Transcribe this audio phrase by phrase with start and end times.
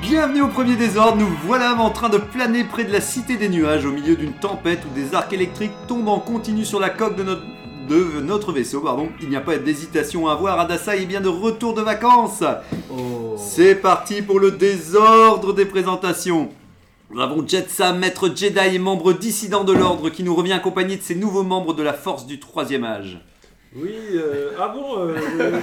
[0.00, 3.48] Bienvenue au premier désordre, nous voilà en train de planer près de la cité des
[3.48, 7.16] nuages au milieu d'une tempête où des arcs électriques tombent en continu sur la coque
[7.16, 7.42] de notre,
[7.88, 8.80] de notre vaisseau.
[8.80, 9.08] Pardon.
[9.20, 12.44] Il n'y a pas d'hésitation à avoir, Adasai est bien de retour de vacances.
[13.36, 16.48] C'est parti pour le désordre des présentations.
[17.10, 21.02] Nous avons Jetsam, maître Jedi et membre dissident de l'ordre qui nous revient accompagné de
[21.02, 23.18] ses nouveaux membres de la force du troisième âge.
[23.74, 25.16] Oui, euh, ah bon euh,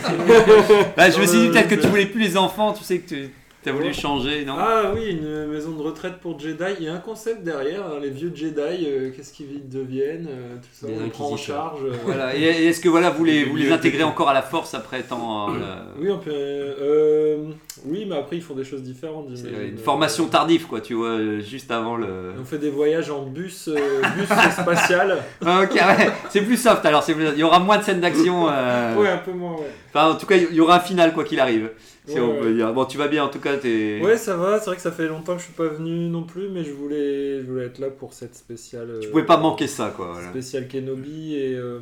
[0.98, 3.10] Bah, je me suis dit peut-être que tu voulais plus les enfants, tu sais que
[3.10, 3.30] tu
[3.70, 4.56] as voulu changer, non?
[4.58, 6.64] Ah oui, une maison de retraite pour Jedi.
[6.80, 10.56] Il y a un concept derrière, hein, les vieux Jedi, euh, qu'est-ce qu'ils deviennent, euh,
[10.56, 11.80] tout ça, Les on les prend en charge.
[11.84, 11.94] euh.
[12.06, 12.36] Voilà.
[12.36, 15.50] Et est-ce que voilà, vous les, vous les intégrez encore à la force après tant
[15.50, 15.54] euh,
[16.00, 17.38] Oui, on peut, euh,
[17.86, 19.28] oui, mais après ils font des choses différentes.
[19.30, 22.34] une formation tardive quoi, tu vois, juste avant le.
[22.40, 24.28] On fait des voyages en bus, euh, bus
[24.62, 25.18] spatial.
[25.46, 28.48] Ah, ok, ouais, c'est plus soft alors, plus- il y aura moins de scènes d'action.
[28.50, 29.72] euh, Ouais, un peu moins, ouais.
[29.94, 31.72] Enfin, en tout cas, il y aura un final quoi qu'il arrive.
[32.08, 32.74] Si Ouais, on peut dire.
[32.74, 34.00] Bon, tu vas bien en tout cas, t'es.
[34.04, 36.24] Ouais, ça va, c'est vrai que ça fait longtemps que je suis pas venu non
[36.24, 38.90] plus, mais je voulais, je voulais être là pour cette spéciale.
[38.90, 40.12] euh, Tu pouvais pas manquer ça quoi.
[40.14, 40.30] Voilà.
[40.30, 41.56] Spéciale Kenobi et.
[41.56, 41.80] euh,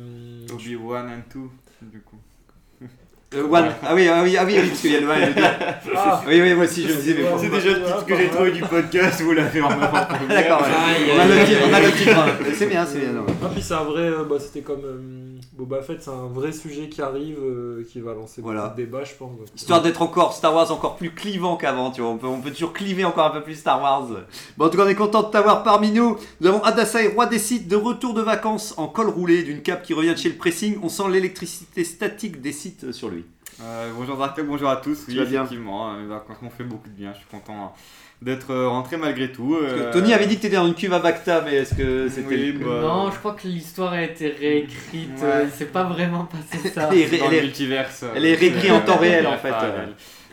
[0.52, 1.22] Obi-Wan and
[1.82, 2.16] 2, du coup.
[3.36, 5.08] Euh, One- Ah oui, ah oui, ah oui, oui, parce qu'il y a le.
[5.08, 5.42] ouais, le deux.
[5.96, 7.24] Ah, Oui, oui, moi aussi je le disais, mais.
[7.38, 10.62] C'est déjà le titre que j'ai trouvé du podcast, vous l'avez en avant Ah, D'accord,
[10.62, 11.12] ouais.
[11.16, 12.54] On, a le titre, on a le titre.
[12.56, 13.12] C'est bien, c'est bien.
[13.12, 13.26] non.
[13.42, 14.02] Ah, puis c'est un vrai.
[14.02, 18.00] euh, bah, C'était comme euh, Boba Fett, c'est un vrai sujet qui arrive, euh, qui
[18.00, 18.62] va lancer Voilà.
[18.62, 19.32] beaucoup de débats, je pense.
[19.38, 19.46] donc.
[19.56, 22.10] Histoire d'être encore Star Wars encore plus clivant qu'avant, tu vois.
[22.10, 24.08] On peut, on peut toujours cliver encore un peu plus Star Wars.
[24.56, 26.16] Bon, en tout cas, on est content de t'avoir parmi nous.
[26.40, 29.82] Nous avons Adasai, roi des sites, de retour de vacances en col roulé, d'une cape
[29.82, 30.78] qui revient de chez le pressing.
[30.82, 33.23] On sent l'électricité statique des sites sur lui.
[33.62, 35.04] Euh, bonjour Dark, bonjour à tous.
[35.08, 37.12] Oui, vas bien effectivement, euh, les vacances m'ont fait beaucoup de bien.
[37.12, 39.54] Je suis content euh, d'être euh, rentré malgré tout.
[39.54, 42.26] Euh, Tony avait dit que t'étais dans une cuve à Bacta, mais est-ce que c'était.
[42.34, 45.10] Oui, bah, Non, je crois que l'histoire a été réécrite.
[45.22, 45.46] Ouais.
[45.54, 46.88] C'est pas vraiment passé ça.
[46.92, 48.04] Elle est- dans elle est- multiverse.
[48.14, 49.52] elle est réécrite en temps réel, en Ouais, fait.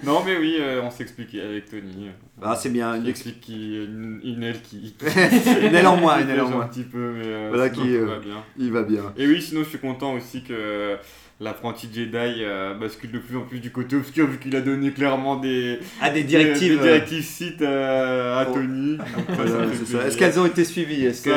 [0.03, 2.08] Non, mais oui, euh, on s'explique avec Tony.
[2.42, 2.98] Ah, c'est bien.
[2.98, 4.96] Il explique qui, une, une aile qui.
[5.62, 6.64] une aile en moins, une aile en moins.
[6.64, 8.44] Un petit peu, mais euh, Voilà sinon, qui, tout euh, va bien.
[8.58, 9.14] Il va bien.
[9.16, 10.98] Et oui, sinon je suis content aussi que
[11.41, 14.91] l'apprenti Jedi euh, bascule de plus en plus du côté obscur vu qu'il a donné
[14.91, 16.74] clairement des Ah, des directives.
[16.74, 18.53] des, des directives sites euh, à Oh.
[18.53, 18.97] Tony.
[20.06, 21.06] Est-ce qu'elles ont été suivies?
[21.06, 21.31] Est-ce qu'ils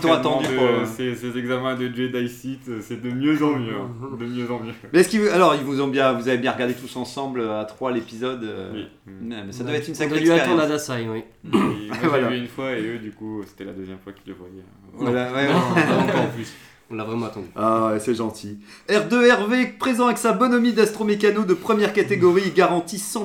[0.00, 0.64] t'ont entraînement attendu de- pour.
[0.66, 3.74] euh, ces, ces examens de Jedi Sith, c'est de mieux en mieux.
[3.74, 4.16] hein.
[4.18, 4.72] De mieux en mieux.
[4.92, 7.64] Mais est-ce qu'ils alors ils vous ont bien vous avez bien regardé tous ensemble à
[7.64, 8.86] trois l'épisode Oui.
[9.06, 10.60] ouais, mais ça doit Ouais, être une on sacrée expérience.
[10.60, 11.22] à Dasai, oui.
[11.44, 11.48] Et
[11.88, 12.28] moi, Voilà.
[12.28, 14.62] vu une fois et eux, du coup, c'était la deuxième fois qu'ils le voyaient.
[14.94, 15.82] Voilà, ouais, Non, ouais.
[15.86, 16.52] pas encore en plus.
[16.92, 17.46] On l'a vraiment attendu.
[17.56, 18.58] Ah ouais, c'est gentil.
[18.90, 23.24] R2 Hervé présent avec sa bonhomie d'astromécano de première catégorie garantie 100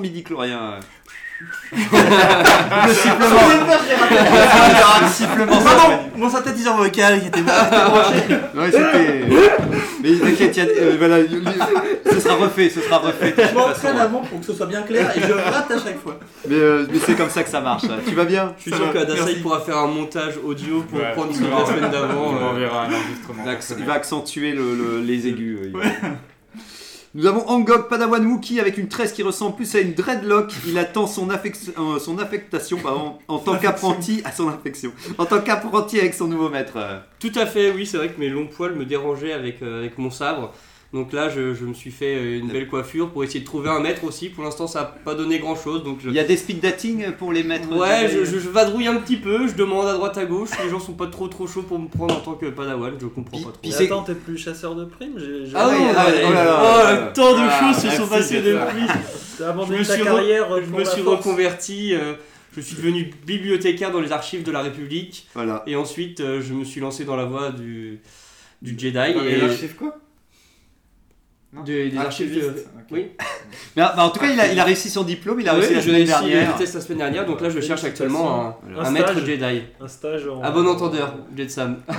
[1.42, 2.88] midi-chloriens.
[2.88, 3.42] le sifflement.
[5.02, 5.62] Le sifflement.
[5.64, 8.24] Pardon, mon synthétiseur vocal qui était branché.
[8.56, 9.26] Ouais, c'était.
[10.04, 13.34] Mais t'inquiète, il y a- euh, voilà, il- il- ce sera refait, ce sera refait.
[13.38, 16.20] Je m'entraîne avant pour que ce soit bien clair et je rate à chaque fois.
[16.48, 17.84] Mais, euh, mais c'est comme ça que ça marche.
[18.08, 18.54] Tu vas bien?
[18.58, 19.36] Je suis sûr merci.
[19.42, 21.68] pourra faire un montage audio pour Ouais, prendre celui de la verra.
[21.76, 22.28] semaine d'avant.
[22.28, 22.50] On euh.
[22.50, 23.44] enverra un enregistrement.
[23.80, 25.58] Il va, accentuer le- le- les aigus.
[25.74, 25.80] euh,
[27.18, 30.54] Nous avons Angok Padawan Wookie avec une tresse qui ressemble plus à une dreadlock.
[30.68, 34.92] Il attend son, euh, son affectation pardon, en tant qu'apprenti à son infection.
[35.18, 36.78] En tant qu'apprenti avec son nouveau maître.
[37.20, 39.98] Tout à fait, oui, c'est vrai que mes longs poils me dérangeaient avec, euh, avec
[39.98, 40.54] mon sabre.
[40.94, 43.70] Donc là, je, je me suis fait euh, une belle coiffure pour essayer de trouver
[43.70, 44.30] un maître aussi.
[44.30, 45.84] Pour l'instant, ça n'a pas donné grand chose.
[45.84, 46.08] Donc je...
[46.08, 48.96] Il y a des speed dating pour les maîtres Ouais, je, je- je vadrouille un
[48.96, 50.50] petit peu, je demande à droite à gauche.
[50.64, 53.06] Les gens sont pas trop trop chauds pour me prendre en tant que padawan, je
[53.08, 53.60] comprends pas trop.
[53.62, 56.46] puis attends, t'es plus chasseur de primes j'ai, j'ai- Ah ouais, non, ah, oh là
[56.46, 58.88] là, oh, là tant de Ah, choses se sont passées depuis.
[59.40, 60.64] Je me suis re-.
[60.66, 62.14] Je me suis reconverti, euh,
[62.56, 65.28] je suis devenu bibliothécaire dans les archives de la République.
[65.36, 65.64] Voilà.
[65.68, 68.00] Et ensuite, euh, je me suis lancé dans la voie du,
[68.62, 68.94] du Jedi.
[68.94, 69.98] Dans et les archives quoi?
[71.54, 71.64] Non.
[71.64, 72.36] Des, des archives.
[72.36, 72.84] de- Archiviste, ok.
[72.92, 73.06] Oui,
[73.76, 75.60] Mais, bah, en tout cas, il a, il a réussi son diplôme, il a Oui,
[75.62, 76.56] réussi la semaine réussi le dernière.
[76.58, 79.26] test la semaine dernière, donc là je cherche actuellement un, un Un maître stage.
[79.26, 79.62] Jedi.
[79.80, 80.42] Un stage en.
[80.42, 81.78] À bon entendeur, Jetsam.
[81.90, 81.94] Et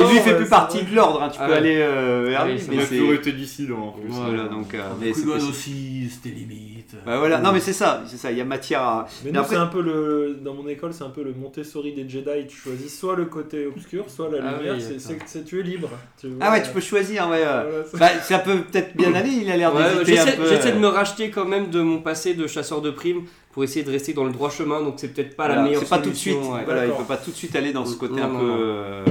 [0.00, 1.28] lui, il fait ouais, plus partie de l'ordre, hein.
[1.32, 1.58] tu Ah peux ouais.
[1.58, 2.54] aller euh, vers Ah lui.
[2.68, 4.08] mais Il a c'est- toujours été dissident en plus.
[4.08, 4.74] Voilà, donc.
[4.74, 6.79] euh, mais Beaucoup c'est- aussi, c'était limite.
[6.90, 7.00] Suite.
[7.06, 9.06] Bah voilà, non mais c'est ça, c'est ça, il y a matière à.
[9.24, 10.38] Mais Mais nous, après- c'est un peu le.
[10.42, 12.46] Dans mon école, c'est un peu le Montessori des Jedi.
[12.48, 14.74] Tu choisis soit le côté obscur, soit la Ah lumière.
[14.74, 15.26] oui, c'est, d'accord.
[15.26, 15.90] c'est- c'est- tu es libre.
[16.20, 16.36] Tu vois.
[16.40, 17.42] Ah ouais, tu peux choisir, ouais.
[17.44, 17.82] euh.
[17.92, 20.46] Voilà, Bah, ça peut peut-être bien aller, il a l'air Ouais, d'hésiter un j'essaie, peu.
[20.48, 20.80] j'essaie de euh.
[20.80, 23.22] me racheter quand même de mon passé de chasseur de primes
[23.52, 25.88] pour essayer de rester dans le droit chemin, donc c'est peut-être pas la meilleure C'est
[25.88, 26.62] pas tout de suite, solution, ouais.
[26.64, 28.46] voilà, il peut pas tout de suite aller dans ce côté Non, un non, peu
[28.46, 28.56] non.
[28.58, 29.04] euh,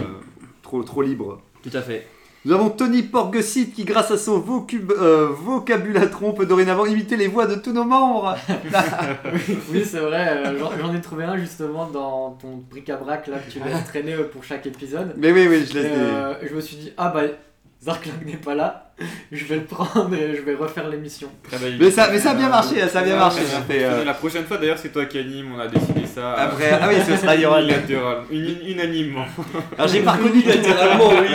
[0.62, 1.42] trop, trop libre.
[1.64, 2.08] Tout à fait.
[2.46, 7.28] Nous avons Tony Porgesit qui, grâce à son vocub- euh, vocabulatron, peut dorénavant imiter les
[7.28, 8.38] voix de tous nos membres.
[9.72, 13.60] Oui, c'est vrai, euh, j'en ai trouvé un justement dans ton bric-à-brac là que tu
[13.60, 15.14] laisses traîner euh, pour chaque épisode.
[15.18, 15.86] Mais oui, oui, je des.
[15.86, 17.24] euh, je me suis dit, ah bah,
[17.84, 18.89] Zarklang n'est pas là,
[19.32, 21.30] je vais le prendre et je vais refaire l'émission.
[21.44, 23.42] Très belle Mais ça, mais ça a bien marché, ça a bien marché.
[23.72, 26.34] euh, La prochaine fois, d'ailleurs, c'est toi qui anime, on a décidé ça.
[26.34, 29.26] euh, Après, ah oui, ce sera unilatéral, uni- unanimement.
[29.78, 31.28] Alors j'ai pas reconnu Littéralement, oui.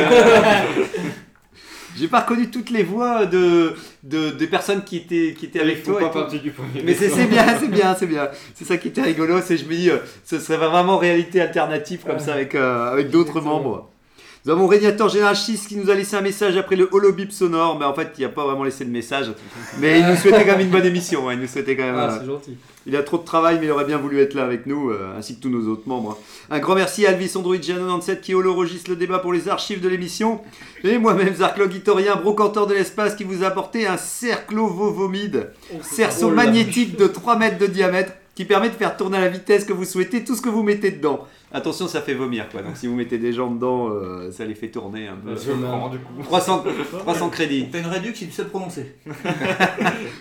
[1.97, 5.85] J'ai pas reconnu toutes les voix de, de des personnes qui étaient qui étaient avec
[5.85, 6.01] toi.
[6.01, 6.19] et pas tout.
[6.19, 8.29] partie du premier Mais c'est bien, c'est bien, c'est bien.
[8.57, 12.01] C'est ça qui était rigolo, c'est je me dis, euh, ce serait vraiment réalité alternative
[12.05, 13.91] comme ça avec, euh, avec d'autres membres.
[14.47, 17.79] Nous avons Régnator Général 6 qui nous a laissé un message après le holobip sonore,
[17.79, 19.33] mais en fait il n'a pas vraiment laissé de message.
[19.79, 21.95] Mais il nous souhaitait quand même une bonne émission, il nous souhaitait quand même.
[21.97, 22.59] Ah, euh, c'est gentil.
[22.85, 25.17] il a trop de travail, mais il aurait bien voulu être là avec nous, euh,
[25.19, 26.19] ainsi que tous nos autres membres.
[26.51, 29.89] Un grand merci à Alvis Android G97 qui holorogiste le débat pour les archives de
[29.89, 30.43] l'émission.
[30.83, 36.45] Et moi-même, Zarklogitorien, brocanteur de l'espace, qui vous a apporté un cerclovovomide, cerceau Oh là.
[36.45, 39.73] magnétique de 3 mètres de diamètre, qui permet de faire tourner à la vitesse que
[39.73, 41.27] vous souhaitez tout ce que vous mettez dedans.
[41.55, 42.63] Attention, ça fait vomir, quoi.
[42.63, 45.35] Donc si vous mettez des gens dedans, euh, ça les fait tourner un peu.
[45.63, 46.13] Prends, du coup.
[46.25, 46.65] 300,
[46.99, 47.69] 300 crédits.
[47.71, 48.93] T'as une réduction si tu sais le prononcer.
[49.07, 49.13] Bah,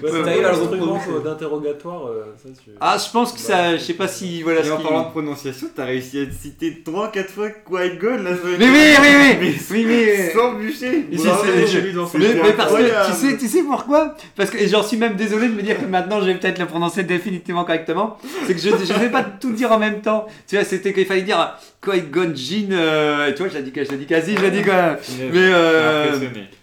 [0.04, 2.08] c'est t'arrives à le d'interrogatoire.
[2.08, 4.72] euh, ça, tu- Ah, je pense que ça, je sais pas si, voilà Et ce
[4.72, 8.32] en qui- parlant de prononciation, t'as réussi à citer 3-4 fois Qui-Gon là.
[8.60, 11.06] Mais oui, oui, oui, oui, oui, mais- Sans bûcher.
[11.10, 12.44] Mais Bravo, c'est- je- lui, dans son Mais, coin.
[12.44, 14.16] mais parce que tu sais, tu sais pourquoi?
[14.36, 16.60] Parce que et j'en suis même désolé de me dire que maintenant je vais peut-être
[16.60, 18.18] le prononcer définitivement correctement.
[18.46, 20.28] C'est que je ne vais pas tout dire en même temps.
[20.48, 22.70] Tu vois, c'était qu'il fallait dire Qui-Gon Jinn.
[22.72, 24.98] euh, tu vois, je l'ai dit, je dit quasi, je l'ai dit quand même.
[25.20, 26.16] Mais, Mais, euh,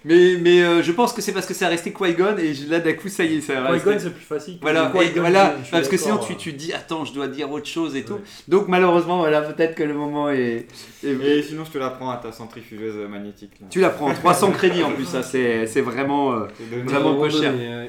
[0.05, 2.93] mais, mais euh, je pense que c'est parce que c'est resté Qui-Gon et là d'un
[2.95, 4.57] coup ça y est, ça Qui-Gon, c'est plus facile.
[4.57, 6.37] que Voilà, et voilà, parce que sinon tu, euh.
[6.39, 8.15] tu dis attends, je dois dire autre chose et tout.
[8.15, 8.21] Ouais.
[8.49, 10.67] Donc malheureusement, voilà, peut-être que le moment est.
[11.05, 13.53] est- Et sinon, je te la prends à ta centrifugeuse magnétique.
[13.61, 13.67] Là.
[13.71, 16.33] Tu la prends 300 crédits en plus, ça c'est c'est vraiment.
[16.33, 16.47] euh.
[16.85, 17.53] Vraiment peu cher.
[17.57, 17.87] Mais, euh,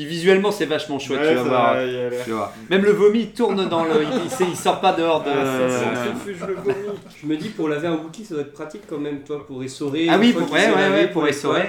[0.00, 1.74] Puis visuellement c'est vachement chouette, Ouais, tu vas voir.
[1.74, 1.80] va.
[2.24, 2.52] Tu vois.
[2.70, 3.90] Même le vomi tourne dans le.
[4.02, 4.08] Il,
[4.46, 5.28] il, il sort pas dehors de.
[5.28, 5.92] Ah, Euh,
[6.26, 6.74] le vomi.
[7.20, 9.62] Je me dis, pour laver un Wookie, ça doit être pratique quand même, toi, pour
[9.62, 10.06] essorer.
[10.10, 11.64] Ah oui, pour, ouais, ouais, lavé, ouais, pour essorer.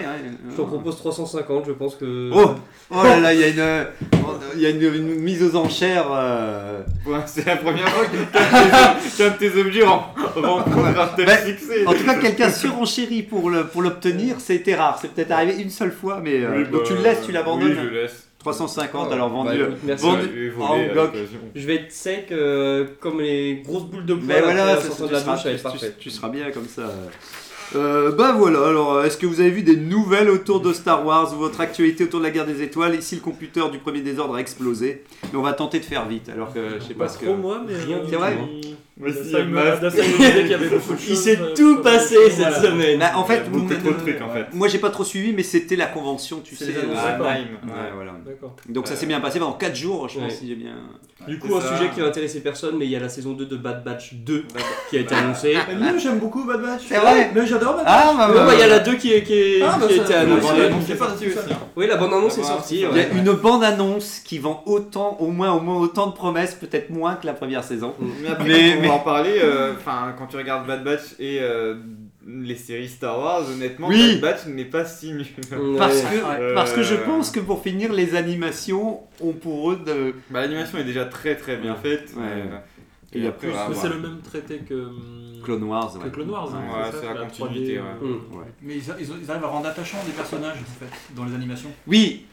[0.49, 2.29] Je t'en propose 350, je pense que.
[2.33, 2.51] Oh
[2.89, 3.85] Oh là là, il y a une,
[4.55, 6.07] il y a une, une mise aux enchères.
[6.11, 11.07] euh, Ouais, c'est la première fois que qu'un de tes- qu'un de tes objets un
[11.15, 11.45] tel Ouais.
[11.47, 11.85] succès.
[11.85, 14.97] En tout cas, quelqu'un surenchérit pour le pour l'obtenir, c'était rare.
[15.01, 17.31] C'est peut-être arrivé une seule fois, mais euh, Oui, donc bah, tu le laisses, tu
[17.31, 17.69] l'abandonnes.
[17.69, 18.20] Oui, je le laisse.
[18.41, 19.49] 350, alors vendu.
[19.49, 20.05] Bah, écoute, merci.
[20.05, 21.11] vendu- en bloc.
[21.55, 24.25] Je vais être sec euh, comme les grosses boules de poils.
[24.27, 26.89] Mais voilà, tu, seras, tu- tu bien comme ça.
[27.73, 31.05] Euh, bah voilà, alors euh, est-ce que vous avez vu des nouvelles autour de Star
[31.05, 32.95] Wars ou votre actualité autour de la guerre des étoiles?
[32.95, 36.27] Ici le computer du premier désordre a explosé, mais on va tenter de faire vite
[36.27, 37.25] alors que je sais pas Pas ce que...
[37.25, 37.75] trop moi, mais.
[37.77, 38.37] Rien euh, C'est vrai?
[38.97, 39.81] Il- Mais si, Dassault me- Mask.
[39.81, 42.15] Dassault me disait qu'il y avait beaucoup de Il choses, s'est euh, tout sur- passé
[42.29, 42.61] cette Voilà.
[42.61, 42.99] semaine.
[42.99, 44.45] Bah, en fait, beaucoup trop de trucs en fait.
[44.53, 46.71] moi j'ai pas trop suivi, mais c'était la convention, tu C'est sais.
[46.71, 48.11] les annonces, euh, Ah, ouais, voilà.
[48.25, 48.55] D'accord.
[48.69, 50.35] Donc ça Euh, s'est bien passé pendant 4 jours, je pense, Ouais.
[50.37, 50.73] si j'ai bien...
[51.27, 51.77] Du coup, C'est un ça.
[51.77, 54.15] sujet qui va intéresser personne, mais il y a la saison 2 de Bad Batch
[54.15, 54.43] 2
[54.89, 55.55] qui a été annoncée.
[55.69, 56.81] Mais moi j'aime beaucoup Bad Batch.
[56.89, 57.93] C'est vrai Mais j'adore Bad Batch.
[57.95, 59.77] Ah bah, Ouais, bah, bah, il y a la 2 qui, est- qui, est- Ah,
[59.79, 60.47] bah, qui a ça- été annoncée.
[60.47, 61.37] ouais, c'est aussi.
[61.77, 62.75] Oui, la bande-annonce Ah, est bah, sortie.
[62.77, 63.09] Il y a ouais.
[63.15, 67.27] une bande-annonce qui vend autant, au moins, au moins autant de promesses, peut-être moins que
[67.27, 67.93] la première saison.
[68.23, 71.75] Mais après, Mais- en parler, euh, enfin, quand tu regardes Bad Batch et euh,
[72.27, 74.19] les séries Star Wars, honnêtement, Oui.
[74.19, 75.25] Bad Batch n'est pas si nul.
[75.77, 76.53] Parce que, Ouais.
[76.53, 80.13] parce que je Euh, pense que pour finir, les animations ont pour eux de...
[80.29, 82.13] Bah, L'animation est déjà très très bien faite.
[82.15, 82.23] Ouais.
[82.23, 82.57] euh,
[83.13, 83.83] Et il y a plus- on va Mais voir.
[83.85, 84.87] c'est le même traité que.
[85.43, 86.11] Clone Wars, Que ouais.
[86.11, 86.49] Clone Wars.
[86.53, 87.85] hein, Ouais, ça, c'est la 3D, continuité, ouais.
[88.03, 88.37] euh, Mm.
[88.37, 88.45] Ouais.
[88.61, 91.71] Mais ils, ils- ils arrivent à rendre attachants des personnages en fait, dans les animations.
[91.87, 92.25] Oui,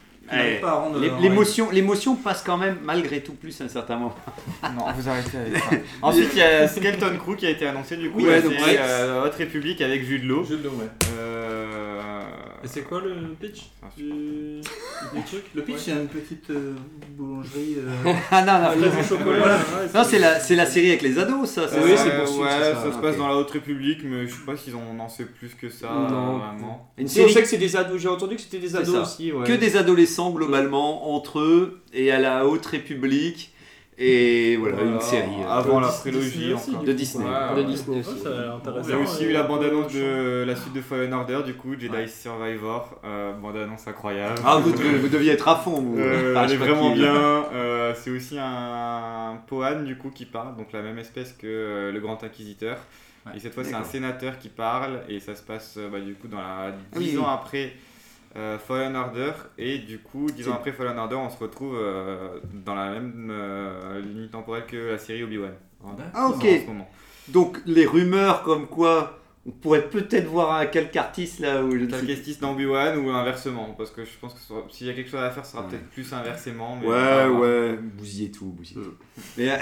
[0.61, 0.99] Rendre.
[1.21, 4.15] l'émotion, l'émotion passe quand même malgré tout plus à un certain moment.
[4.63, 5.69] Non, vous arrêtez avec ça.
[6.01, 8.19] Ensuite, il y a Skeleton Crew qui a été annoncé du coup.
[8.19, 8.41] Oui, ouais,
[8.79, 10.43] euh, Haute République avec Jude Law.
[10.43, 10.57] Ouais.
[11.17, 11.88] Euh...
[12.63, 14.03] Et c'est quoi le pitch Ah, du...
[14.09, 15.81] du truc Le pitch, Ouais.
[15.85, 16.73] c'est une petite euh,
[17.17, 17.75] boulangerie.
[17.77, 19.37] euh, ah non, non, Fraise au chocolat.
[19.39, 19.55] Voilà.
[19.57, 21.61] ouais, non c'est la, c'est la série avec les ados, ça.
[21.61, 23.99] Euh, c'est ça c'est pour ouais, ça, c'est ça, se passe dans la Haute République,
[24.03, 25.87] mais je sais pas s'ils en, en sait plus que ça.
[25.87, 26.37] Non.
[26.39, 26.91] vraiment.
[26.97, 29.01] Une série sait que c'est des ados, j'ai entendu que c'était des ados ça.
[29.03, 29.31] aussi.
[29.31, 29.47] ouais.
[29.47, 33.53] que des adolescents globalement entre eux et à la haute république
[34.01, 35.27] Et voilà, Voilà, une série.
[35.43, 36.83] euh, Avant la prélogie Disney aussi, encore.
[36.85, 37.25] de Disney.
[37.25, 37.63] Ouais, De ouais.
[37.65, 38.09] Disney aussi.
[38.11, 38.87] Ouais, ça a l'air intéressant.
[38.87, 41.73] Il y a aussi eu la bande-annonce de la suite de Fallen Order, du coup,
[41.77, 42.97] Jedi Survivor.
[43.03, 44.39] Euh, bande-annonce incroyable.
[44.45, 45.81] Ah, vous, devez- vous deviez être à fond.
[45.81, 45.99] vous.
[45.99, 47.13] Euh, elle est pas vraiment qui- bien.
[47.53, 51.91] Euh, c'est aussi un Pohan du coup qui parle, donc la même espèce que euh,
[51.91, 52.77] le Grand Inquisiteur.
[53.25, 53.33] Ouais.
[53.35, 56.27] Et cette fois c'est un sénateur qui parle et ça se passe bah, du coup
[56.29, 57.17] dans la oui, 10 oui.
[57.17, 57.69] ans après euh,
[58.35, 62.75] Fallen Order et du coup 10 ans après Fallen Order on se retrouve euh, dans
[62.75, 65.53] la même euh, ligne temporelle que la série Obi-Wan.
[66.13, 66.41] Ah, en ok.
[66.43, 66.89] ce moment.
[67.29, 69.18] Donc, les rumeurs comme quoi
[69.49, 73.89] on pourrait peut-être voir un Calcartis là où je Calquestis dans Obi-Wan ou inversement parce
[73.89, 74.39] que je pense que
[74.71, 75.69] s'il y a quelque chose à faire ce sera Ouais.
[75.69, 76.77] peut-être plus inversement.
[76.81, 78.93] mais Ouais, ouais, bousillez tout, bousillez tout.
[79.37, 79.57] Mais, euh,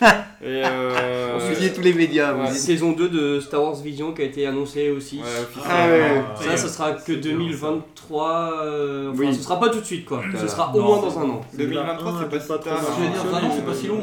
[0.40, 2.32] Et euh, bousillez tous les médias.
[2.34, 2.44] ouais.
[2.46, 5.18] bousillez- Saison 2 de Star Wars Vision qui a été annoncée aussi.
[5.18, 5.24] Ouais.
[5.68, 6.22] Ah ouais.
[6.40, 8.52] Ça, ça sera que 2023.
[8.64, 9.34] euh, enfin, Oui.
[9.34, 10.22] ce sera pas tout de suite quoi.
[10.38, 11.40] Ce sera au moins dans un an.
[11.56, 12.58] 2023 c'est pas si tard.
[12.60, 13.38] trop Je vais dire, loin.
[13.40, 14.02] un an, c'est pas si long,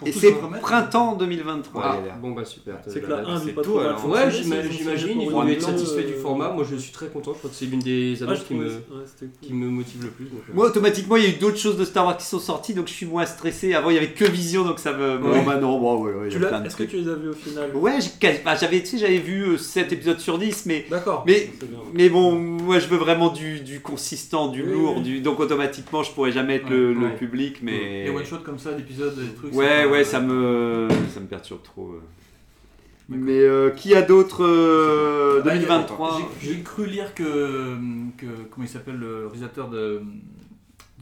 [0.00, 1.82] Et, Pour et tous c'est printemps 2023.
[1.84, 2.76] Ah, il bon bah super.
[2.86, 4.08] C'est que la 1 c'est tout, alors.
[4.08, 6.50] Ouais, j'imagine, ont dû être plan, satisfaits du euh, format.
[6.52, 8.70] Moi je suis très content, je crois que c'est l'une des annonces qui, me,
[9.42, 10.24] qui me motive le plus.
[10.24, 10.52] donc, euh.
[10.54, 12.88] Moi, automatiquement, il y a eu d'autres choses de Star Wars qui sont sorties, donc
[12.88, 13.74] je suis moins stressé.
[13.74, 15.18] Avant, il y avait que Vision, donc ça me.
[15.18, 15.44] Bon, Ouais.
[15.44, 18.10] bah non, bon, ouais, il Est-ce que tu les as vus au final Ouais, j'ai
[18.18, 20.86] quasi- bah, j'avais, tu sais, j'avais vu 7 épisodes sur 10, mais.
[20.90, 21.24] D'accord.
[21.26, 21.50] Mais-.
[21.94, 25.20] Mais bon, moi je veux vraiment du, du consistant, du lourd, du...
[25.20, 28.04] donc automatiquement je pourrais jamais être le, public, mais.
[28.04, 29.54] Les one shot comme ça, d'épisodes, des trucs.
[29.54, 31.88] Ouais, ouais, ça me, ça me perturbe trop.
[31.92, 32.02] euh.
[33.08, 37.76] Mais euh, qui a d'autres euh, Bah, 2023 J'ai j'ai cru lire que,
[38.16, 40.00] que comment il s'appelle le réalisateur de,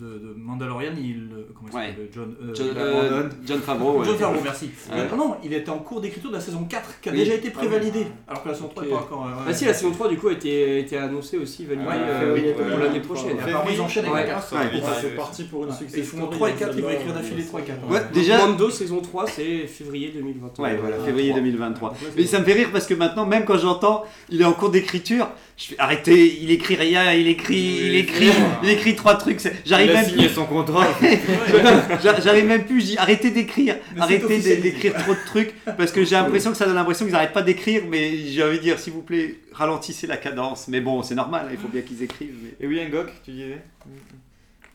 [0.00, 1.86] de, de Mandalorian, il comment il Ouais.
[1.88, 3.28] s'appelle John euh, John, euh.
[3.46, 4.06] John Favreau, ouais.
[4.06, 4.66] John Favreau, merci.
[4.90, 4.98] Ouais.
[5.12, 7.18] Euh, non, il était en cours d'écriture de la saison 4 qui a Oui.
[7.18, 8.06] déjà été prévalidée.
[8.26, 8.98] Alors que la saison 3 n'est Ok.
[8.98, 9.26] pas encore.
[9.26, 9.44] euh, ouais.
[9.48, 11.94] Ah si, la saison 3 du coup a été, a été annoncée aussi, validée Ouais,
[11.96, 12.86] euh, février pour 2023.
[12.86, 13.38] l'année prochaine.
[13.40, 14.22] Apparemment, ils enchaînent avec Ouais.
[14.22, 14.52] la carte.
[14.52, 14.68] Ouais.
[14.70, 14.98] vite, Ah, hein.
[15.00, 17.10] c'est parti pour une success Ils font story, 3 et hein, 4, ils vont écrire
[17.10, 17.90] euh, d'affilée 3 et 4.
[17.90, 18.38] Ouais, déjà.
[18.38, 20.64] Mando saison 3 c'est février 2023.
[20.68, 21.40] Ouais, voilà, Ah, février trois.
[21.42, 21.90] 2023.
[21.90, 24.44] Ouais, c'est Mais ça me fait rire parce que maintenant, même quand j'entends, il est
[24.44, 25.28] en cours d'écriture,
[25.58, 28.30] je fais arrêtez, il écrit rien, il écrit, il écrit,
[28.62, 29.40] il écrit trois trucs.
[29.66, 30.34] J'arrive Il a même signé plus.
[30.34, 30.86] son contrat.
[32.02, 36.52] J'a- J'arrive même plus, arrêtez d'écrire, arrêtez d'écrire trop de trucs parce que j'ai l'impression
[36.52, 39.02] que ça donne l'impression qu'ils n'arrêtent pas d'écrire, mais j'ai envie de dire s'il vous
[39.02, 40.68] plaît, ralentissez la cadence.
[40.68, 42.34] Mais bon, c'est normal, il faut bien qu'ils écrivent.
[42.42, 43.58] mais- Et oui, Ngok, tu disais?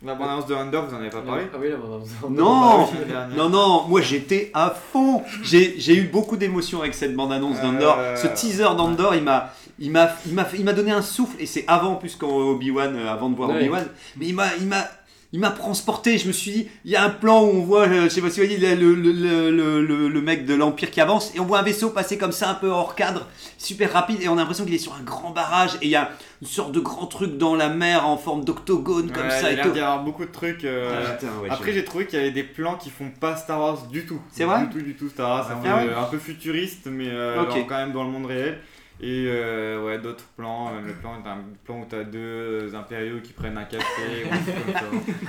[0.05, 1.43] La bande-annonce de Under, vous en avez pas parlé?
[1.53, 3.37] Ah oui, là, on a- Non, La dernière.
[3.37, 5.23] non, non, moi j'étais à fond.
[5.43, 7.95] J'ai j'ai eu beaucoup d'émotions avec cette bande-annonce d'Andor.
[7.99, 11.01] Euh, Ce teaser d'Andor, il m'a, il m'a, il m'a, fait- il m'a donné un
[11.01, 11.35] souffle.
[11.39, 13.57] Et c'est avant, plus, quand Obi-Wan, euh, avant de voir Ouais.
[13.57, 13.85] Obi-Wan.
[14.17, 14.85] Mais il m'a, il m'a,
[15.33, 16.17] il m'a transporté.
[16.19, 18.21] Je me suis dit, il y a un plan où on voit, euh, je sais
[18.21, 21.33] pas si vous voyez, le, le, le, le, le- le mec de l'Empire qui avance.
[21.35, 24.21] Et on voit un vaisseau passer comme ça, un peu hors cadre, super rapide.
[24.21, 25.71] Et on a l'impression qu'il est sur un grand barrage.
[25.81, 26.11] Et il y a
[26.41, 29.51] une sorte de grand truc dans la mer en forme d'octogone, comme Ouais, ça.
[29.51, 30.65] il y a beaucoup de trucs.
[30.65, 33.35] euh, Ah, putain, ouais, Après, j'ai- trouvé qu'il y avait des plans qui font pas
[33.35, 34.19] Star Wars du tout.
[34.31, 35.47] C'est vrai Du tout, du tout Star Wars.
[35.47, 38.09] Ça Ah fait ouais euh, un peu futuriste, mais euh, genre quand même dans le
[38.11, 38.59] monde réel.
[39.01, 40.71] Et euh, ouais, d'autres plans.
[40.73, 43.83] Même le plan, un plan où t'as deux impériaux qui prennent un café.
[44.25, 44.73] ou un truc comme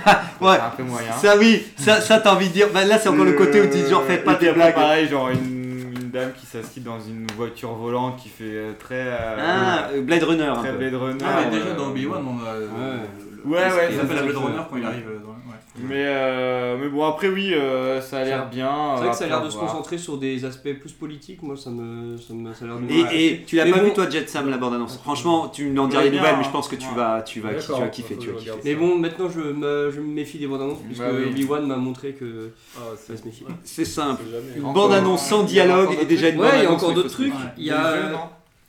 [0.03, 0.21] ça.
[0.41, 0.55] Ouais.
[0.55, 1.11] C'est un peu moyen.
[1.11, 2.67] Ça oui, ça, ça t'as envie de dire.
[2.73, 4.75] Bah, là c'est encore le côté où tu dis genre fais pas des blagues.
[4.75, 8.95] pareil, genre une, une dame qui s'assied dans une voiture volante qui fait euh, très.
[9.07, 10.77] euh, Ah, euh, Blade Runner un Très peu.
[10.77, 11.25] Blade Runner.
[11.25, 12.49] Ah, mais déjà euh, dans Obi-Wan, on a.
[12.49, 12.97] euh,
[13.43, 14.35] le- Ouais, ouais, Il ça, appelle ça, la Blade.
[14.37, 15.34] Runner quand il arrive euh, dans.
[15.77, 15.83] Ouais.
[15.89, 18.93] Mais, euh, mais bon, après, oui, euh, ça a l'air bien.
[18.95, 21.57] C'est vrai que ça a l'air de se concentrer sur des aspects plus politiques, moi
[21.57, 23.91] ça me ça, me, ça a l'air de Et, et tu l'as pas bon- vu
[23.93, 24.97] toi Jet Sam la bande annonce.
[25.03, 26.95] Franchement, tu n'en diras Ouais, des nouvelles, mais je pense que tu Ouais.
[26.95, 28.51] vas, tu vas, tu vas kiffer, tu vas kiffer.
[28.63, 31.25] Mais bon, maintenant je me, je me méfie des bandes annonces puisque Bah oui.
[31.29, 33.43] Obi-Wan m'a montré que Ah, ça c'est se méfie.
[33.63, 34.23] C'est simple.
[34.55, 36.83] Une Encore- bande annonce sans dialogue et déjà une Ouais, bande il y a annonce.
[36.83, 37.33] encore d'autres trucs.
[37.33, 37.39] Ouais.
[37.57, 38.13] Il y a, euh,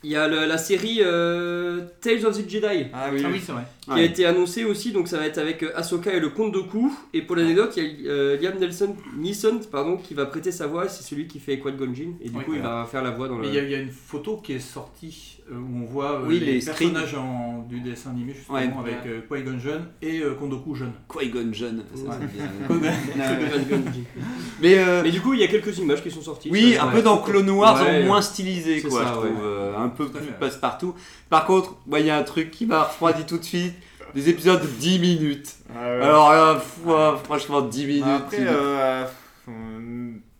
[0.07, 3.41] il y a le- la série euh, Tales of the Jedi Ah oui, Ah oui.
[3.45, 3.63] c'est vrai.
[3.83, 4.07] qui a Ouais.
[4.07, 6.93] été annoncée aussi, donc ça va être avec euh, Ahsoka et le Comte Dooku.
[7.13, 10.67] Et pour l'anecdote, il y a euh, Liam Nelson, Neeson pardon, qui va prêter sa
[10.69, 13.11] voix, c'est celui qui fait Quad Gonjin, et du Oui, coup il va faire la
[13.11, 13.53] voix dans Mais le.
[13.53, 16.13] il y, a- il y a une photo qui est sortie euh, où on voit
[16.21, 18.71] euh, Oui, les, les personnages en- du dessin animé justement Ouais.
[18.79, 20.93] avec euh, Qui-Gon jeune et euh, Kondoku jeune.
[21.13, 21.85] Qui-Gon jeune.
[21.95, 22.17] ça, Ouais.
[22.21, 22.47] c'est bien.
[22.69, 23.49] Qui-Gon- Ouais.
[23.51, 24.01] Quad Gonjin.
[24.61, 26.49] Mais euh, Mais du coup, il y a quelques images qui sont sorties.
[26.51, 26.95] oui, Ça, un ouais.
[26.95, 28.03] peu dans Clone Wars, Ouais.
[28.03, 29.25] en moins stylisé quoi, ça, je trouve.
[29.25, 29.31] ouais.
[29.43, 30.95] euh, un peu plus passe-partout.
[31.31, 33.75] Par contre, moi il y a un truc qui m'a refroidi tout de suite.
[34.15, 35.57] Des épisodes de 10 minutes.
[35.75, 36.03] Ah ouais.
[36.03, 38.05] Alors là, ouais, franchement, 10 minutes.
[38.07, 38.39] Après,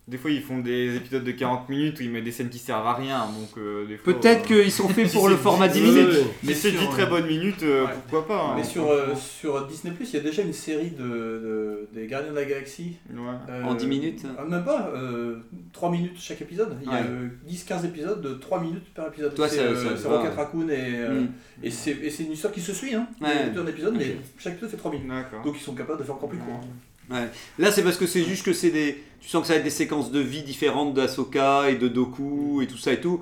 [0.07, 0.11] 10 minutes.
[0.11, 2.59] des fois, ils font des épisodes de 40 minutes où ils mettent des scènes qui
[2.59, 3.19] servent à rien.
[3.37, 6.09] Donc, euh, des fois, Peut-être euh, qu'ils sont faits pour le format 10 si minutes.
[6.43, 7.91] Mais Si c'est sur, 10 très euh, bonnes minutes, euh, ouais.
[8.09, 8.53] pourquoi pas hein.
[8.55, 12.07] Mais sur, euh, sur Disney Plus, il y a déjà une série de, de- des
[12.07, 12.97] Gardiens de la Galaxie.
[13.11, 13.17] Ouais.
[13.49, 15.37] euh, En 10 minutes ah, Même pas, euh,
[15.73, 16.77] 3 minutes chaque épisode.
[16.81, 17.05] Il y a Ouais.
[17.09, 19.35] euh, 10-15 épisodes de 3 minutes par épisode.
[19.35, 20.07] Toi, c'est ça- euh, ça c'est.
[20.07, 21.27] Rocket Raccoon et, euh, Mm.
[21.63, 22.93] et c'est et c'est une histoire qui se suit.
[22.95, 23.27] Hein, Ouais.
[23.49, 24.25] Il y a un épisode, mais Ok.
[24.39, 25.07] chaque épisode fait 3 minutes.
[25.09, 25.43] D'accord.
[25.43, 26.61] Donc ils sont capables de faire encore plus court.
[27.09, 27.27] Ouais.
[27.59, 29.01] Là, c'est parce que c'est juste que c'est des.
[29.19, 32.61] Tu sens que ça va être des séquences de vie différentes d'Asoka et de Doku
[32.61, 33.21] et tout ça et tout.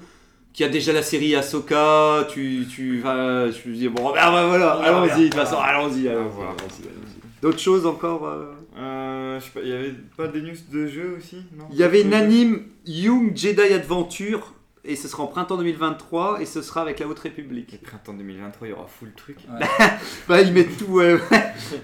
[0.54, 3.52] Qu'il y a déjà la série Ahsoka, tu, tu vas.
[3.52, 7.42] Je me dis, bon, ben ben voilà, allons-y, de toute façon, allons-y, allons-y.
[7.42, 8.54] D'autres choses encore euh?
[8.78, 11.38] Euh, je sais pas, il y avait pas des news de jeux aussi?
[11.58, 16.42] Non Il y avait une anime Young Jedi Adventure et ce sera en printemps 2023
[16.42, 17.74] et ce sera avec la Haute République.
[17.74, 19.38] Et printemps 2023, il y aura full truc.
[20.28, 21.18] Bah, ils mettent tout, ouais.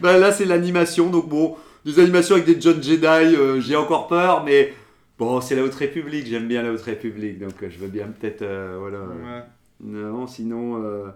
[0.01, 4.07] bah, là, c'est l'animation, donc bon, des animations avec des John Jedi, euh, j'ai encore
[4.07, 4.73] peur, mais
[5.17, 8.07] bon, c'est la Haute République, j'aime bien la Haute République, donc euh, je veux bien
[8.07, 8.99] peut-être, euh, voilà.
[8.99, 9.43] Ouais.
[9.83, 11.07] Non, sinon, euh,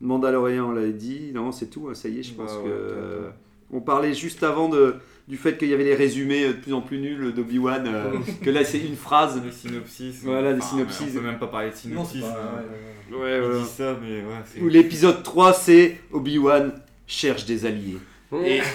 [0.00, 2.64] Mandalorian, on l'avait dit, non, c'est tout, hein, ça y est, je Bah pense ouais,
[2.64, 2.68] que.
[2.70, 3.30] euh,
[3.72, 4.96] on parlait juste avant de,
[5.28, 8.12] du fait qu'il y avait les résumés de plus en plus nuls d'Obi-Wan, euh,
[8.44, 9.40] que là, c'est une phrase.
[9.42, 10.20] Le synopsis.
[10.24, 11.06] Voilà, des Enfin, synopsis.
[11.10, 12.20] On peut même pas parler de Non, c'est synopsis.
[12.20, 13.16] pas- hein.
[13.16, 14.62] ouais, ouais, Ouais, ça, mais ouais.
[14.62, 16.72] Ou l'épisode 3, c'est Obi-Wan
[17.06, 17.96] cherche des alliés.
[18.44, 18.60] Et...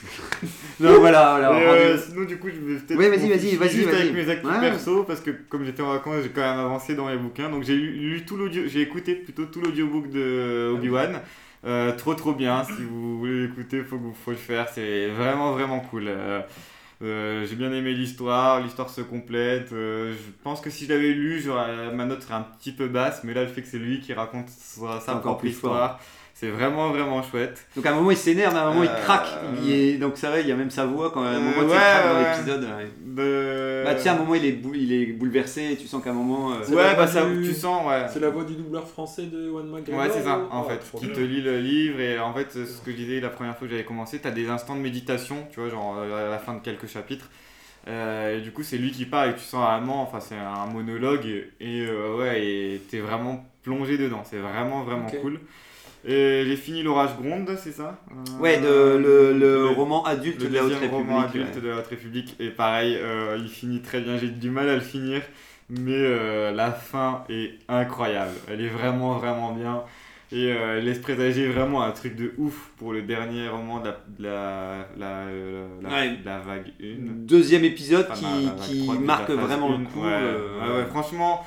[0.80, 1.48] non, voilà, voilà.
[1.50, 2.98] Rendu- euh, sinon, du coup, je vais peut-être.
[2.98, 4.00] Ouais, vas-y, vas-y, vas-y, Juste vas-y.
[4.02, 4.60] avec mes actus Ouais.
[4.60, 7.50] perso, parce que comme j'étais en vacances, j'ai quand même avancé dans les bouquins.
[7.50, 11.20] Donc j'ai lu, tout l'audio, j'ai écouté plutôt tout l'audiobook de Obi-Wan.
[11.66, 15.08] Euh, trop trop bien, si vous voulez l'écouter, faut, que vous- faut le faire, c'est
[15.08, 16.04] vraiment vraiment cool.
[17.00, 19.68] Euh, j'ai bien aimé l'histoire, l'histoire se complète.
[19.70, 20.14] je
[20.44, 21.42] pense que si je l'avais lu,
[21.94, 24.12] ma note serait un petit peu basse, mais là le fait que c'est lui qui
[24.12, 26.00] raconte sa, sa encore plus histoire,
[26.40, 27.66] c'est vraiment vraiment chouette.
[27.74, 29.26] Donc à un moment il s'énerve, à un moment Euh, il craque.
[29.64, 29.96] Il est...
[29.98, 31.58] Donc ça va, il y a même sa voix quand à un Euh, moment tu
[31.60, 32.30] sais, il ouais, craque dans ouais.
[32.36, 32.62] l'épisode.
[32.64, 32.88] ouais.
[33.04, 33.82] De...
[33.84, 36.10] Bah tiens, à un moment il est, bou- il est bouleversé et tu sens qu'à
[36.10, 36.52] un moment.
[36.52, 38.06] euh, Ouais, bah ça, du- tu sens, ouais.
[38.12, 40.68] C'est la voix du doubleur français de One McGregor Ouais, c'est ça, ou- en Oh,
[40.68, 43.56] fait, qui te lit le livre et en fait, ce que je disais la première
[43.56, 46.38] fois que j'avais commencé, t'as des instants de méditation, tu vois, genre euh, à la
[46.38, 47.28] fin de quelques chapitres.
[47.88, 50.66] Euh, et du coup, c'est lui qui parle et tu sens vraiment, enfin, c'est un
[50.66, 55.40] monologue et, euh, ouais, et t'es vraiment plongé dedans, c'est vraiment, vraiment cool.
[56.06, 60.48] Et j'ai fini L'Orage Gronde, c'est ça Euh, Ouais, de, le, le roman adulte le
[60.48, 60.92] de la Haute République.
[60.92, 61.60] roman adulte ouais.
[61.60, 64.74] de la Haute République et pareil euh, il finit très bien j'ai du mal à
[64.76, 65.22] le finir
[65.68, 69.82] mais euh, la fin est incroyable elle est vraiment vraiment bien
[70.30, 73.86] et euh, elle laisse présager vraiment un truc de ouf pour le dernier roman de
[73.86, 76.10] la, de la, la, euh, la- Ouais.
[76.16, 76.84] de la vague 1
[77.26, 79.84] Deuxième épisode Enfin, qui, qui 3 de la marque vraiment le 1.
[79.86, 80.04] coup.
[80.04, 81.44] Euh, ouais, franchement,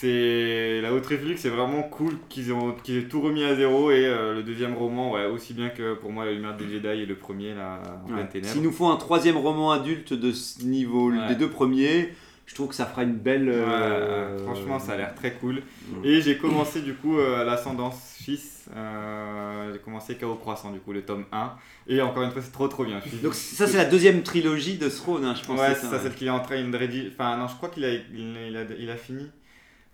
[0.00, 3.90] c'est la Haute République, c'est vraiment cool qu'ils ont qu'ils aient tout remis à zéro
[3.90, 6.86] et euh, le deuxième roman, ouais, aussi bien que pour moi la Lumière des Jedi
[7.02, 8.28] et le premier là, en ouais.
[8.28, 8.52] ténèbres.
[8.52, 11.28] S'il nous faut un troisième roman adulte de ce niveau, Ouais.
[11.28, 12.10] des deux premiers,
[12.46, 13.48] je trouve que ça fera une belle.
[13.48, 15.62] Ouais, euh, ouais, franchement, ça a l'air très cool.
[16.04, 18.68] Et j'ai commencé du coup euh, l'ascendance fils.
[18.76, 21.52] euh, j'ai commencé Chaos Croissant, du coup, le tome 1.
[21.88, 23.00] Et encore une fois, c'est trop trop bien.
[23.04, 25.58] Je suis- Donc ça c'est la deuxième trilogie de Throne, hein, je pense.
[25.58, 27.10] Ouais, c'est c'est ça, celle qu'il est en train de rédiger.
[27.12, 28.02] Enfin, non, je crois qu'il a, il,
[28.48, 29.26] il a, il a fini.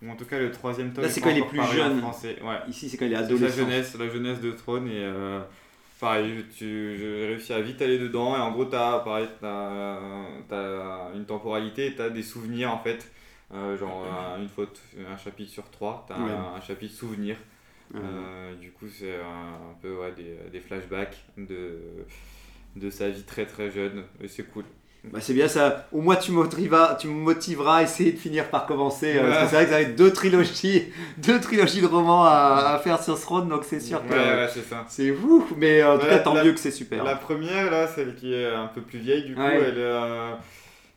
[0.04, 1.04] Ou en tout cas, le troisième tome.
[1.04, 1.98] Là, c'est quand il est plus jeune.
[2.00, 2.36] français.
[2.42, 2.58] Ouais.
[2.68, 3.44] Ici c'est quand il est adolescent.
[3.44, 5.40] la jeunesse, la jeunesse de Throne et euh,
[6.00, 9.98] pareil, tu, j'ai réussi à vite aller dedans et en gros t'as pareil, t'as,
[10.48, 13.10] t'as une temporalité, t'as des souvenirs en fait,
[13.52, 16.30] Euh, genre euh, une faute, un chapitre sur trois, t'as Ouais.
[16.32, 17.36] un, un chapitre souvenir.
[17.92, 18.00] Ouais.
[18.02, 21.78] Euh, du coup c'est un, un peu ouais, des, des flashbacks de,
[22.76, 24.64] de sa vie très très jeune et c'est cool.
[25.12, 25.86] Bah, c'est bien ça.
[25.92, 29.16] Au moins tu motiveras, tu me motiveras à essayer de finir par commencer.
[29.16, 29.36] euh, Ouais.
[29.48, 30.84] C'est vrai que ça va être deux trilogies,
[31.18, 34.62] deux trilogies de romans à, à faire sur Throne, donc c'est sûr que ouais, c'est
[34.64, 34.84] ça.
[34.88, 35.52] c'est ouf.
[35.58, 37.04] Mais euh, en tout cas, tant la- mieux que c'est super.
[37.04, 40.32] La première, là, celle qui est un peu plus vieille, du coup, elle euh,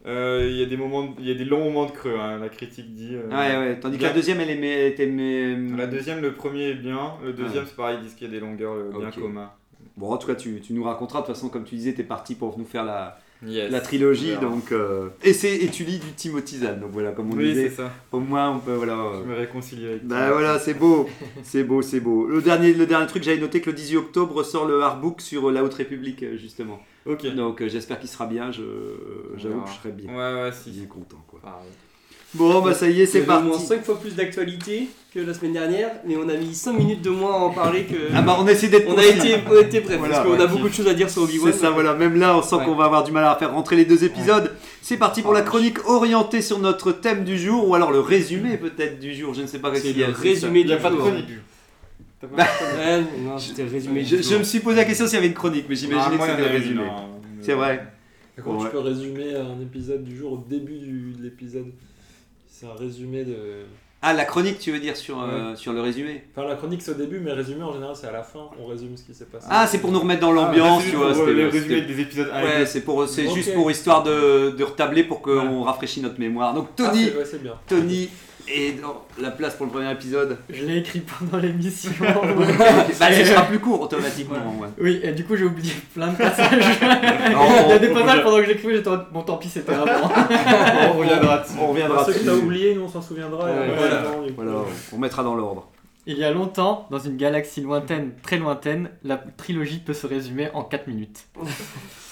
[0.05, 2.15] euh, il y a des moments, de- il y a des longs moments de creux.
[2.17, 3.13] hein, la critique dit.
[3.15, 3.79] euh, Ouais, ouais.
[3.79, 5.05] Tandis que la deuxième, elle, aimait, elle était.
[5.07, 7.13] mais- La deuxième, le premier est bien.
[7.25, 7.69] Le deuxième, Ouais.
[7.69, 9.19] c'est pareil, ils disent qu'il y a des longueurs euh, bien Ok.
[9.19, 9.51] communs.
[9.97, 11.21] Bon, en tout cas, tu, tu nous raconteras.
[11.21, 13.71] De toute façon, comme tu disais, t'es parti pour nous faire la, Yes.
[13.71, 14.35] la trilogie.
[14.41, 16.79] Donc, euh, et, c'est- et tu lis du Timothy Zahn.
[16.79, 17.91] Donc voilà, comme on Oui, disait, c'est ça.
[18.11, 18.73] au moins on peut.
[18.73, 20.31] Voilà, euh, Je me réconcilie avec Bah toi.
[20.33, 21.07] voilà, c'est beau,
[21.43, 22.25] c'est beau, c'est beau.
[22.27, 25.51] Le dernier, le dernier truc, j'avais noté que le 18 octobre sort le artbook sur
[25.51, 26.79] la Haute République, euh, justement.
[27.05, 27.25] Ok.
[27.35, 28.63] Donc euh, j'espère qu'il sera bien, je,
[29.37, 30.71] j'avoue que je serais bien, Ouais, ouais, si.
[30.71, 31.23] bien content.
[31.27, 31.39] Quoi.
[32.37, 33.65] Bon, bah ça y est, c'est au moins parti.
[33.65, 37.09] 5 fois plus d'actualité que la semaine dernière, mais on a mis 5 minutes de
[37.09, 37.95] moins à en parler que.
[38.13, 40.35] Ah bah on essaie d'être on, a été, on a été bref, Voilà, parce qu'on
[40.35, 41.51] ouais, a beaucoup de choses à dire sur Obi-Wan.
[41.51, 41.93] C'est ça, voilà.
[41.95, 42.65] Même là, on sent Ouais.
[42.65, 44.51] qu'on va avoir du mal à faire rentrer les deux épisodes.
[44.81, 48.57] C'est parti pour la chronique orientée sur notre thème du jour, ou alors le résumé
[48.57, 49.33] peut-être du jour.
[49.33, 51.05] Je ne sais pas C'est a le résumé Il n'y a du pas de jour.
[51.07, 51.25] chronique.
[52.21, 54.39] T'as pas de chronique Ouais, non, c'était le résumé Je, du je jour.
[54.39, 56.41] me suis posé la question s'il y avait une chronique, mais Ah, j'imaginais que c'était
[56.41, 56.75] le résumé.
[56.85, 56.91] non.
[57.41, 57.87] C'est vrai.
[58.37, 58.43] Ouais.
[58.65, 61.71] tu peux résumer un épisode du jour au début du, de l'épisode?
[62.59, 63.35] C'est un résumé de.
[64.01, 66.89] Ah, la chronique, tu veux dire sur, euh, sur le résumé Enfin, la chronique c'est
[66.89, 68.49] au début, mais le résumé en général c'est à la fin.
[68.59, 69.45] On résume ce qui s'est passé.
[69.49, 71.13] Ah, c'est pour nous remettre dans l'ambiance, Ah, tu vois.
[71.13, 72.65] c'était- les c'était- résumés des épisodes 1 et Ouais, 2.
[72.65, 76.55] c'est pour, c'est juste pour histoire de, de retabler pour qu'on rafraîchisse notre mémoire.
[76.55, 77.53] Donc Ah, Tony, c'est- ouais, c'est bien.
[77.67, 78.09] Tony,
[78.49, 81.91] Et dans la place pour le premier épisode Je l'ai écrit pendant l'émission.
[82.99, 84.37] Bah, ce sera euh, plus court automatiquement.
[84.59, 84.67] ouais.
[84.79, 86.49] Oui, et du coup j'ai oublié plein de passages.
[86.81, 89.49] on- Il y a des passages pendant que je l'écrivais, j'étais en bon tant pis
[89.49, 89.85] c'était avant.
[90.93, 91.53] On reviendra dessus.
[91.59, 93.49] On reviendra Ceux que t'as oublié, nous on s'en souviendra.
[93.49, 93.95] et Ouais, on voilà.
[93.95, 94.41] va attendre, du coup.
[94.41, 94.59] Voilà,
[94.93, 95.67] on mettra dans l'ordre.
[96.05, 100.49] Il y a longtemps, dans une galaxie lointaine, très lointaine, la trilogie peut se résumer
[100.53, 101.25] en 4 minutes.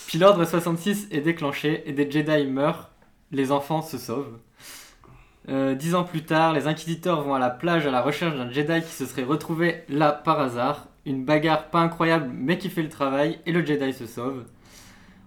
[0.07, 2.89] Puis l'ordre 66 est déclenché et des Jedi meurent,
[3.31, 4.37] les enfants se sauvent.
[5.47, 8.49] Euh, dix ans plus tard, les inquisiteurs vont à la plage à la recherche d'un
[8.49, 10.87] Jedi qui se serait retrouvé là par hasard.
[11.05, 14.45] Une bagarre pas incroyable mais qui fait le travail et le Jedi se sauve.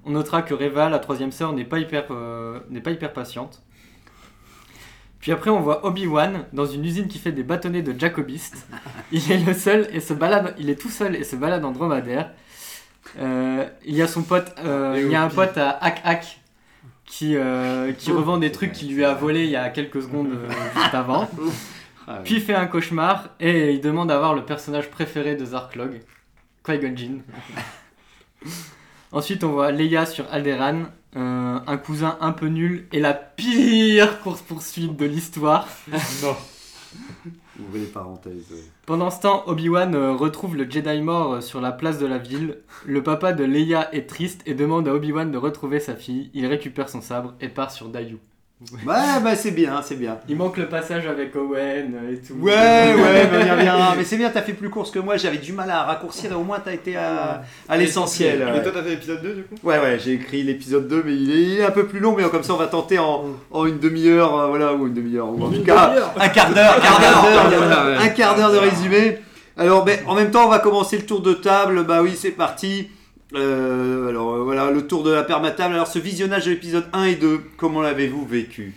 [0.05, 3.63] On notera que Reva, la troisième sœur, n'est pas, hyper, euh, n'est pas hyper patiente.
[5.21, 8.69] Puis après, on voit Obi-Wan dans une usine qui fait des bâtonnets de jacobistes.
[9.13, 11.73] Il est le seul et se balade, il est tout seul et se balade en
[11.73, 12.31] dromadaire.
[13.19, 16.41] Euh, il y a son pote, euh, il y a un pote à Hack Hack
[17.09, 20.29] qui, euh, qui revend des trucs qu'il lui a volé il y a quelques secondes
[20.29, 21.29] euh, juste avant.
[22.11, 25.45] Ah, Puis il fait un cauchemar et il demande à avoir le personnage préféré de
[25.45, 26.01] Zarklog,
[26.65, 27.23] Qui-Gon Jinn.
[29.13, 34.23] Ensuite, on voit Leia sur Alderaan, euh, un cousin un peu nul et la pire
[34.23, 35.69] course-poursuite de l'histoire.
[36.23, 36.35] Non.
[38.87, 42.19] Pendant ce temps, Obi-Wan euh, retrouve le Jedi mort euh, sur la place de la
[42.19, 42.59] ville.
[42.87, 46.31] Le papa de Leia est triste et demande à Obi-Wan de retrouver sa fille.
[46.35, 48.19] Il récupère son sabre et part sur Dayu.
[48.61, 50.19] Ouais, bah c'est bien, c'est bien.
[50.29, 52.35] Il manque le passage avec Owen euh, et tout.
[52.41, 53.73] Ouais, ouais, bah, y revient.
[53.97, 55.17] Mais c'est bien, t'as fait plus course que moi.
[55.17, 58.45] J'avais du mal à raccourcir et au moins t'as été à, à l'essentiel.
[58.53, 59.55] Mais toi, t'as fait l'épisode 2 du coup?
[59.63, 62.17] Ouais, ouais, j'ai écrit l'épisode 2, mais il est, il est un peu plus long,
[62.17, 65.29] mais comme ça, on va tenter en, en une demi-heure, euh, voilà, ou une demi-heure,
[65.29, 67.97] ou en tout cas, un quart d'heure, un quart d'heure, Voilà, ouais.
[67.97, 69.19] un quart d'heure de résumé.
[69.57, 71.85] Alors, ben, en même temps, on va commencer le tour de table.
[71.85, 72.91] Bah oui, c'est parti.
[73.35, 75.75] Euh, alors, euh, voilà, le tour de la permatable.
[75.75, 78.75] Alors, ce visionnage de l'épisode 1 et 2, comment l'avez-vous vécu?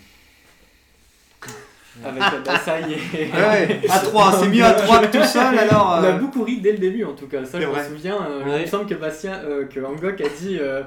[2.04, 2.82] Avec Adasai
[3.14, 3.26] et...
[3.32, 5.98] Ouais, à 3, c'est mieux à 3 que tout seul, alors.
[6.00, 8.18] On a euh, beaucoup ri dès le début en tout cas, ça je me souviens.
[8.28, 8.60] euh, Ouais.
[8.60, 10.82] Il me semble que Bastien, euh, que Angok a dit euh,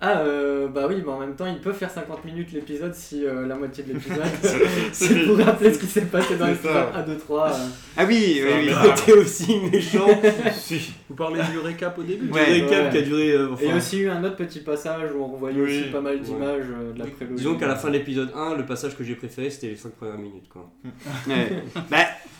[0.00, 3.24] Ah euh, bah oui, bah en même temps il peut faire 50 minutes l'épisode si
[3.24, 4.22] euh, la moitié de l'épisode
[4.92, 6.92] c'est pour rappeler ce qui s'est passé dans ça.
[6.96, 7.48] 1, 2, 3.
[7.48, 7.52] euh.
[7.96, 8.90] Ah oui, oui, oui.
[9.06, 10.08] T'es aussi méchant.
[10.52, 10.92] Si.
[11.10, 12.46] Vous parlez du récap au début Ouais.
[12.46, 12.90] Le récap Ouais.
[12.92, 13.32] qui a duré.
[13.32, 15.60] euh, enfin, Et il y a aussi eu un autre petit passage où on revoyait
[15.60, 15.80] Oui.
[15.80, 17.34] aussi pas mal d'images euh, de la prélogie.
[17.36, 19.90] Disons qu'à la fin de l'épisode 1, le passage que j'ai préféré c'était les 5
[19.94, 20.48] premières minutes.
[20.48, 20.70] Quoi.
[21.28, 21.64] Ouais.
[21.90, 21.98] Bah,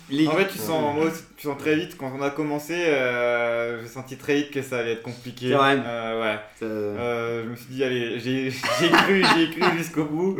[0.08, 2.74] les- En fait, tu sens, moi aussi, tu sens très vite, quand on a commencé,
[2.76, 5.48] euh, j'ai senti très vite que ça allait être compliqué.
[5.48, 5.76] C'est vrai.
[5.84, 6.38] Euh, ouais.
[6.62, 10.36] Euh, je me suis dit, allez, j'ai j'ai cru, j'ai cru jusqu'au bout.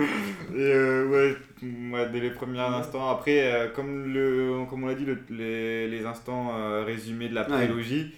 [0.55, 3.11] Et euh, ouais, ouais, dès les premiers instants.
[3.11, 7.35] Après, euh, comme, le, comme on l'a dit, le- les, les instants euh, résumés de
[7.35, 8.12] la prélogie,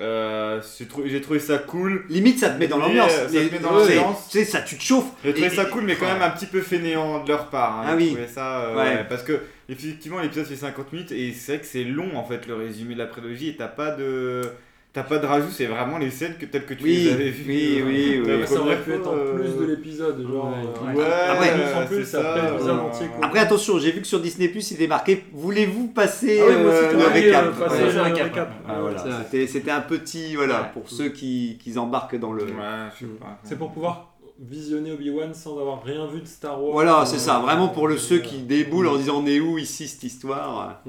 [0.00, 2.04] euh, j'ai trou- j'ai trouvé ça cool.
[2.08, 3.10] Limite, ça te met dans l'ambiance.
[3.12, 4.28] ça te met dans l'ambiance.
[4.30, 5.10] Tu sais, ça, tu te chauffes.
[5.24, 7.80] J'ai trouvé Et- ça cool, mais quand même un petit peu fainéant de leur part.
[7.80, 7.84] hein.
[7.88, 8.08] Ah oui.
[8.12, 8.82] trouvé ça, euh, Ouais.
[8.96, 12.24] ouais, parce que effectivement, l'épisode fait 50 minutes et c'est vrai que c'est long en
[12.24, 14.42] fait le résumé de la prélogie et t'as pas de.
[14.94, 17.30] T'as pas de rajout, c'est vraiment les scènes que, telles que tu Oui, les avais
[17.30, 17.44] vues.
[17.48, 18.28] oui, euh, oui, oui.
[18.28, 20.50] la Ouais, ça aurait pu être en plus euh, de l'épisode, genre.
[20.50, 23.24] Ouais, euh, ouais, Après, en plus, c'est après ça, l'épisode euh, entier, quoi.
[23.26, 26.54] Après, attention, j'ai vu que sur Disney Plus, il était marqué Voulez-vous passer Ah oui,
[26.58, 27.44] euh, le marqué, récap?
[27.46, 27.92] Euh, passer Ouais.
[27.94, 28.22] le récap.
[28.24, 28.52] récap.
[28.68, 29.04] Ah, voilà.
[29.30, 30.66] C'était- un petit, voilà, Ouais.
[30.74, 32.42] pour ceux qui, qui embarquent dans le.
[32.44, 32.50] Ouais,
[32.94, 33.38] je sais pas.
[33.44, 36.72] C'est pour pouvoir visionner Obi-Wan sans avoir rien vu de Star Wars.
[36.72, 39.40] Voilà, Euh, c'est ça, vraiment pour le ceux euh, qui déboulent en disant on est
[39.40, 40.82] où ici cette histoire.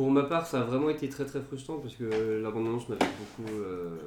[0.00, 3.52] Pour ma part, ça a vraiment été très très frustrant parce que l'abondance m'avait beaucoup,
[3.60, 3.98] euh,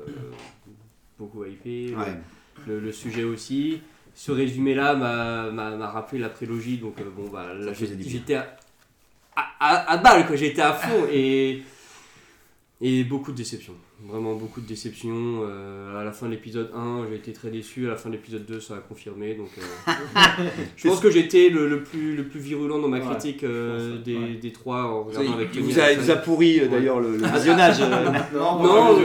[1.20, 1.94] beaucoup hypé.
[1.96, 2.18] Ouais.
[2.66, 3.80] Le, le sujet aussi.
[4.16, 7.46] Ce résumé-là m'a- rappelé la prélogie, donc euh, bon, bah
[8.10, 8.58] j'étais à,
[9.36, 10.36] à, à- à balle, quoi.
[10.36, 11.62] J'étais à fond et,
[12.82, 13.76] et beaucoup de déceptions.
[14.06, 15.44] Vraiment beaucoup de déceptions.
[15.48, 17.88] Euh, à la fin de l'épisode 1, j'ai été très déçu.
[17.88, 19.34] À la fin de l'épisode 2, ça a confirmé.
[19.36, 19.92] Donc, euh,
[20.76, 23.98] je pense que j'étais le, le plus, le plus virulent dans ma Ouais, critique euh,
[24.04, 24.34] des, Ouais.
[24.42, 27.00] des trois en Il, regardant avec il vous a, il vous a pourri euh, d'ailleurs
[27.00, 27.78] le, le visionnage.
[27.80, 27.86] euh.
[28.34, 28.98] Non, Non,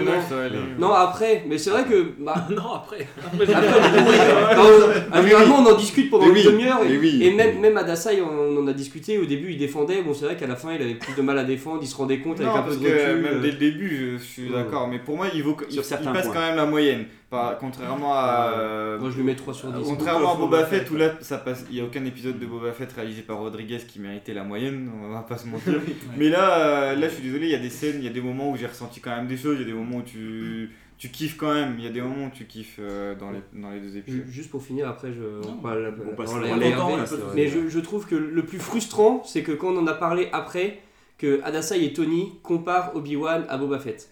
[0.80, 2.12] non, après, mais c'est vrai que.
[2.18, 3.06] bah, non, après.
[3.32, 3.46] Après,
[4.56, 6.80] non, généralement, on en discute pendant Mais une oui, demi-heure.
[6.84, 7.18] Et, mais oui.
[7.22, 9.18] et même, même à Dasai, on, on en a discuté.
[9.18, 10.02] Au début, il défendait.
[10.02, 11.80] Bon, c'est vrai qu'à la fin, il avait plus de mal à défendre.
[11.82, 13.22] Il se rendait compte avec Non, un peu de recul.
[13.22, 14.62] même euh, dès le début, je, suis Ouais.
[14.62, 16.22] d'accord, mais pour moi, il, vaut, il, passe points.
[16.22, 17.06] quand même la moyenne.
[17.30, 18.54] Par, contrairement à.
[18.58, 19.84] euh, Moi, je lui mets 3 sur 10.
[19.86, 22.72] Contrairement à Boba Fett, où là, ça passe, il n'y a aucun épisode de Boba
[22.72, 25.74] Fett réalisé par Rodriguez qui méritait la moyenne, on va pas se mentir.
[26.16, 28.12] Mais là, euh, là, je suis désolé, il y a des scènes, il y a
[28.12, 30.02] des moments où j'ai ressenti quand même des choses, il y a des moments où
[30.02, 33.30] tu, tu kiffes quand même, il y a des moments où tu kiffes euh, dans,
[33.30, 34.24] les, dans les deux épisodes.
[34.28, 35.20] Juste pour finir, après, je.
[35.46, 35.58] Non.
[35.62, 36.56] on va la- On passe la
[37.34, 40.28] Mais je, je trouve que le plus frustrant, c'est que quand on en a parlé
[40.32, 40.80] après,
[41.16, 44.10] que Adasai et Tony comparent Obi-Wan à Boba Fett.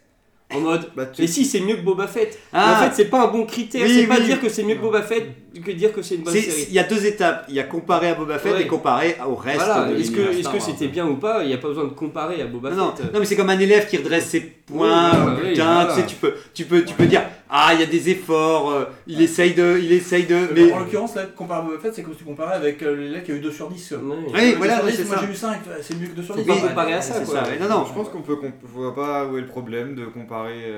[0.52, 2.38] En mode, Bah, tu- mais si, c'est mieux que Boba Fett.
[2.52, 2.78] Ah.
[2.80, 4.26] En fait, c'est pas un bon critère, Oui, c'est pas oui.
[4.26, 5.24] dire que c'est mieux que Boba Fett
[5.60, 6.66] que dire que c'est une bonne série.
[6.68, 7.44] Il y a deux étapes.
[7.48, 8.62] Il y a comparé à Boba Fett Ouais.
[8.62, 10.10] et comparé au reste Voilà, est-ce
[10.48, 12.94] que c'était bien ou pas Il n'y a pas besoin de comparer à Boba Non,
[12.96, 13.12] Fett.
[13.12, 15.10] non, mais c'est comme un élève qui redresse ses points.
[15.36, 15.94] Putain, voilà.
[15.94, 18.70] tu sais, tu peux, tu peux, tu peux dire, ah, il y a des efforts.
[18.70, 21.94] euh, il essaye de, il essaye de, mais En l'occurrence, là, comparé à Boba Fett,
[21.94, 23.92] c'est comme si tu comparais avec euh, l'élève qui a eu 2 sur 10.
[23.92, 23.98] Ouais.
[24.34, 25.22] Oui, voilà, Sur oui, 10, c'est moi ça.
[25.26, 26.46] j'ai eu 5, c'est mieux que 2 sur Faut 10.
[26.48, 27.44] pas Bah, comparer à ça, c'est quoi.
[27.44, 27.58] ça, ouais.
[27.60, 27.84] Non, non.
[27.88, 30.72] Je pense qu'on peut, qu'on voit pas où est le problème de comparer.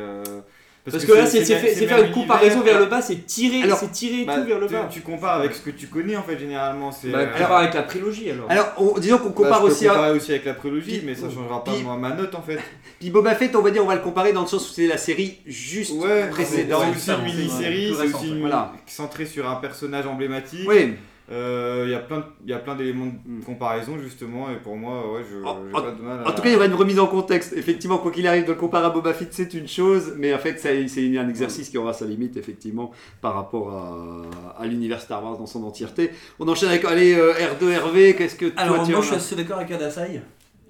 [0.89, 1.45] Euh, Parce que là, c'est
[1.87, 4.67] faire une comparaison vers le bas, c'est tirer, Alors, c'est tirer Bah, tout vers le
[4.67, 4.89] bas.
[4.91, 6.91] tu compares avec ce que tu connais en fait généralement.
[6.93, 7.09] C'est.
[7.09, 8.51] Bah, euh, compare avec la prélogie alors.
[8.51, 9.91] Alors, on- disons qu'on bah, compare je peux aussi à.
[9.91, 12.59] comparer aussi avec la prélogie, Puis- mais ça changera pas moi, ma note en fait.
[13.01, 14.87] Puis Boba Fett, on va dire, on va le comparer dans le sens où c'est
[14.87, 16.83] la série juste Ouais, c'est précédente.
[16.97, 18.73] c'est aussi une mini-série, c'est aussi une- voilà.
[18.87, 20.67] centrée sur un personnage emblématique.
[20.69, 20.95] Oui.
[21.31, 23.43] Euh, Il y a plein de- il y a plein d'éléments de Mm.
[23.43, 26.29] comparaison justement, et pour moi, ouais, je En- j'ai pas de mal à.
[26.29, 27.53] En tout cas, il y aura une remise en contexte.
[27.55, 30.39] Effectivement, quoi qu'il arrive, de le comparer à Boba Fett, c'est une chose, mais en
[30.39, 30.71] fait, c'est
[31.19, 35.47] un exercice qui aura sa limite, effectivement, par rapport à, à l'univers Star Wars dans
[35.47, 36.11] son entièreté.
[36.39, 39.07] On enchaîne avec, allez, euh, R2, RV, qu'est-ce que toi Alors, tu moi en je
[39.09, 40.23] suis as assez d'accord avec Adasai.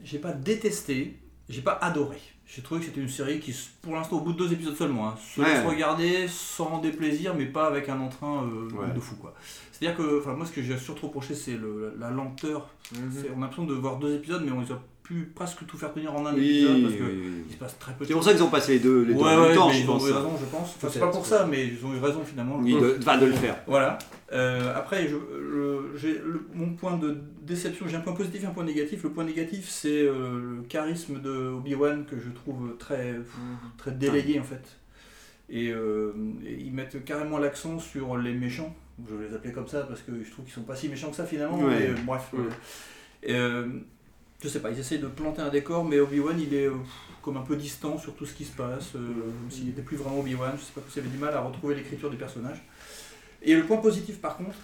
[0.02, 1.16] J'ai pas détesté,
[1.48, 2.18] j'ai pas adoré.
[2.50, 5.08] J'ai trouvé que c'était une série qui, pour l'instant, au bout de deux épisodes seulement,
[5.08, 5.48] hein, se Ouais.
[5.52, 8.94] laisse regarder sans déplaisir, mais pas avec un entrain euh, Ouais.
[8.94, 9.16] de fou.
[9.16, 9.34] quoi.
[9.78, 12.68] C'est-à-dire que, moi, ce que j'ai surtout reproché, c'est le- la lenteur.
[12.92, 13.00] Mhm.
[13.34, 15.92] On a l'impression de voir deux épisodes, mais on les a pu presque tout faire
[15.94, 17.32] tenir en un Oui, épisode parce oui, que oui.
[17.48, 19.14] il se passe très peu de C'est pour ça qu'ils ont passé les deux, les
[19.14, 20.08] deux Ouais, même temps, je ils ont pense.
[20.08, 20.74] eu raison, je pense.
[20.76, 22.58] Enfin, c'est pas pour ça, mais ils ont eu raison finalement.
[22.58, 23.56] Oui, de, enfin, de le faire.
[23.68, 23.98] Voilà.
[24.32, 28.64] Euh, après, je, le- mon point de déception, j'ai un point positif et un point
[28.64, 29.02] négatif.
[29.04, 33.14] Le point négatif, c'est euh, le charisme de Obi-Wan que je trouve très,
[33.78, 34.76] très délayé en fait.
[35.48, 36.12] Et, euh,
[36.44, 38.74] et ils mettent carrément l'accent sur les méchants.
[39.06, 41.10] Je vais les appeler comme ça parce que je trouve qu'ils sont pas si méchants
[41.10, 41.58] que ça finalement.
[41.58, 41.78] Ouais.
[41.78, 42.32] Mais, euh, bref.
[42.32, 42.40] Ouais.
[43.30, 43.70] euh, et,
[44.42, 46.74] je sais pas, ils essayent de planter un décor, mais Obi-Wan il est euh,
[47.22, 50.20] comme un peu distant sur tout ce qui se passe, comme s'il n'était plus vraiment
[50.20, 50.52] Obi-Wan.
[50.56, 52.62] Je sais pas, s'il avait du mal à retrouver l'écriture du personnage.
[53.42, 54.56] Et le point positif par contre,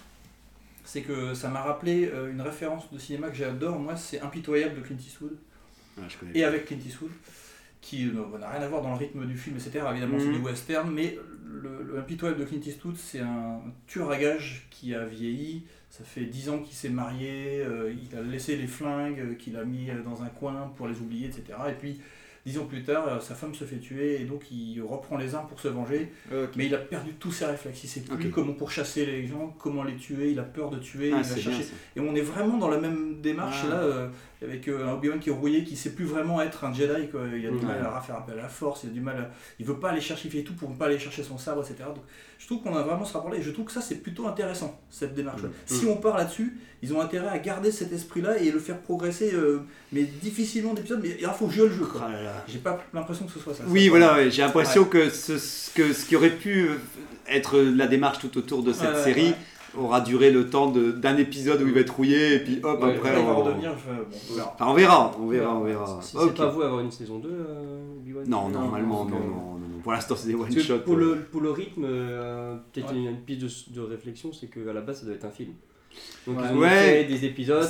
[0.83, 4.81] c'est que ça m'a rappelé une référence de cinéma que j'adore, moi, c'est Impitoyable de
[4.81, 5.35] Clint Eastwood,
[5.97, 7.11] Ah, je connais et avec Clint Eastwood,
[7.85, 9.85] qui euh, n'a rien à voir dans le rythme du film, etc.
[9.91, 10.33] Évidemment, c'est Mhm.
[10.37, 14.95] du western, mais le, le Impitoyable de Clint Eastwood, c'est un tueur à gages qui
[14.95, 15.63] a vieilli.
[15.91, 19.63] Ça fait 10 ans qu'il s'est marié, euh, il a laissé les flingues, qu'il a
[19.63, 21.43] mis dans un coin pour les oublier, etc.
[21.69, 22.01] Et puis,
[22.45, 25.33] dix ans plus tard, euh, sa femme se fait tuer et donc il reprend les
[25.35, 26.11] armes pour se venger.
[26.55, 27.83] Mais il a perdu tous ses réflexes.
[27.83, 28.31] Il sait plus Ok.
[28.31, 30.31] comment pour chasser les gens, comment les tuer.
[30.31, 31.11] Il a peur de tuer.
[31.13, 31.65] Ah, il va bien chercher.
[31.95, 33.69] Et on est vraiment dans la même démarche Ah.
[33.69, 34.07] là, euh,
[34.41, 37.09] avec euh, un Obi-Wan qui est rouillé, qui sait plus vraiment être un Jedi.
[37.09, 37.21] Quoi.
[37.35, 37.63] Il a du Ouais.
[37.63, 38.83] mal à faire appel à la force.
[38.83, 39.17] Il a du mal.
[39.17, 39.29] À...
[39.59, 40.27] Il veut pas aller chercher.
[40.27, 41.83] Il fait tout pour ne pas aller chercher son sabre, etc.
[41.87, 42.03] Donc,
[42.37, 43.37] je trouve qu'on a vraiment ce rapport-là.
[43.37, 45.49] Et je trouve que ça c'est plutôt intéressant cette démarche-là.
[45.65, 49.33] Si on part là-dessus, ils ont intérêt à garder cet esprit-là et le faire progresser,
[49.33, 50.99] euh, mais difficilement d'épisodes.
[51.01, 51.87] Mais il faut jouer le jeu.
[51.99, 52.09] Ah.
[52.47, 53.63] J'ai pas l'impression que ce soit ça.
[53.67, 56.69] Oui, voilà, ouais, j'ai l'impression que, ce, que ce qui aurait pu
[57.27, 59.33] être la démarche tout autour de cette série.
[59.77, 62.81] Aura duré le temps de- d'un épisode où il va être rouillé et puis hop,
[62.83, 63.43] Ouais, après va on...
[63.43, 63.73] redevenir.
[63.77, 64.51] je- bon, on verra.
[64.55, 65.99] Enfin, on verra, on verra, on verra.
[66.01, 69.29] C'est pas vous avoir une saison 2, euh, Obi-Wan Non, normalement, non, non, que- non,
[69.59, 69.79] non.
[69.83, 70.79] Pour l'instant, c'est des que one-shots.
[70.79, 72.97] pour, le, pour le rythme, euh, peut-être Ouais.
[72.99, 75.51] une, une piste de, de réflexion, c'est qu'à la base ça doit être un film.
[76.27, 76.43] Donc Ouais.
[76.51, 76.69] ils ont Ouais.
[76.69, 77.67] fait des épisodes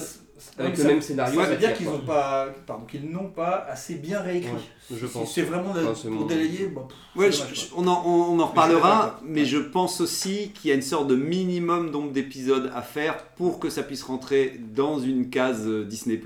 [0.57, 1.39] avec le ça- même scénario.
[1.41, 1.95] Ça veut dire qu'ils quoi.
[1.95, 4.51] ont pas, pardon, qu'ils n'ont pas assez bien réécrit.
[4.51, 5.33] Ouais, je Si pense.
[5.33, 7.69] c'est vraiment de- Enfin, c'est pour mon- délayer, bon, pff, Ouais, c'est je- dommage, je-
[7.69, 7.83] quoi.
[7.83, 11.07] on, en, on- en Mais reparlera, mais je pense aussi qu'il y a une sorte
[11.07, 15.85] de minimum nombre d'épisodes à faire pour que ça puisse rentrer dans une case euh,
[15.85, 16.19] Disney+.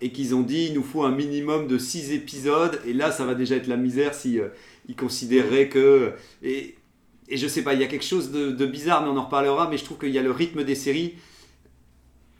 [0.00, 3.24] Et qu'ils ont dit il nous faut un minimum de 6 épisodes et là ça
[3.24, 4.48] va déjà être la misère si euh,
[4.88, 6.74] ils considéreraient que et,
[7.28, 9.24] et je sais pas il y a quelque chose de, de bizarre mais on en
[9.24, 11.14] reparlera mais je trouve qu'il y a le rythme des séries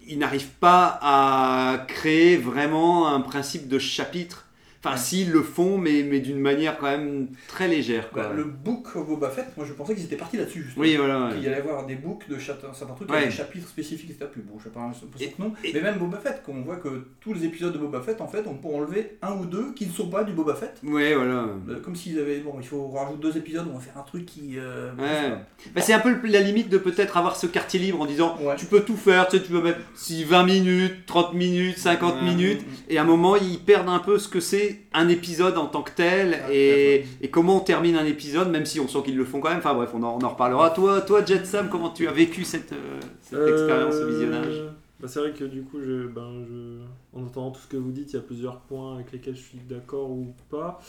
[0.08, 4.47] ils n'arrivent pas à créer vraiment un principe de chapitre
[4.84, 8.24] enfin s'ils le font mais, mais d'une manière quand même très légère quoi.
[8.24, 10.62] Bah, le book Boba Fett, moi je pensais qu'ils étaient partis là-dessus.
[10.62, 10.82] justement.
[10.84, 11.34] oui voilà ouais.
[11.34, 13.24] Qu'il y allait avoir des books de certains trucs, Ouais.
[13.26, 14.26] des chapitres spécifiques, etc.
[14.32, 15.52] Plus bon, je sais pas Et- que non.
[15.64, 18.20] et- Mais même Boba Fett, quand on voit que tous les épisodes de Boba Fett,
[18.20, 20.80] en fait, on peut enlever un ou deux qui ne sont pas du Boba Fett.
[20.84, 23.96] ouais voilà Euh, Comme s'ils avaient, bon, il faut rajouter deux épisodes, on va faire
[23.98, 24.54] un truc qui.
[24.58, 25.34] euh, Ouais.
[25.74, 28.66] Bah, c'est un peu la limite de peut-être avoir ce quartier libre en disant tu
[28.66, 32.22] peux tout faire, tu, sais, tu peux mettre si 20 minutes, 30 minutes, 50 Ouais.
[32.22, 35.66] minutes, et à un moment ils perdent un peu ce que c'est un épisode en
[35.66, 38.98] tant que tel Ouais, et, et comment on termine un épisode, même si on sent
[39.04, 39.58] qu'ils le font quand même.
[39.58, 40.70] Enfin bref, on en, on en reparlera.
[40.70, 44.62] Toi, toi Jet Sam, comment tu as vécu cette, euh, cette expérience Euh, visionnage?
[45.00, 47.92] bah, C'est vrai que du coup, je, ben, je, en entendant tout ce que vous
[47.92, 50.80] dites, il y a plusieurs points avec lesquels je suis d'accord ou pas.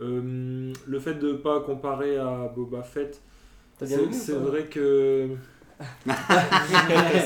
[0.00, 3.20] Euh, le fait de ne pas comparer à Boba Fett,
[3.84, 5.28] c'est vrai que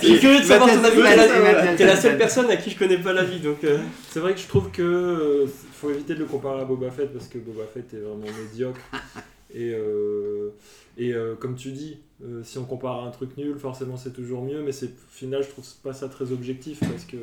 [0.03, 1.77] Je suis curieux de savoir ton avis.
[1.77, 3.65] T'es la- seule personne à qui je connais pas l'avis, donc.
[3.65, 3.79] euh,
[4.11, 7.13] C'est vrai que je trouve que euh, faut éviter de le comparer à Boba Fett
[7.13, 8.81] parce que Boba Fett est vraiment médiocre.
[9.55, 10.49] Et, euh,
[10.97, 14.15] et euh, comme tu dis, euh, si on compare à un truc nul, forcément c'est
[14.15, 17.17] toujours mieux, mais c'est au final je trouve pas ça très objectif parce que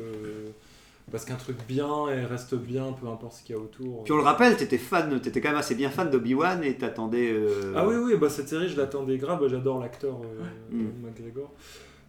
[1.10, 4.04] parce qu'un truc bien et reste bien, peu importe ce qu'il y a autour.
[4.04, 7.30] Puis on le rappelle, t'étais fan, t'étais quand même assez bien fan d'Obi-Wan et t'attendais.
[7.32, 9.40] euh, Ah oui, oui, bah, cette série, je l'attendais grave.
[9.40, 11.04] Bah, J'adore l'acteur euh, Mm.
[11.04, 11.50] McGregor.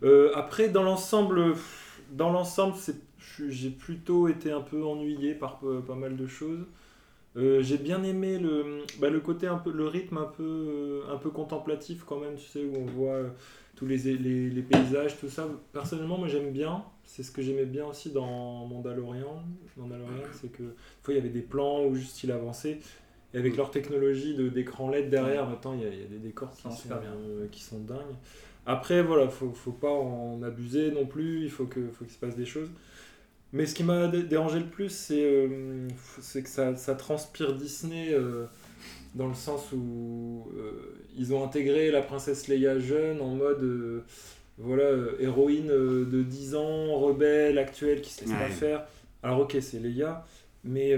[0.04, 1.54] Euh, après, dans l'ensemble,
[2.12, 2.76] dans l'ensemble,
[3.50, 6.66] j'ai plutôt été un peu ennuyé par peu- pas mal de choses.
[7.38, 11.02] Euh, j'ai bien aimé le, bah, le côté un peu, le rythme un peu, euh,
[11.14, 13.30] un peu contemplatif quand même, tu sais, où on voit euh,
[13.82, 15.48] tous les, les, les paysages, tout ça.
[15.74, 16.84] Personnellement, moi j'aime bien.
[17.04, 19.42] C'est ce que j'aimais bien aussi dans Mandalorian.
[19.76, 20.70] Mandalorian, c'est que des
[21.02, 22.78] fois il y avait des plans où juste il avançait.
[23.34, 26.08] Et avec leur technologie de- d'écran LED derrière, maintenant il y, a- il y a
[26.08, 28.16] des décors qui sont, euh, qui sont dingues.
[28.68, 32.20] Après, voilà, faut, faut pas en abuser non plus, il faut que- faut qu'il se
[32.20, 32.70] passe des choses.
[33.52, 35.88] Mais ce qui m'a dé- dérangé le plus, c'est euh,
[36.20, 38.46] c'est que ça, ça transpire Disney euh,
[39.16, 44.04] dans le sens où euh, ils ont intégré la princesse Leia jeune en mode euh,
[44.58, 48.50] voilà, euh, héroïne de 10 ans, rebelle, actuelle, qui se laisse pas Ouais.
[48.50, 48.84] faire.
[49.24, 50.26] Alors ok, c'est Leia,
[50.64, 50.98] mais,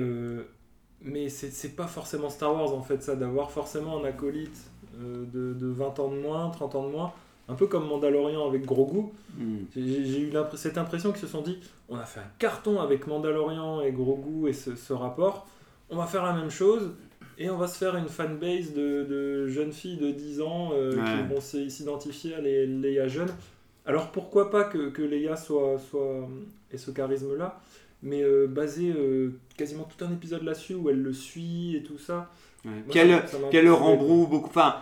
[1.01, 4.57] mais c'est pas forcément Star Wars en fait, ça, d'avoir forcément un acolyte
[4.97, 7.11] de, de 20 ans de moins, 30 ans de moins,
[7.49, 9.09] un peu comme Mandalorian avec Grogu.
[9.37, 9.57] hmm.
[9.75, 13.81] J'ai eu cette impression qu'ils se sont dit on a fait un carton avec Mandalorian
[13.81, 15.45] et Grogu et ce, ce rapport,
[15.89, 16.91] on va faire la même chose
[17.37, 20.95] et on va se faire une fanbase de, de jeunes filles de 10 ans euh,
[20.95, 21.01] Ouais.
[21.03, 23.33] qui vont s'identifier à les Leia jeunes.
[23.85, 26.27] Alors pourquoi pas que, que Leia soit, soit
[26.71, 27.59] ait ce charisme-là,
[28.01, 31.97] mais euh, basé euh, quasiment tout un épisode là-dessus où elle le suit et tout
[31.97, 32.29] ça.
[32.65, 32.71] Ouais.
[32.89, 34.47] Qu'elle qu'elle peu le beaucoup.
[34.49, 34.75] Enfin,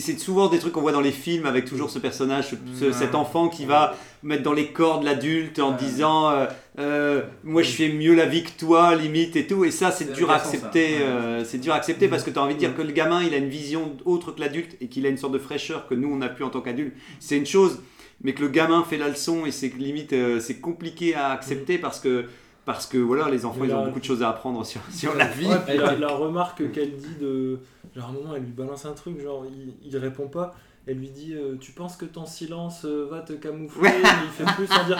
[0.00, 3.14] c'est souvent des trucs qu'on voit dans les films avec toujours ce personnage, ce- cet
[3.14, 6.46] enfant qui va mettre dans les cordes l'adulte en disant euh,
[6.78, 9.64] euh, Moi je fais mieux la vie que toi, limite et tout.
[9.66, 10.96] Et ça, c'est dur à accepter.
[11.02, 13.22] Euh, c'est dur à accepter parce que tu as envie de dire que le gamin
[13.22, 15.94] il a une vision autre que l'adulte et qu'il a une sorte de fraîcheur que
[15.94, 16.94] nous on n'a plus en tant qu'adulte.
[17.20, 17.80] C'est une chose,
[18.22, 21.76] mais que le gamin fait la leçon et c'est limite euh, c'est compliqué à accepter
[21.76, 22.24] parce que.
[22.64, 25.26] Parce que voilà, les enfants ils ont beaucoup de choses à apprendre sur, sur la
[25.26, 25.46] vie.
[25.46, 27.60] Ouais, la, la remarque qu'elle dit de.
[27.94, 30.54] Genre, à un moment, elle lui balance un truc, genre, il, il répond pas.
[30.86, 34.02] Elle lui dit euh, Tu penses que ton silence euh, va te camoufler Ouais.
[34.02, 34.98] Mais il fait plus en dire.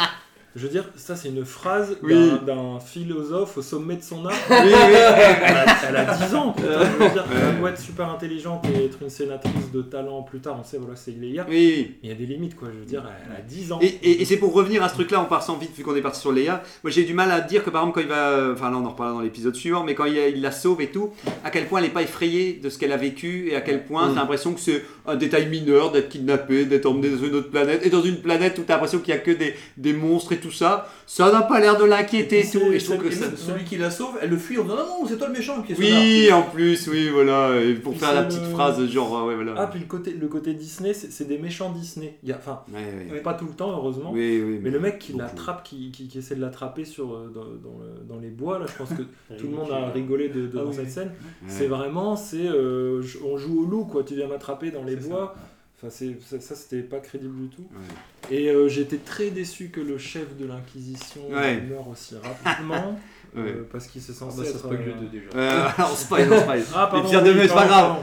[0.56, 2.32] Je veux dire, ça, c'est une phrase Oui.
[2.46, 4.32] d'un- philosophe au sommet de son art.
[4.50, 4.72] Oui, oui.
[4.72, 8.64] Elle, a, elle a 10 ans, putain, je veux dire, elle doit être super intelligente
[8.72, 10.56] et être une sénatrice de talent plus tard.
[10.60, 11.44] On sait, voilà, c'est Leia.
[11.48, 11.94] Oui.
[11.94, 12.68] Mais il y a des limites, quoi.
[12.72, 13.78] Je veux dire, elle a 10 ans.
[13.82, 16.00] Et, et- et c'est pour revenir à ce truc-là en passant vite, vu qu'on est
[16.02, 16.62] parti sur Léa.
[16.84, 18.50] Moi, j'ai du mal à dire que par exemple, quand il va.
[18.52, 20.88] Enfin, là, on en reparlera dans l'épisode suivant, mais quand il, il la sauve et
[20.88, 21.10] tout,
[21.42, 23.84] à quel point elle n'est pas effrayée de ce qu'elle a vécu et à quel
[23.84, 24.14] point Mm.
[24.14, 27.84] t'as l'impression que c'est un détail mineur d'être kidnappé, d'être emmené dans une autre planète.
[27.84, 30.36] Et dans une planète où t'as l'impression qu'il n'y a que des, des monstres et
[30.38, 32.72] tout ça, ça n'a pas l'air de l'inquiéter et Et tout.
[32.72, 33.26] Et je trouve que ça.
[33.36, 35.62] celui qui la sauve, elle le fuit en disant non, non, c'est toi le méchant
[35.62, 37.60] qui est Oui, en plus, oui, voilà.
[37.60, 39.54] Et pour Et faire la le- petite phrase, genre, euh, ouais, voilà.
[39.56, 42.18] Ah, puis le côté, le côté Disney, c'est des méchants Disney.
[42.22, 43.20] Il y a, enfin, Ouais, ouais.
[43.20, 44.10] pas tout le temps, heureusement.
[44.12, 47.30] Oui, oui, Mais le mec qui l'attrape, qui, qui, qui essaie de l'attraper sur, euh,
[47.34, 49.02] dans, dans, le- dans les bois, là, je pense que
[49.38, 50.74] tout le monde a rigolé de, de- Ah dans oui.
[50.76, 51.08] cette scène.
[51.08, 51.48] Ouais.
[51.48, 54.02] C'est vraiment, c'est euh, on joue au loup, quoi.
[54.04, 55.34] Tu viens m'attraper dans les bois.
[55.76, 57.62] Enfin, c'est, ça, ça, c'était pas crédible du tout.
[57.72, 58.36] Ouais.
[58.36, 61.60] Et euh, j'étais très déçu que le chef de l'Inquisition Ouais.
[61.60, 62.98] meure aussi rapidement.
[63.36, 63.42] Ouais.
[63.50, 64.66] euh, parce qu'il s'est Ah censé bah, ça être.
[64.72, 65.26] euh, 2 déjà.
[65.34, 66.62] Euh, on spoil, on spoil.
[66.72, 67.96] Ah, pardon, Et Pierre de oui, c'est pas grave.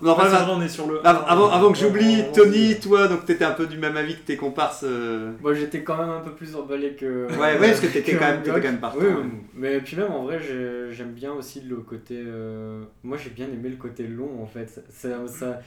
[0.00, 1.04] on Ah, on est sur le.
[1.04, 4.14] Avant, avant, avant que Vraiment, j'oublie, Tony, toi, donc t'étais un peu du même avis
[4.14, 4.84] que tes comparses.
[4.84, 7.26] euh, Moi j'étais quand même un peu plus emballé que.
[7.32, 9.24] Ouais, ouais, parce que t'étais quand même- t'étais quand même partant, Oui, ouais.
[9.54, 12.22] mais puis même en vrai, j'ai- j'aime bien aussi le côté.
[12.24, 14.84] euh, Moi j'ai bien aimé le côté long en fait.
[14.88, 15.58] Ça, ça-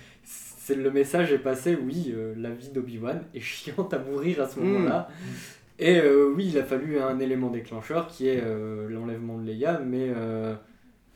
[0.63, 4.47] c'est le message est passé, oui, euh, la vie d'Obi-Wan est chiante à mourir à
[4.47, 4.63] ce Mm.
[4.63, 5.10] moment-là.
[5.80, 9.80] Et euh, oui, il a fallu un élément déclencheur qui est euh, l'enlèvement de Leia,
[9.84, 10.54] mais euh,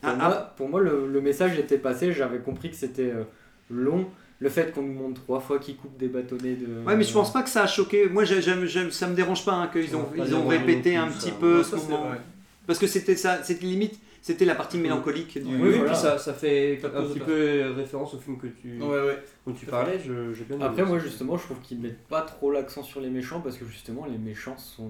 [0.01, 3.23] pour, Ah, moi, pour moi, le, le message était passé, j'avais compris que c'était euh,
[3.69, 4.07] long.
[4.39, 6.83] Le fait qu'on nous montre trois fois qu'il coupe des bâtonnets de.
[6.85, 8.09] Ouais, mais je pense pas que ça a choqué.
[8.09, 11.07] Moi, j'ai- j'aime, j'aime- ça me dérange pas hein, qu'ils ont, ils ont répété un
[11.07, 11.35] petit ça.
[11.39, 12.11] peu Ouais, ce moment.
[12.67, 15.55] Parce que c'était ça, c'était limite, c'était la partie mélancolique du.
[15.55, 15.91] Oui, oui, voilà.
[15.91, 19.23] puis ça, ça fait Ça un petit peu référence au film que tu, Ouais, ouais.
[19.45, 22.81] dont tu parlais, je- bien Après, moi, justement, je trouve qu'ils mettent pas trop l'accent
[22.81, 24.89] sur les méchants parce que justement, les méchants sont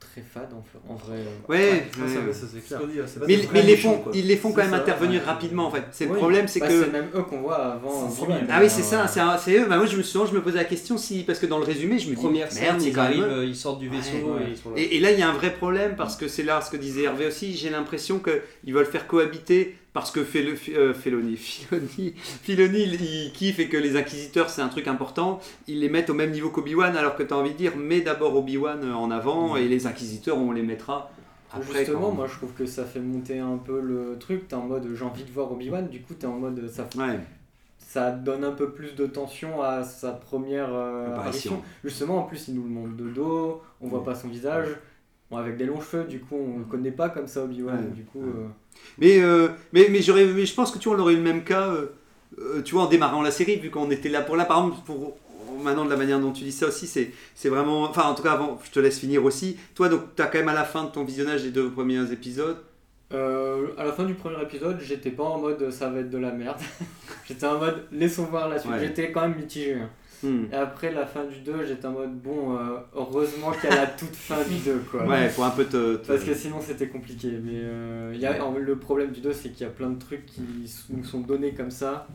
[0.00, 0.50] très fades
[0.88, 1.18] en, vrai.
[1.48, 2.60] Ouais, Ça, ouais.
[2.60, 2.80] clair.
[2.86, 4.12] dit, Mais, ils les font, quoi.
[4.14, 5.26] ils les font quand même ça, intervenir ouais.
[5.26, 5.84] rapidement en fait.
[5.92, 6.84] C'est le problème, c'est Bah, que.
[6.84, 8.08] C'est même eux qu'on voit avant.
[8.48, 9.66] Ah oui, c'est ça, c'est, eux.
[9.68, 11.64] Bah, moi, je me, souvent, je me posais la question si, parce que dans le
[11.64, 14.16] résumé, je me dis, Première merde, ils quand même arrivent, euh, ils sortent du vaisseau
[14.16, 14.76] Ouais, et ils sont là.
[14.78, 16.76] Et, et là, il y a un vrai problème parce que c'est là ce que
[16.76, 17.56] disait Hervé aussi.
[17.56, 23.32] J'ai l'impression qu'ils veulent faire cohabiter parce que Fel- euh, Feloni, Filoni, Filoni, il, il
[23.32, 26.50] kiffe et que les inquisiteurs c'est un truc important, ils les mettent au même niveau
[26.50, 29.66] qu'Obi-Wan alors que tu as envie de dire mets d'abord Obi-Wan euh, en avant et
[29.68, 31.10] les inquisiteurs on les mettra
[31.52, 31.78] après.
[31.78, 34.48] Justement, quand- moi je trouve que ça fait monter un peu le truc.
[34.48, 37.20] T'es en mode j'ai envie de voir Obi-Wan, du coup t'es en mode ça, Ouais.
[37.78, 41.52] ça donne un peu plus de tension à sa première euh, Apparition.
[41.52, 41.62] apparition.
[41.84, 44.66] Justement, en plus, il nous le montre de dos, on voit pas son visage,
[45.34, 47.76] bon, avec des longs cheveux, du coup on le connaît pas comme ça Obi-Wan.
[47.76, 47.90] Ouais.
[47.94, 48.26] Du coup, Ouais.
[48.36, 48.48] euh,
[48.98, 51.22] Mais, euh, mais, mais, j'aurais, mais je pense que tu vois, on aurait eu le
[51.22, 51.86] même cas, euh,
[52.38, 54.44] euh, tu vois, en démarrant la série, vu qu'on était là pour là.
[54.44, 55.16] Par exemple, pour,
[55.62, 57.82] maintenant, de la manière dont tu dis ça aussi, c'est, c'est vraiment.
[57.84, 59.56] Enfin, en tout cas, avant, je te laisse finir aussi.
[59.74, 62.10] Toi, donc, tu as quand même à la fin de ton visionnage des deux premiers
[62.12, 62.56] épisodes.
[63.12, 66.18] euh, à la fin du premier épisode, j'étais pas en mode ça va être de
[66.18, 66.58] la merde.
[67.28, 68.72] j'étais en mode laissons voir la suite.
[68.72, 68.80] Ouais.
[68.80, 69.74] J'étais quand même mitigé.
[69.74, 69.88] hein.
[70.24, 70.46] Hmm.
[70.52, 73.76] Et après la fin du 2, j'étais en mode bon, euh, heureusement qu'il y a
[73.76, 75.04] la toute fin du 2 quoi.
[75.08, 75.96] Ouais, pour un peu te.
[75.96, 77.28] te- Parce que sinon c'était compliqué.
[77.42, 80.26] Mais euh, y a, le problème du 2, c'est qu'il y a plein de trucs
[80.26, 80.42] qui
[80.90, 82.06] nous sont donnés comme ça,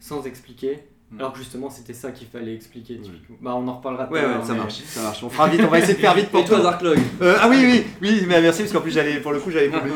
[0.00, 0.78] sans expliquer.
[1.10, 1.20] Mm.
[1.20, 2.98] Alors que justement, c'était ça qu'il fallait expliquer.
[2.98, 3.36] typiquement.
[3.40, 5.22] Bah, on en reparlera tout Ouais, à l'heure, ouais, ça mais- marche, ça marche.
[5.24, 6.62] On fera vite, on va essayer de faire vite pour Et toi, tout.
[6.62, 9.38] Dark Log Euh, ah oui, oui, oui, mais merci parce qu'en plus j'allais, pour le
[9.40, 9.94] coup, j'avais oublié.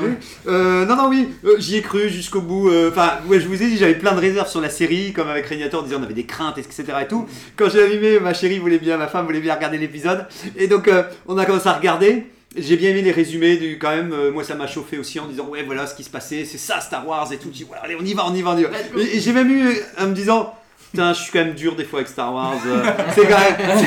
[0.49, 2.71] Euh, non, non, oui, euh, j'y ai cru jusqu'au bout.
[2.71, 5.29] euh, Enfin, ouais, je vous ai dit, j'avais plein de réserves sur la série, comme
[5.29, 6.85] avec Régnator, en disant on avait des craintes, etc.
[7.03, 7.27] et tout.
[7.57, 10.89] Quand j'ai allumé, ma chérie voulait bien, ma femme voulait bien regarder l'épisode, et donc
[10.89, 12.25] euh, on a commencé à regarder.
[12.57, 14.13] J'ai bien aimé les résumés du quand même.
[14.13, 16.59] euh, moi, ça m'a chauffé aussi en disant ouais, voilà ce qui se passait, c'est
[16.59, 17.49] ça Star Wars et tout.
[17.51, 18.69] Je dis voilà, allez, on y va, on y va, on y va.
[18.99, 20.55] Et, et j'ai même eu euh, en me disant.
[20.93, 22.53] Putain, je suis quand même dur des fois avec Star Wars.
[22.67, 22.83] euh,
[23.15, 23.79] c'est quand même,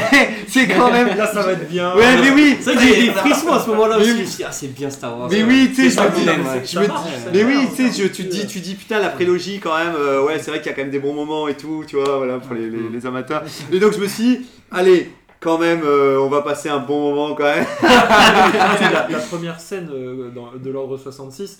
[0.47, 1.15] c'est- quand même.
[1.15, 1.95] Là, ça va être bien.
[1.95, 2.57] Ouais, mais oui.
[2.59, 4.37] C'est vrai que j'ai des frissons à ce moment-là Mais aussi.
[4.39, 4.43] oui.
[4.47, 5.27] Ah, c'est bien Star Wars.
[5.31, 6.25] Mais oui, tu sais, je me dis,
[7.31, 9.93] mais oui, tu sais, tu te dis, tu dis putain la prélogie quand même.
[9.95, 11.95] euh, ouais, c'est vrai qu'il y a quand même des bons moments et tout, tu
[11.95, 13.43] vois, voilà pour les, les- les amateurs.
[13.71, 17.13] Et donc je me suis, dit, allez, quand même, euh, on va passer un bon
[17.13, 17.65] moment quand même.
[17.83, 21.59] La, la première scène euh, dans- de l'ordre 66,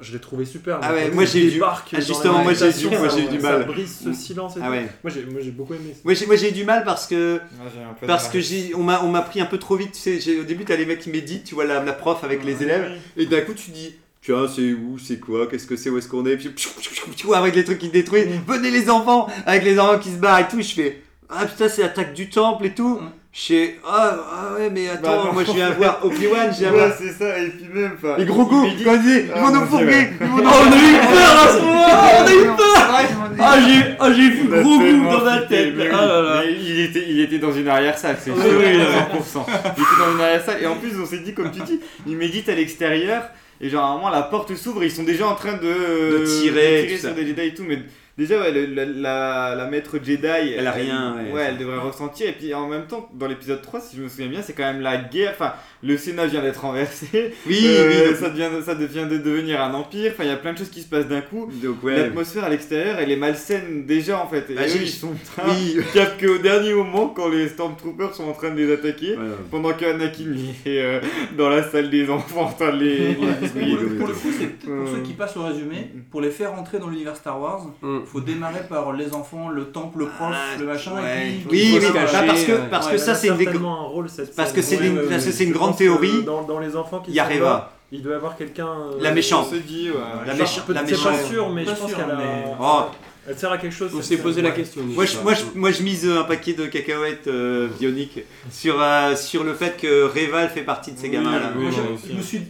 [0.00, 0.78] je l'ai trouvé super.
[0.82, 3.40] Ah ouais, moi, j'ai eu ah, justement, moi, j'ai eu moi, j'ai eu ça- du
[3.40, 3.66] ça mal.
[3.66, 4.88] brise ce silence et Ah ouais.
[5.02, 5.90] Moi, j'ai, moi, j'ai beaucoup aimé.
[5.94, 6.00] ça.
[6.04, 9.02] Moi j'ai, moi, j'ai eu du mal parce que Ouais, parce que j'ai, on m'a,
[9.02, 9.92] on m'a pris un peu trop vite.
[9.92, 12.24] Tu sais, j'ai- au début t'as les mecs qui méditent, tu vois la, la prof
[12.24, 13.94] avec les élèves, et d'un coup tu dis.
[14.22, 16.52] Tiens, c'est où, c'est quoi, qu'est-ce que c'est, où est-ce qu'on est Puis
[17.16, 20.16] tu vois, avec les trucs qui détruisent, venez les enfants, avec les enfants qui se
[20.16, 23.00] barrent et tout, je fais Ah putain, c'est l'attaque du temple et tout.
[23.38, 26.72] Je fais Ah, ah ouais, mais attends, Bah moi je viens voir Obi-Wan, je viens
[26.72, 26.92] Ouais, voir.
[26.98, 27.92] c'est ça, et puis même.
[28.02, 30.36] enfin, Les gros il goûts, quand ils disent, ils Ah, vont nous fourguer, ils vont
[30.38, 31.86] nous Oh, on a eu peur à ce moment
[32.18, 35.74] On a eu peur Ah, j'ai ah, j'ai vu gros goût dans flippé, tête.
[35.92, 36.42] Ah là là.
[36.46, 39.44] Il, était, il était dans une arrière-salle, c'est Oui, sûr, oui, à 100%.
[39.76, 42.16] Il était dans une arrière-salle, et en plus, on s'est dit, comme tu dis, il
[42.16, 43.22] médite à l'extérieur,
[43.60, 46.24] et genre, à un moment, la porte s'ouvre, ils sont déjà en train de, De
[46.40, 47.80] tirer, de sur des Jedi et tout, mais
[48.18, 51.32] déjà, ouais, le- la, la, la maître Jedi, Elle a rien, ouais.
[51.32, 54.08] ouais, elle devrait ressentir, et puis en même temps, dans l'épisode 3, si je me
[54.08, 55.52] souviens bien, c'est quand même la guerre, enfin,
[55.82, 57.06] le Sénat vient d'être renversé,
[57.46, 58.16] Oui, euh, oui.
[58.16, 60.70] ça, devient, ça devient de devenir un empire, enfin, il y a plein de choses
[60.70, 61.50] qui se passent d'un coup.
[61.62, 61.96] Donc ouais.
[61.96, 64.48] L'atmosphère à l'extérieur, elle est malsaine déjà en fait.
[64.50, 65.76] Et Bah, eux, ils sont en train Oui.
[65.94, 69.34] Capte qu'au dernier moment, quand les Stormtroopers sont en train de les attaquer, Voilà.
[69.50, 71.00] pendant qu'Anakin il est euh,
[71.36, 73.26] dans la salle des enfants en train de les, les Pour
[73.80, 74.86] le, pour le coup, c'est pour Euh.
[74.94, 77.98] ceux qui passent au résumé, pour les faire entrer dans l'univers Star Wars, Mm.
[78.06, 81.28] Faut démarrer par les enfants, le temple, le prof, Ah, le machin, ouais.
[81.28, 82.58] et puis Oui, oui, bah, cacher, parce que, ouais.
[82.70, 85.22] parce Ouais, que ça c'est une un rôle cette parce que c'est une, ouais, parce
[85.24, 85.32] que ouais.
[85.32, 86.22] c'est une Je grande théorie.
[86.24, 87.44] Dans, dans les enfants qui Il y a sont Reva.
[87.44, 88.66] là, il doit y avoir quelqu'un.
[88.68, 89.46] euh, La méchante.
[89.50, 89.96] On se dit, ouais.
[90.26, 91.14] La méchante- C'est pas méchante.
[91.30, 92.16] sûr, mais Pas je pense qu'elle a.
[92.16, 92.80] mais- Oh,
[93.28, 93.90] Elle sert à quelque chose.
[93.96, 94.54] On s'est posé la ouais.
[94.54, 94.82] question.
[94.84, 98.20] Moi je, moi, je, moi je mise un paquet de cacahuètes euh, bioniques
[98.52, 101.50] sur, euh, sur le fait que Reva elle fait partie de ces Oui, gamins là.
[101.56, 102.12] oui, Moi, moi je- aussi.
[102.12, 102.42] je me suis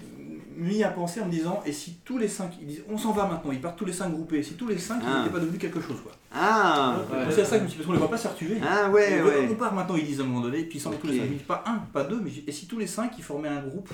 [0.56, 3.12] mis à penser en me disant, et si tous les cinq, ils disent, on s'en
[3.12, 5.18] va maintenant, ils partent tous les cinq groupés, si tous les cinq ils Ah.
[5.20, 6.12] n'étaient pas devenus quelque chose quoi.
[6.34, 7.18] Ah, Ouais.
[7.30, 8.58] C'est à ça que je me suis dit, parce qu'on les voit pas tuer.
[8.66, 9.48] ah ouais, on, ouais.
[9.50, 11.24] on part maintenant, ils disent à un moment donné, puis ils sont tous les cinq,
[11.26, 13.60] ils disent pas un, pas deux, mais et si tous les cinq ils formaient un
[13.62, 13.90] groupe,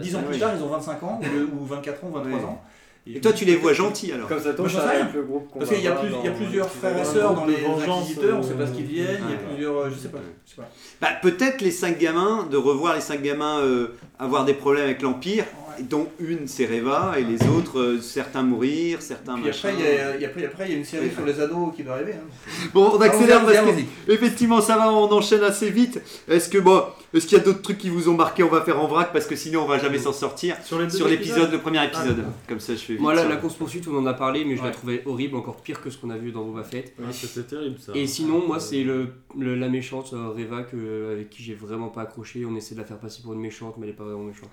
[0.00, 2.44] dix ans plus tard ils ont 25 ans, ou, le- ou 24 ans, 23 Ouais.
[2.44, 2.62] ans.
[3.06, 5.10] Et toi tu les vois gentils alors Comme ça tombe, ça sais rien.
[5.14, 5.94] le groupe Parce qu'il y y a
[6.30, 9.30] plusieurs frères et sœurs dans les inquisiteurs, on sait pas euh, ce qu'ils deviennent, il
[9.30, 9.44] y a ouais.
[9.52, 10.20] plusieurs, euh, je sais pas.
[10.46, 10.68] je sais pas.
[11.02, 13.88] Bah, peut-être les cinq gamins, de revoir les cinq gamins euh,
[14.18, 15.63] avoir des problèmes avec l'Empire, Ouais.
[15.82, 19.68] Dont une c'est Reva et les autres, euh, certains mourir, certains Puis machin.
[19.70, 19.82] après,
[20.18, 22.12] il y a, une série sur les ados qui doit arriver.
[22.14, 22.48] hein.
[22.72, 26.00] Bon, on accélère parce que effectivement ça va, on enchaîne assez vite.
[26.28, 28.42] Est-ce que bon, est-ce qu'il y a d'autres trucs qui vous ont marqué?
[28.42, 30.56] On va faire en vrac parce que sinon on va jamais s'en sortir.
[30.64, 32.16] Sur l'épisode, le premier épisode.
[32.16, 32.32] d'accord.
[32.48, 33.02] Comme ça je fais vite.
[33.02, 35.80] Moi, la, course poursuite, on en a parlé, mais je la trouvais horrible, encore pire
[35.80, 36.94] que ce qu'on a vu dans Boba Fett.
[37.00, 37.92] Ah, C'était terrible ça.
[37.94, 39.08] Et sinon, moi, c'est le,
[39.38, 42.44] le- la méchante euh, Reva que, avec qui j'ai vraiment pas accroché.
[42.44, 44.50] On essaie de la faire passer pour une méchante, mais elle est pas vraiment méchante.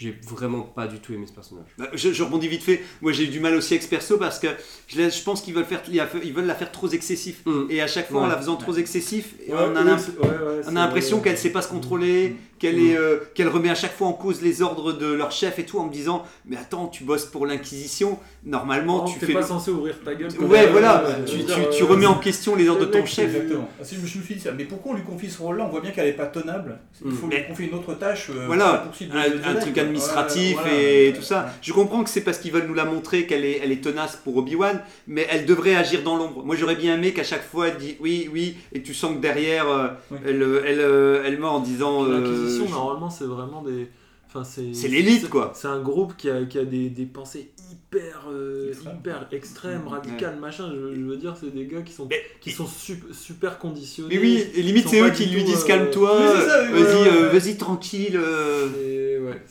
[0.00, 1.66] J'ai vraiment pas du tout aimé ce personnage.
[1.76, 2.84] Bah, Je, je rebondis vite fait.
[3.02, 4.46] Moi, j'ai eu du mal aussi avec ce perso parce que
[4.86, 7.42] je, pense qu'ils veulent faire, ils veulent la faire trop excessif.
[7.44, 7.64] Mm.
[7.68, 11.50] Et à chaque fois, en la faisant trop excessif, Ouais, on a l'impression qu'elle sait
[11.50, 14.92] pas se contrôler, qu'elle est, euh, qu'elle remet à chaque fois en cause les ordres
[14.92, 18.98] de leur chef et tout en me disant mais attends tu bosses pour l'inquisition normalement
[18.98, 20.30] Non, tu t'es fais pas le- censé ouvrir ta gueule.
[20.40, 23.26] ouais voilà euh, tu, veux tu- euh, remets en question les ordres de ton chef
[23.34, 23.68] Exactement.
[23.80, 24.52] Ah, si, je me suis dit ça.
[24.56, 25.64] Mais pourquoi on lui confie ce rôle-là?
[25.66, 26.78] On voit bien qu'elle n'est pas tenable.
[27.04, 27.30] Il faut Mm.
[27.30, 28.30] Mais- lui confier une autre tâche.
[28.30, 29.82] euh, Voilà, un, truc quoi.
[29.82, 30.78] administratif Ouais, voilà.
[30.78, 31.40] et tout ça.
[31.40, 31.50] Ouais.
[31.62, 34.16] Je comprends que c'est parce qu'ils veulent nous la montrer qu'elle est, elle est tenace
[34.22, 36.44] pour Obi-Wan, mais elle devrait agir dans l'ombre.
[36.44, 39.20] Moi j'aurais bien aimé qu'à chaque fois elle dit oui, oui, et tu sens que
[39.20, 40.18] derrière euh, Oui.
[40.26, 42.04] elle, euh, elle, euh, elle meurt en disant.
[42.48, 43.88] Je- normalement, c'est vraiment des.
[44.26, 45.52] Enfin, c'est C'est l'élite, quoi.
[45.54, 48.96] C'est un groupe qui a, qui a des, des pensées hyper, euh, Extrême.
[48.98, 50.70] hyper extrêmes, radicales, machin.
[50.70, 54.14] Je, je veux dire, c'est des gars qui sont, Mais- qui sont sup- super conditionnés.
[54.14, 57.28] Mais oui, et limite c'est eux qui lui disent euh, calme-toi, vas-y, ouais, ouais, euh,
[57.30, 58.18] vas-y tranquille.
[58.22, 58.68] euh.
[58.84, 59.42] Et ouais.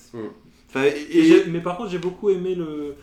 [0.69, 2.93] Enfin, Et et- j'ai- mais par contre, j'ai beaucoup aimé le,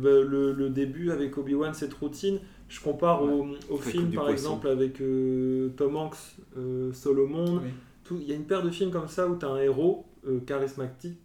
[0.00, 2.38] le, le- début avec Obi-Wan, cette routine.
[2.70, 4.32] Je compare au, au film, par poisson.
[4.32, 6.16] exemple, avec euh, Tom Hanks,
[6.56, 7.56] euh, Solomon.
[7.62, 7.68] Oui.
[8.10, 10.40] Il y a une paire de films comme ça où tu as un héros euh,
[10.40, 11.20] charismatique,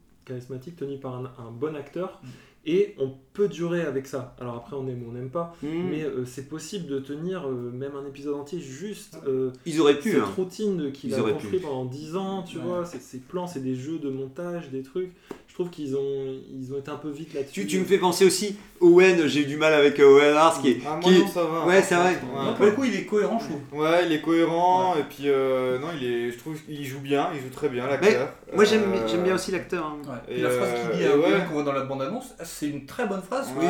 [0.75, 2.21] tenu par un, un bon acteur.
[2.23, 2.27] Mm.
[2.66, 4.36] Et on peut durer avec ça.
[4.39, 5.53] Alors après, on aime ou on n'aime pas.
[5.61, 5.68] Hmm.
[5.89, 9.99] Mais euh, c'est possible de tenir euh, même un épisode entier juste euh, ils auraient
[9.99, 10.11] pu.
[10.11, 10.30] cette hein.
[10.38, 12.64] routine qu'il a auraient construit pendant 10 ans, tu Ouais.
[12.64, 15.11] vois, c'est- ces plans, c'est des jeux de montage, des trucs.
[15.49, 17.61] Je trouve qu'ils ont, ils ont été un peu vite là-dessus.
[17.61, 20.70] Tu, tu me fais penser aussi Owen, j'ai eu du mal avec Owen Hars qui
[20.72, 20.78] est.
[20.86, 21.66] Ah, moi qui est- non, ça va.
[21.68, 22.11] Ouais, c'est vrai.
[22.34, 22.45] Ouais.
[22.45, 23.82] Non, pour le coup, il est cohérent, je trouve.
[23.82, 27.30] Ouais, il est cohérent et puis euh, non, il est, je trouve qu'il joue bien,
[27.36, 28.34] il joue très bien l'acteur.
[28.56, 29.86] Moi j'aime Euh, j'aime bien aussi l'acteur.
[29.86, 29.97] hein.
[30.08, 30.36] Ouais.
[30.36, 31.39] Et Et la phrase qu'il dit euh, à Obi-Wan ouais.
[31.47, 33.47] qu'on voit dans la bande-annonce, c'est une très bonne phrase.
[33.58, 33.66] Ouais.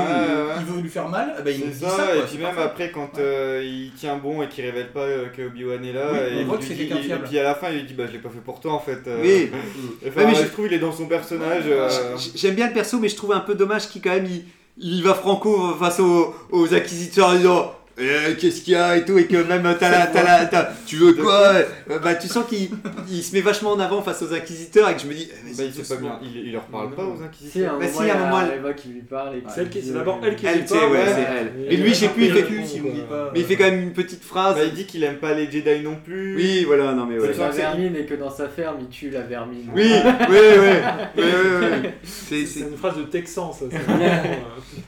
[0.59, 2.15] Il veut lui faire mal, eh ben, il C'est dit ça, ça.
[2.15, 2.61] et puis même parfait.
[2.63, 6.09] après quand euh, il tient bon et qu'il révèle pas euh, que Obi-Wan est là,
[6.11, 7.23] Oui, et, voit lui c'est dit- quelqu'un de et fiable.
[7.27, 8.79] puis à la fin il lui dit bah je l'ai pas fait pour toi en
[8.79, 8.99] fait.
[9.07, 9.19] euh.
[9.21, 9.49] Oui.
[10.07, 11.63] Enfin, Ouais, mais je je- trouve il est dans son personnage.
[11.67, 14.25] euh, J- J'aime bien le perso, mais je trouve un peu dommage qu'il quand même
[14.25, 14.45] il,
[14.77, 19.05] il va franco face aux, aux acquisiteurs en disant Eh, qu'est-ce qu'il y a et
[19.05, 21.53] tout et que même t'as la, t'as la- t'as- tu veux quoi
[21.91, 22.69] Euh, bah tu sens qu'il
[23.07, 25.55] il se met vachement en avant face aux inquisiteurs et que je me dis eh,
[25.55, 27.73] bah, il sait pas bien, il, il leur parle pas aux Si, à inquisiteurs.
[27.75, 29.35] un Bah, moment, si, il y à un moment, elle- Eva qui lui parle.
[29.35, 30.91] et qui C'est elle qui- c'est euh, d'abord elle qui Elle, lui tu sais, parle,
[30.91, 31.05] ouais, ouais.
[31.05, 31.51] c'est elle.
[31.69, 33.29] Et Et lui, j'ai plus, il fait- si on dit pas.
[33.31, 34.55] Mais il fait quand même une petite phrase.
[34.55, 36.35] Bah, il dit qu'il aime pas les Jedi non plus.
[36.35, 37.29] Oui, voilà, non mais ouais.
[37.31, 39.69] C'est la vermine et que dans sa ferme, il tue la vermine.
[39.75, 40.69] Oui, oui, oui, oui,
[41.17, 41.89] oui, oui, oui.
[42.03, 43.65] C'est- C'est c'est- une phrase de Texan, ça.
[43.69, 44.33] c'est vraiment, euh,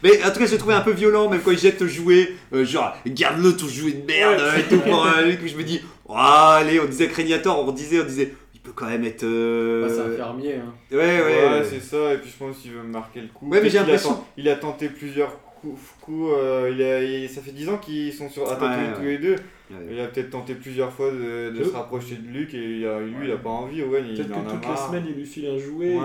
[0.01, 1.87] Mais en tout cas, je l'ai trouvé un peu violent, même quand il jette le
[1.87, 4.61] jouet, euh, genre, garde-le ton jouet de merde, Ouais.
[4.61, 7.71] et tout, pour euh, lui, que je me dis, oh, allez, on disait Crégnator, on
[7.71, 9.23] disait, on disait, il peut quand même être.
[9.23, 10.55] euh, Bah, c'est un fermier.
[10.55, 10.73] Hein.
[10.91, 11.63] Ouais, ouais, Ouais, ouais.
[11.69, 13.47] c'est ça, et puis je pense qu'il veut marquer le coup.
[13.49, 16.81] Ouais, mais j'ai Peut-être qu'il a l'impression- Il a tenté plusieurs coups, coups, euh, il
[16.83, 18.57] a, il- ça fait 10 ans qu'ils sont sur à Ouais,
[18.95, 19.07] tous ouais.
[19.11, 19.35] les deux.
[19.71, 19.77] Ouais.
[19.89, 23.25] Il a peut-être tenté plusieurs fois de, se rapprocher de Luke et il a- lui
[23.25, 24.87] il a pas envie, ouais, il, Peut-être il en que a toutes les marre.
[24.87, 25.87] semaines, il lui file un jouet.
[25.87, 26.01] et Ouais,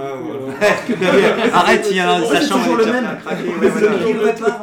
[0.89, 1.09] du coup, ouais.
[1.13, 3.19] euh, Arrête, il y a un Ouais, sa c'est toujours le un même.
[3.23, 4.63] craqué, ouais, voilà.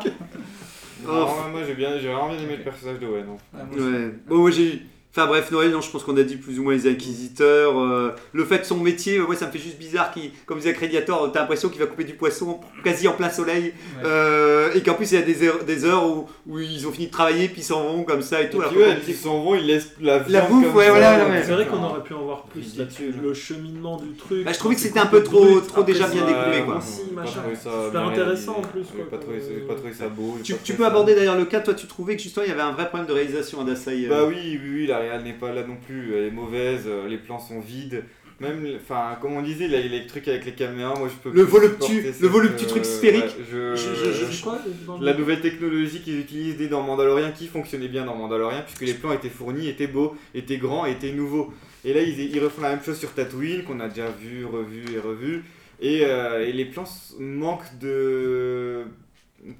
[1.07, 3.29] Non, ouais, moi j'ai bien, j'ai vraiment bien aimé le personnage de Owen.
[3.29, 3.43] en fait.
[3.53, 3.85] Ah, moi.
[3.85, 4.11] Ouais.
[4.27, 4.81] Bon, moi j'ai.
[5.17, 7.79] Enfin bref, Noël, non, je pense qu'on a dit plus ou moins les inquisiteurs.
[7.81, 10.59] euh, le fait de son métier, euh, moi ça me fait juste bizarre qu'il, comme
[10.59, 13.73] disait Crediator, t'as l'impression qu'il va couper du poisson quasi en plein soleil.
[14.05, 16.91] euh, et qu'en plus il y a des heures, des heures où, où ils ont
[16.91, 18.59] fini de travailler puis ils s'en vont comme ça et Et tout.
[18.59, 20.91] puis que ouais, quand ils s'en vont, ils laissent la La bouffe, comme ouais, ça,
[20.91, 21.43] voilà, donc ouais.
[21.43, 23.11] C'est vrai qu'on aurait pu en voir plus là-dessus.
[23.19, 24.45] Le cheminement du truc.
[24.45, 26.63] Bah, je trouvais que c'était un peu trop- brut, trop déjà bien c'est- découpé, Ouais,
[26.63, 26.79] quoi.
[26.81, 28.83] Super intéressant en plus.
[29.09, 30.37] Pas trouvé, ça beau.
[30.43, 32.71] Tu, peux aborder d'ailleurs le cas, toi tu trouvais que justement il y avait un
[32.71, 34.05] vrai problème de réalisation à Dassaï.
[34.07, 37.17] Bah oui, oui, oui, réal n'est pas là non plus, elle est mauvaise, euh, les
[37.17, 38.03] plans sont vides.
[38.39, 41.43] Même, enfin, comme on disait, là, les trucs avec les caméras, moi je peux Le
[41.43, 43.23] plus voluptu- le cette, voluptu euh, truc sphérique.
[43.23, 44.59] ouais, je- Je- quoi
[45.01, 49.11] La nouvelle technologie qu'ils utilisaient dans Mandalorian, qui fonctionnait bien dans Mandalorian, puisque les plans
[49.11, 51.51] étaient fournis, étaient beaux, étaient grands, étaient nouveaux.
[51.83, 54.83] Et là, ils, ils refont la même chose sur Tatooine, qu'on a déjà vu, revu
[54.95, 55.43] et revu.
[55.81, 56.85] Et, euh, et les plans
[57.19, 58.83] manquent de.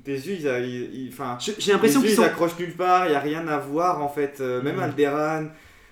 [0.03, 1.13] Tes yeux, ils, a- ils- ils-
[1.59, 2.23] J'ai l'impression qu'ils sont.
[2.23, 4.38] accrochent nulle part, il n'y a rien à voir en fait.
[4.41, 4.83] Euh, Même Mhm.
[4.83, 5.45] Alderan.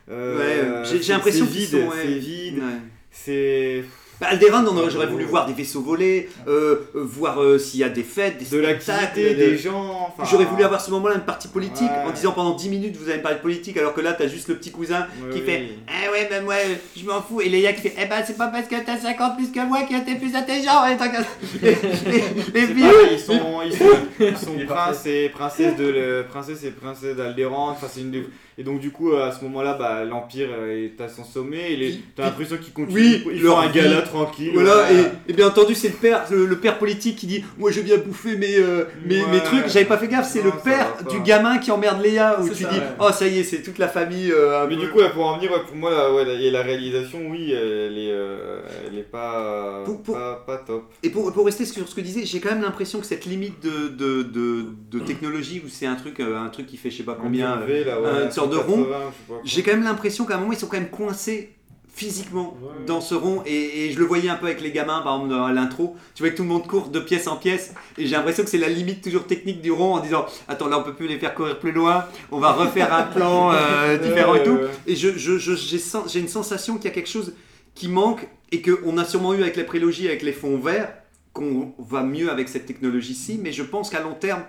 [0.10, 0.38] euh,
[0.84, 1.96] Ouais, j'ai- j'ai c'est- l'impression c'est qu'ils vide, sont, ouais.
[2.02, 2.80] c'est vide, Ouais.
[3.12, 3.84] c'est
[4.22, 7.84] Bah, Alderaan, aurait- j'aurais voulu voir des vaisseaux volés, euh, euh, voir euh, s'il y
[7.84, 10.10] a des fêtes, des de l'activité des gens.
[10.18, 12.08] enfin, J'aurais voulu avoir ce moment-là une partie politique Ouais.
[12.10, 14.28] en disant pendant 10 minutes vous allez me parler de politique alors que là t'as
[14.28, 15.46] juste le petit cousin Ouais, qui oui.
[15.46, 17.42] fait Ah ouais, même ouais, je m'en fous.
[17.42, 19.82] Et Léa qui fait Eh ben c'est pas parce que t'as 50 plus que moi
[19.84, 20.86] que t'es plus intelligent.
[20.86, 20.96] Et,
[22.68, 27.16] puis- pareil, ils sont, ils sont, ils princes et princesses de le- princesse et princesse
[27.16, 27.70] d'Alderan.
[27.72, 28.28] Enfin, c'est une des-
[28.58, 31.74] Et donc du coup à ce moment-là, bah, l'empire euh, est à son sommet.
[31.74, 32.00] Et les...
[32.16, 32.96] T'as l'impression qu'ils continuent.
[32.96, 34.52] Oui, ils leur font un gala tranquille.
[34.54, 37.72] Voilà, et, et bien entendu, c'est le père, le, le père politique qui dit Moi
[37.72, 39.32] je viens bouffer mes, euh, mes, Ouais.
[39.32, 39.68] mes trucs.
[39.68, 42.40] J'avais pas fait gaffe, c'est le père du gamin qui emmerde Léa.
[42.42, 42.84] Où tu ça, dis ouais.
[43.00, 44.32] Oh, ça y est, c'est toute la famille.
[44.32, 46.52] euh, Mais peu- du coup, là, pour en venir, pour moi, là, ouais, la- et
[46.52, 50.92] la réalisation, oui, elle est, euh, elle est pas, Pour- pour- pas, pas top.
[51.04, 53.62] Et pour, pour rester sur ce que disais, j'ai quand même l'impression que cette limite
[53.64, 57.04] de, de, de, de technologie où c'est un truc, un truc qui fait je sais
[57.04, 57.58] pas combien.
[57.58, 58.88] V, là, une sorte de 180, rond.
[59.44, 61.52] J'ai quand même l'impression qu'à un moment ils sont quand même coincés
[61.94, 62.86] physiquement Ouais.
[62.86, 65.96] danseront et, et je le voyais un peu avec les gamins par exemple dans l'intro.
[66.14, 67.74] Tu vois que tout le monde court de pièce en pièce.
[67.98, 70.78] Et j'ai l'impression que c'est la limite toujours technique du rond en disant attends là
[70.78, 72.06] on peut plus les faire courir plus loin.
[72.34, 74.58] On va refaire un plan euh, différent et tout.
[74.88, 77.34] et je, je- je- j'ai sen- j'ai une sensation qu'il y a quelque chose
[77.76, 80.94] qui manque et qu'on a sûrement eu avec la prélogie avec les fonds verts
[81.32, 83.40] qu'on va mieux avec cette technologie-ci.
[83.42, 84.42] Mais je pense qu'à long terme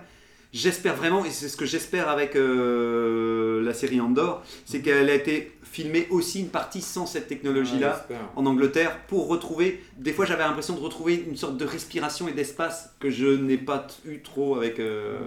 [0.53, 5.13] J'espère vraiment, et c'est ce que j'espère avec euh, la série Andor, c'est qu'elle a
[5.13, 9.83] été filmée aussi une partie sans cette technologie-là Ouais, en Angleterre pour retrouver.
[9.97, 13.57] Des fois, j'avais l'impression de retrouver une sorte de respiration et d'espace que je n'ai
[13.57, 14.79] pas eu trop avec.
[14.79, 15.17] euh,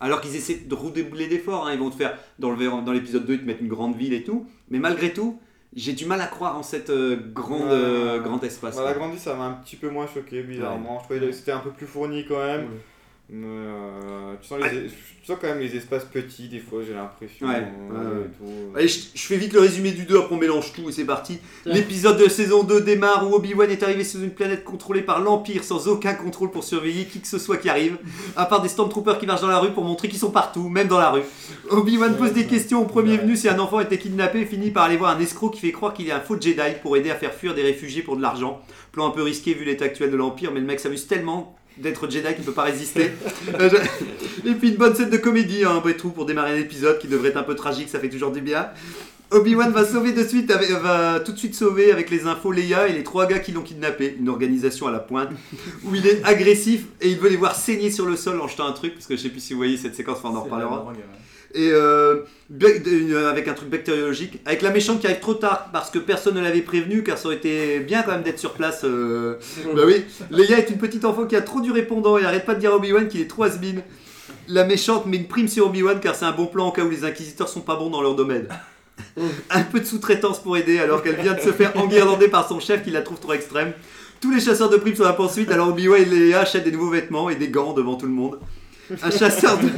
[0.00, 1.66] Alors qu'ils essaient de redoubler d'efforts.
[1.68, 1.72] hein.
[1.72, 4.12] Ils vont te faire, dans le- dans l'épisode 2, ils te mettent une grande ville
[4.12, 4.46] et tout.
[4.70, 5.40] Mais malgré tout,
[5.74, 8.76] j'ai du mal à croire en cette euh, grande, euh, grand espace.
[8.76, 10.98] Bah, la grandie, ça m'a un petit peu moins choqué, bizarrement.
[10.98, 12.68] Je trouvais que c'était un peu plus fourni quand même.
[13.30, 16.94] Mais euh, tu, sens les, tu sens quand même les espaces petits, des fois, j'ai
[16.94, 17.46] l'impression.
[17.46, 17.62] Ouais,
[17.92, 18.50] euh, ouais.
[18.74, 21.04] Allez, je, je fais vite le résumé du 2, après on mélange tout et c'est
[21.04, 21.38] parti.
[21.66, 25.62] L'épisode de saison 2 démarre où Obi-Wan est arrivé sur une planète contrôlée par l'Empire
[25.62, 27.98] sans aucun contrôle pour surveiller qui que ce soit qui arrive,
[28.34, 30.88] à part des Stormtroopers qui marchent dans la rue pour montrer qu'ils sont partout, même
[30.88, 31.22] dans la rue.
[31.68, 34.84] Obi-Wan pose des questions au premier venu si un enfant était kidnappé et finit par
[34.84, 37.14] aller voir un escroc qui fait croire qu'il est un faux Jedi pour aider à
[37.14, 38.62] faire fuir des réfugiés pour de l'argent.
[38.90, 42.10] Plan un peu risqué vu l'état actuel de l'Empire, mais le mec s'amuse tellement d'être
[42.10, 43.10] Jedi qu'il peut pas résister.
[43.60, 43.70] Euh,
[44.46, 47.30] Et puis une bonne scène de comédie, hein, après tout, pour démarrer l'épisode qui devrait
[47.30, 48.68] être un peu tragique, ça fait toujours du bien.
[49.30, 52.88] Obi-Wan va sauver de suite, avec- va tout de suite sauver avec les infos Leia
[52.88, 55.28] et les trois gars qui l'ont kidnappé, une organisation à la pointe,
[55.84, 58.66] où il est agressif et il veut les voir saigner sur le sol en jetant
[58.66, 60.42] un truc, parce que je sais plus si vous voyez cette séquence, enfin, on en
[60.44, 60.70] reparlera.
[61.54, 62.24] Et euh,
[63.30, 66.40] avec un truc bactériologique, avec la méchante qui arrive trop tard parce que personne ne
[66.40, 68.82] l'avait prévenu, car ça aurait été bien quand même d'être sur place.
[68.84, 69.36] euh.
[69.74, 72.54] Bah oui, Leia est une petite enfant qui a trop du répondant et arrête pas
[72.54, 73.58] de dire à Obi-Wan qu'il est trop has
[74.46, 76.90] La méchante met une prime sur Obi-Wan car c'est un bon plan en cas où
[76.90, 78.46] les inquisiteurs sont pas bons dans leur domaine.
[79.50, 82.60] un peu de sous-traitance pour aider alors qu'elle vient de se faire enguirlander par son
[82.60, 83.72] chef qui la trouve trop extrême.
[84.20, 86.72] Tous les chasseurs de primes sont à la poursuite alors Obi-Wan et Leia achètent des
[86.72, 88.38] nouveaux vêtements et des gants devant tout le monde.
[89.02, 89.68] Un chasseur, de,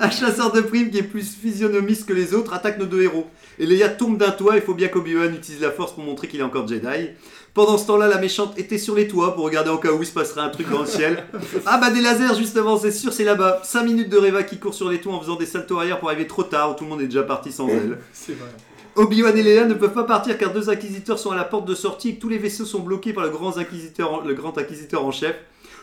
[0.00, 3.26] un chasseur de primes qui est plus physionomiste que les autres attaque nos deux héros.
[3.58, 6.38] Et Leia tombe d'un toit, il faut bien qu'Obi-Wan utilise la force pour montrer qu'il
[6.40, 7.10] est encore Jedi.
[7.54, 10.06] Pendant ce temps-là, la méchante était sur les toits pour regarder en cas où il
[10.06, 11.24] se passerait un truc dans le ciel.
[11.66, 13.62] Ah bah des lasers justement, c'est sûr, c'est là-bas.
[13.64, 16.08] 5 minutes de Reva qui court sur les toits en faisant des saltos arrière pour
[16.08, 17.98] arriver trop tard où tout le monde est déjà parti sans elle.
[18.12, 18.48] C'est vrai.
[18.94, 21.74] Obi-Wan et Leia ne peuvent pas partir car deux inquisiteurs sont à la porte de
[21.74, 25.04] sortie et que tous les vaisseaux sont bloqués par le grand inquisiteur le grand inquisiteur
[25.04, 25.36] en chef.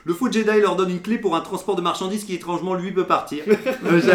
[0.08, 2.92] Le faux Jedi leur donne une clé pour un transport de marchandises qui étrangement lui
[2.92, 3.44] peut partir.
[3.86, 4.08] Euh, je-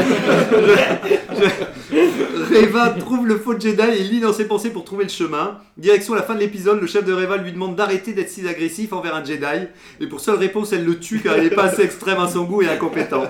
[1.36, 5.10] je- je- Reva trouve le faux Jedi et lit dans ses pensées pour trouver le
[5.10, 5.58] chemin.
[5.76, 8.92] Direction la fin de l'épisode, le chef de Reva lui demande d'arrêter d'être si agressif
[8.92, 9.66] envers un Jedi.
[10.00, 12.44] Et pour seule réponse, elle le tue car il est pas assez extrême à son
[12.44, 13.24] goût et incompétent.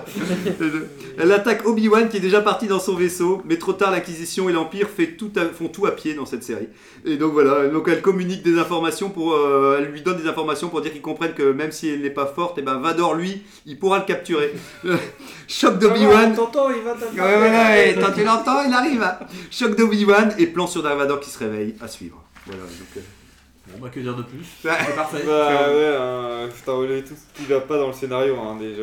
[0.61, 0.87] Euh,
[1.19, 4.53] Elle attaque Obi-Wan qui est déjà parti dans son vaisseau, mais trop tard l'Inquisition et
[4.53, 6.69] l'Empire fait tout à- font tout à pied dans cette série.
[7.05, 10.69] Et donc voilà, donc elle communique des informations pour, euh, elle lui donne des informations
[10.69, 13.43] pour dire qu'ils comprennent que même si elle n'est pas forte, et ben Vador lui,
[13.67, 14.53] il pourra le capturer.
[14.85, 14.97] Euh,
[15.49, 16.35] Choc d'Obi-Wan.
[16.35, 19.03] Tonton, il va Ouais, ouais, ouais, tant tu l'entends, il arrive.
[19.03, 19.19] hein.
[19.51, 22.23] Choc d'Obi-Wan et plan sur Dark Vador qui se réveille à suivre.
[22.47, 22.71] Voilà, donc.
[22.97, 23.01] euh,
[23.73, 24.73] Bon, bah, que dire de plus Ouais.
[24.85, 25.23] C'est parfait.
[25.25, 28.57] Bah ouais, hein, je t'en voulais tout ce qui va pas dans le scénario hein,
[28.59, 28.83] déjà.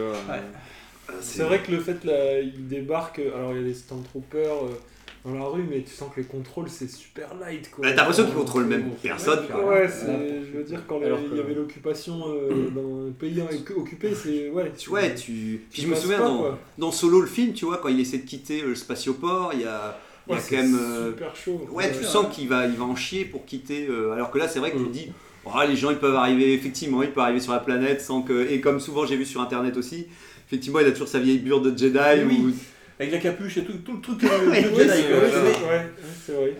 [1.21, 4.79] C'est vrai que le fait là, il débarque, alors il y a des Stormtroopers euh,
[5.27, 7.83] dans la rue, mais tu sens que les contrôles c'est super light quoi.
[7.83, 9.39] Bah, t'as l'impression qu'ils contrôlent même personne.
[9.65, 13.41] Ouais, c'est, je veux dire, quand il que- y avait l'occupation euh, dans un pays
[13.75, 14.49] occupé, c'est.
[14.49, 15.61] Ouais, tu, Ouais, tu.
[15.71, 18.25] Puis je me souviens pas, dans, Solo le film, tu vois, quand il essaie de
[18.25, 20.75] quitter euh, le spatioport, il y a, il y a Ouais, quand c'est même.
[20.79, 21.67] euh, super chaud.
[21.71, 22.03] Ouais, tu Ouais.
[22.03, 23.87] sens qu'il va, il va en chier pour quitter.
[23.89, 25.11] euh, alors que là, c'est vrai que tu te dis,
[25.45, 28.49] oh, les gens ils peuvent arriver, effectivement, ils peuvent arriver sur la planète sans que.
[28.49, 30.07] Et comme souvent j'ai vu sur internet aussi,
[30.47, 31.97] effectivement, il a toujours sa vieille bure de Jedi.
[32.27, 32.53] Oui, ou-
[32.99, 34.65] Avec la capuche et tout, tout le truc euh, Jedi.
[34.75, 35.87] c'est vrai, Ouais, Ouais,
[36.25, 36.53] c'est vrai.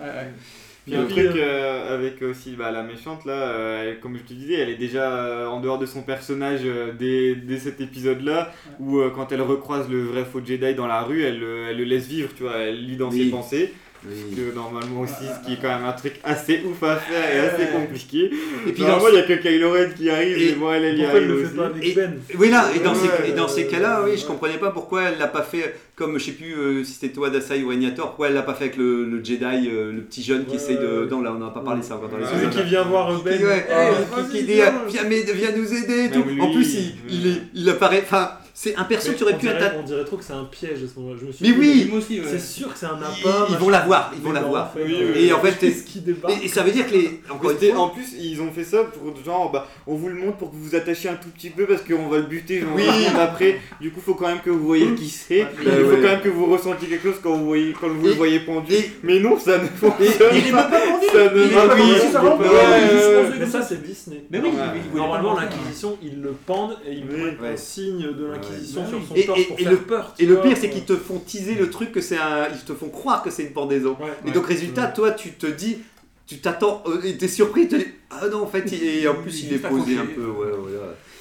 [0.85, 4.33] Puis le truc euh, avec aussi bah, la méchante là, euh, elle- comme je te
[4.33, 8.21] disais, elle est déjà euh, en dehors de son personnage euh, dès, dès cet épisode
[8.21, 11.65] là, où euh, quand elle recroise le vrai faux Jedi dans la rue, elle, le-
[11.69, 13.25] elle le laisse vivre, tu vois, elle lit dans Oui.
[13.25, 13.73] ses pensées.
[14.03, 17.39] Que normalement aussi, ce qui est quand même un truc assez ouf à faire et
[17.49, 18.29] assez compliqué.
[18.65, 20.85] Et puis normalement, il n'y a que Kylo Ren qui arrive, Et et moi elle,
[20.85, 21.55] elle y arrive le fait aussi.
[21.57, 22.19] pas avec Et- Ben?
[22.38, 24.69] Oui, là, et dans, Ouais, ces, et dans ces euh, cas-là, oui, je comprenais pas
[24.71, 27.71] pourquoi elle l'a pas fait, comme je sais plus euh, si c'était toi, Dasai ou
[27.71, 30.51] Agnator, pourquoi elle l'a pas fait avec le, le Jedi, euh, le petit jeune qui
[30.51, 31.07] Ouais, essaye de.
[31.09, 32.25] Non, là, on n'a pas parlé de ça encore dans les.
[32.25, 33.37] Celui qui vient voir Ben.
[33.37, 33.89] Qui- ouais, Ah,
[34.31, 34.67] qui- dit viens.
[34.67, 36.23] euh, viens, nous aider et tout.
[36.39, 38.01] En plus, il, il, est, il apparaît.
[38.03, 38.29] Enfin,
[38.59, 39.75] c'est un perso qui aurait pu dirait- être.
[39.79, 41.17] On dirait trop que c'est un piège à ce moment-là.
[41.21, 42.25] Je me suis Mais dit, oui ouais.
[42.27, 43.45] C'est sûr que c'est un appât.
[43.51, 44.65] ils vont la voir, ils vont la Mais non, voir.
[44.65, 45.25] en fait, Oui, euh, oui.
[45.25, 47.21] Et en fait, qu'est-ce qui débarque Et, et ça veut dire que les.
[47.29, 47.81] Encore une C'était- fois.
[47.83, 50.55] en plus, ils ont fait ça pour genre, bah, on vous le montre pour que
[50.55, 52.83] vous vous attachiez un tout petit peu parce qu'on va le buter genre Oui.
[53.19, 53.59] après.
[53.79, 55.43] Du coup, faut quand même que vous voyez qui c'est.
[55.43, 55.95] Bah du faut ouais.
[56.01, 58.39] quand même que vous ressentiez quelque chose quand vous, voyez, quand vous Et- le voyez
[58.39, 58.73] pendu.
[58.73, 61.41] et- mais non, ça ne Et- fonctionne Il est même pas pendu Ça ne Il
[61.43, 64.23] est va pas pendu, ça Il pose Mais ça, c'est Disney.
[64.31, 67.49] Mais oui, il- il Normalement, l'Inquisition, ils le pendent et ils Ouais.
[67.53, 68.65] un signe de l'Inquisition Ouais.
[68.65, 70.13] sur son Et- torse et- pour et faire le- peur.
[70.19, 72.47] Et le pire, c'est qu'ils te font teaser le truc que c'est un.
[72.53, 73.97] Ils te font croire que c'est une pendaison.
[73.99, 74.11] Ouais.
[74.25, 75.77] Et donc, résultat, toi, tu te dis.
[76.25, 76.83] Tu t'attends.
[76.87, 77.87] euh, Et t'es surpris, tu te dis.
[78.09, 80.25] Ah non, en fait, il- et en plus, il est Il est posé un peu.
[80.25, 80.47] Ouais.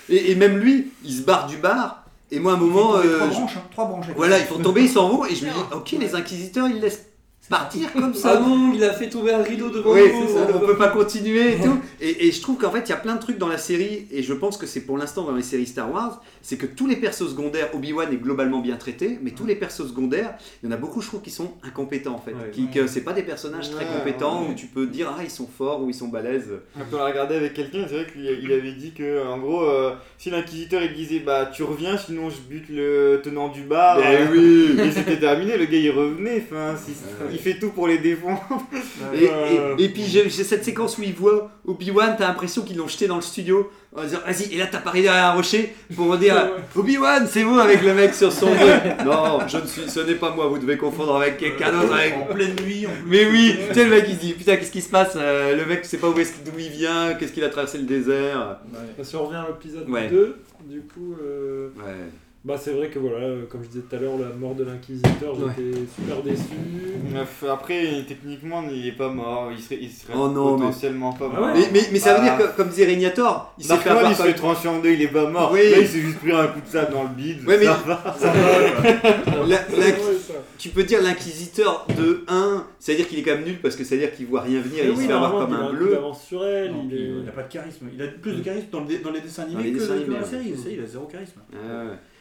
[0.08, 2.04] Et, et même lui, il se barre du bar.
[2.32, 3.00] Et moi, à un moment.
[3.02, 4.06] Il faut euh, trois je- branches, hein, trois branches.
[4.16, 5.24] Voilà, ils font tomber, ils s'en vont.
[5.26, 7.06] Et je me dis, ok, les inquisiteurs, ils laissent
[7.48, 8.40] partir comme Ah ça.
[8.40, 10.28] non, il a fait tomber un rideau devant Oui, nous.
[10.28, 11.78] ça, on peut pas continuer et tout.
[12.00, 14.06] Et, et je trouve qu'en fait, il y a plein de trucs dans la série,
[14.10, 16.86] et je pense que c'est pour l'instant dans les séries Star Wars, c'est que tous
[16.86, 20.72] les persos secondaires, Obi-Wan est globalement bien traité, mais tous les persos secondaires, il y
[20.72, 22.32] en a beaucoup, je trouve, qui sont incompétents en fait.
[22.32, 22.50] Ouais.
[22.52, 24.48] qui, que c'est pas des personnages très Ouais, compétents ouais.
[24.50, 26.50] où tu peux dire, ah, ils sont forts ou ils sont balèzes.
[26.78, 29.62] On peut la regarder avec quelqu'un, c'est vrai qu'il il avait dit que, en gros,
[29.62, 33.98] euh, si l'inquisiteur il disait bah tu reviens, sinon je bute le tenant du bar,
[34.00, 37.35] Eh euh, oui et c'était terminé, le gars il revenait, enfin, si- Ouais.
[37.36, 38.42] Il fait tout pour les défendre.
[39.14, 42.88] Et, et- et puis j'ai cette séquence où il voit Obi-Wan, t'as l'impression qu'ils l'ont
[42.88, 43.70] jeté dans le studio.
[43.98, 47.82] En disant, vas-y, et là t'apparais derrière un rocher pour dire Obi-Wan, c'est vous avec
[47.82, 49.04] le mec sur son dos.
[49.06, 51.94] non, je ne suis, ce n'est pas moi, vous devez confondre avec quelqu'un d'autre.
[51.94, 52.86] avec- En pleine nuit.
[52.86, 55.14] en- Mais oui, tu sais, le mec il se dit Putain, qu'est-ce qui se passe
[55.16, 58.58] Euh, Le mec, tu sais pas d'où il vient, qu'est-ce qu'il a traversé le désert.
[58.70, 60.08] Bah, Si on revient à l'épisode Ouais.
[60.08, 60.36] 2,
[60.68, 62.10] du coup, euh, Ouais.
[62.46, 64.62] Bah c'est vrai que voilà, euh, comme je disais tout à l'heure, la mort de
[64.62, 66.44] l'inquisiteur, j'étais super déçu.
[67.50, 71.28] Après, techniquement, il est pas mort, il serait, il serait Oh non, mais- potentiellement pas
[71.32, 71.46] Ah mort.
[71.48, 73.90] ouais Mais, mais, mais ça veut Bah, dire que, comme disait Régnator, il s'est fait
[73.90, 75.50] avoir il se par- fait trancher en deux, il est pas mort.
[75.52, 75.70] Oui.
[75.72, 77.44] Là, il s'est juste pris un coup de sable dans le bide.
[77.48, 78.04] Ouais, mais- ça va.
[79.40, 79.92] La- la- Ouais,
[80.24, 80.34] ça.
[80.58, 84.14] tu peux dire l'inquisiteur de 1, c'est-à-dire qu'il est quand même nul parce que c'est-à-dire
[84.14, 85.90] qu'il voit rien venir, Mais il se fait avoir comme il un bleu.
[85.90, 87.00] d'avance sur elle, Non, il est...
[87.08, 87.86] Il n'a pas de charisme.
[87.92, 89.88] Il a plus de charisme dans, le dans les dessins animés Dans les que, dessins
[89.88, 90.50] que animés, dans la série.
[90.52, 91.40] La série, il a zéro charisme.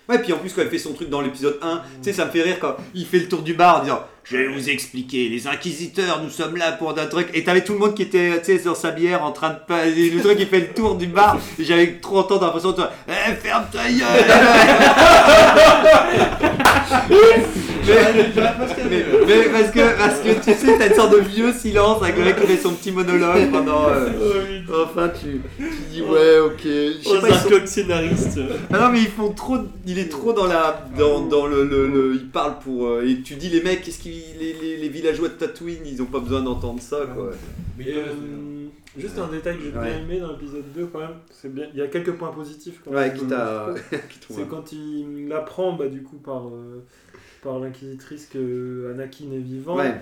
[0.08, 2.26] Ouais, puis en plus, quand il fait son truc dans l'épisode 1, tu sais, ça
[2.26, 4.70] me fait rire quand il fait le tour du bar en disant Je vais vous
[4.70, 7.30] expliquer, les inquisiteurs, nous sommes là pour un truc.
[7.34, 9.58] Et t'avais tout le monde qui était, tu sais, sur sa bière en train de.
[9.70, 11.38] Le truc, il fait le tour du bar.
[11.60, 14.06] J'avais trop longtemps l'impression de toi Eh, ferme ta gueule
[17.86, 22.18] mais, mais parce que, parce que tu sais, t'as une sorte de vieux silence avec
[22.18, 23.90] le mec qui fait son petit monologue pendant.
[23.90, 24.10] euh,
[24.86, 26.62] enfin, tu, tu dis Ouais, ok.
[26.64, 28.40] Je sais pas, ils sont- scénariste.
[28.74, 31.88] ah non mais ils font trop, il est trop dans la, dans, dans le, le,
[31.88, 34.90] le- il parle pour, euh, et tu dis les mecs, qu'est-ce qu'ils, les, les, les
[34.90, 37.32] villageois de Tatooine, ils ont pas besoin d'entendre ça quoi.
[37.78, 38.04] Mais euh,
[38.98, 39.90] juste un détail que j'ai Ouais.
[39.92, 42.82] bien aimé dans l'épisode 2 quand même, c'est bien, il y a quelques points positifs
[42.84, 43.18] quand Ouais, même.
[43.18, 43.26] qui
[44.30, 46.84] C'est quand il apprend bah, du coup par, euh,
[47.46, 49.78] par l'inquisitrice que Anakin est vivant.
[49.78, 49.93] Ouais.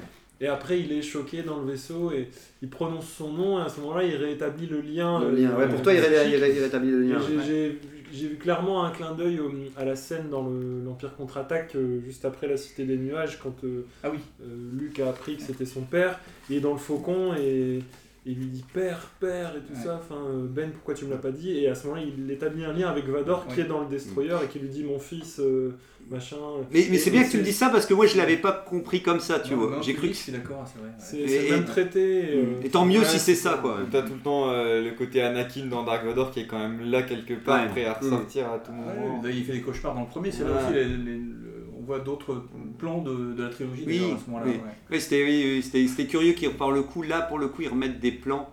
[0.42, 2.28] Et après il est choqué dans le vaisseau et
[2.64, 5.20] il prononce son nom et à ce moment-là il rétablit le lien.
[5.20, 5.56] Le euh, lien.
[5.56, 6.34] Ouais, pour toi il, ré- psychique.
[6.34, 7.20] il ré- il rétablit le lien.
[7.46, 7.78] j'ai- ouais.
[8.14, 9.40] Vu clairement un clin d'œil
[9.76, 13.56] à la scène dans le- l'Empire contre-attaque, euh, juste après la Cité des Nuages, quand
[13.64, 14.20] euh, Ah oui.
[14.44, 14.46] euh,
[14.78, 16.20] Luke a appris que c'était son père.
[16.48, 17.80] Il est dans le faucon et
[18.26, 19.86] il lui dit Père, Père et tout Ouais.
[19.86, 20.00] ça.
[20.02, 21.58] Enfin, euh, Ben, pourquoi tu me l'as pas dit?
[21.58, 24.36] Et à ce moment-là, il établit un lien avec Vador qui est dans le Destroyer
[24.44, 25.72] et qui lui dit Mon fils, euh,
[26.10, 26.38] machin.
[26.72, 29.02] Mais, c'est bien que tu me dises ça parce que moi je l'avais pas compris
[29.02, 29.82] comme ça, tu non, vois.
[29.82, 30.14] J'ai cru que.
[30.14, 31.28] Je suis d'accord, c'est vrai.
[31.28, 32.24] C'est même et- traité.
[32.34, 33.80] euh, Et tant mieux Ouais, si c'est ça quoi.
[33.92, 36.82] T'as tout le temps euh, le côté Anakin dans Dark Vador qui est quand même
[36.90, 37.70] là quelque part, Ouais.
[37.70, 39.22] prêt à ressortir à tout Ouais, moment.
[39.22, 41.53] d'ailleurs, il fait des cauchemars dans le premier, c'est là aussi les- les- le-
[41.84, 42.44] on voit d'autres
[42.78, 44.46] plans de, de la trilogie Oui, à ce moment-là.
[44.48, 44.54] oui.
[44.54, 45.02] ouais.
[45.26, 48.50] Oui, c'était, curieux qu'ils par le coup là pour le coup ils remettent des plans.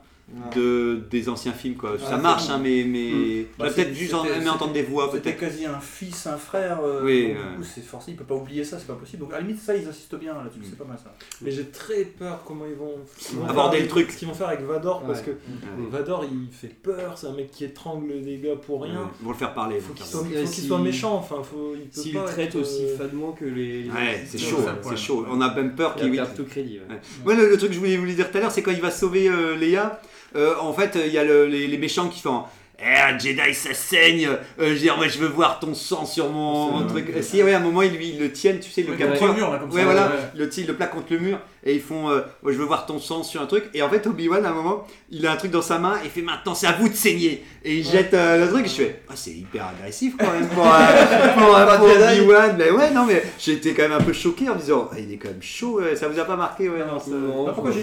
[0.54, 1.98] De des anciens films quoi.
[1.98, 5.32] ça Ah, marche hein, mais mais Bah, j'aurais peut-être juste en- entendre des voix C'était
[5.32, 5.40] peut-être.
[5.40, 6.78] quasi un fils, un frère.
[6.84, 9.22] euh, Oui, du coup, c'est forcé, il peut pas oublier ça, c'est pas possible.
[9.22, 11.12] Donc à la limite, ça, ils insistent bien là-dessus, c'est pas mal ça.
[11.42, 12.94] Mais j'ai très peur comment ils vont,
[13.32, 14.10] ils vont Aborder faire le truc.
[14.12, 15.30] Ce qu'ils vont faire avec Vador, parce que
[15.90, 19.10] Vador il fait peur, c'est un mec qui étrangle des gars pour rien.
[19.20, 19.80] Ils vont le faire parler.
[19.80, 22.60] Faut soit, Et faut qu'il soit méchant, enfin, faut, il peut S'il pas traite être,
[22.60, 23.88] aussi euh, fadement que les.
[23.90, 25.26] Ouais, c'est chaud, c'est chaud.
[25.28, 26.12] On a même peur Il qu'il.
[26.12, 26.78] perd tout crédit.
[27.26, 29.28] le, truc que je voulais vous dire tout à l'heure, c'est quand il va sauver
[29.28, 30.00] euh, Leia.
[30.36, 32.42] Euh, en fait, il y a le- les, les méchants qui font.
[32.82, 34.26] Eh, un Jedi, ça saigne.
[34.26, 37.12] Euh, je veux dire, ouais, je veux voir ton sang sur mon, mon truc.
[37.20, 38.96] Si, ouais, à un moment, ils lui ils le tiennent, tu sais, ils le Ouais,
[38.98, 39.18] capturent.
[39.20, 40.12] contre le mur, là, comme Ouais, ça, voilà, ouais.
[40.34, 42.98] le, ils le plaquent contre le mur et ils font euh, Je veux voir ton
[42.98, 43.64] sang sur un truc.
[43.74, 46.06] Et en fait, Obi-Wan, à un moment, il a un truc dans sa main et
[46.06, 47.44] il fait Maintenant, c'est à vous de saigner.
[47.64, 48.64] Et il jette euh, le truc.
[48.66, 51.86] Et je fais Ah, c'est hyper agressif quand même pour, euh, pour, euh, pour.
[51.86, 52.56] Obi-Wan.
[52.58, 55.12] Mais ouais, non, mais j'étais quand même un peu choqué en me disant Ah, Il
[55.12, 57.54] est quand même chaud, ouais, ça vous a pas marqué ouais, non, ça- Non, Alors,
[57.54, 57.82] pourquoi j'ai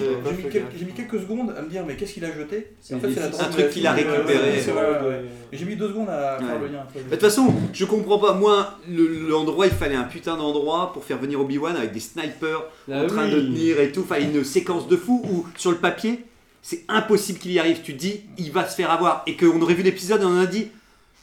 [0.86, 2.72] mis, quelques secondes à me dire mais qu'est-ce qu'il a jeté?
[2.82, 3.08] C'est En fait.
[3.40, 5.26] Un truc qu'il a Ouais, ouais, récupéré.
[5.52, 6.68] J'ai mis deux secondes à faire Ouais.
[6.68, 6.84] le lien.
[6.96, 8.34] De toute façon, je comprends pas.
[8.34, 12.64] Moi, le- l'endroit, il fallait un putain d'endroit pour faire venir Obi-Wan avec des snipers
[12.92, 13.32] Ah en train oui.
[13.34, 14.06] de tenir et tout.
[14.20, 16.26] Une séquence de fou où, sur le papier,
[16.62, 17.82] c'est impossible qu'il y arrive.
[17.82, 19.24] Tu dis, il va se faire avoir.
[19.28, 20.68] Et qu'on aurait vu l'épisode et on a dit,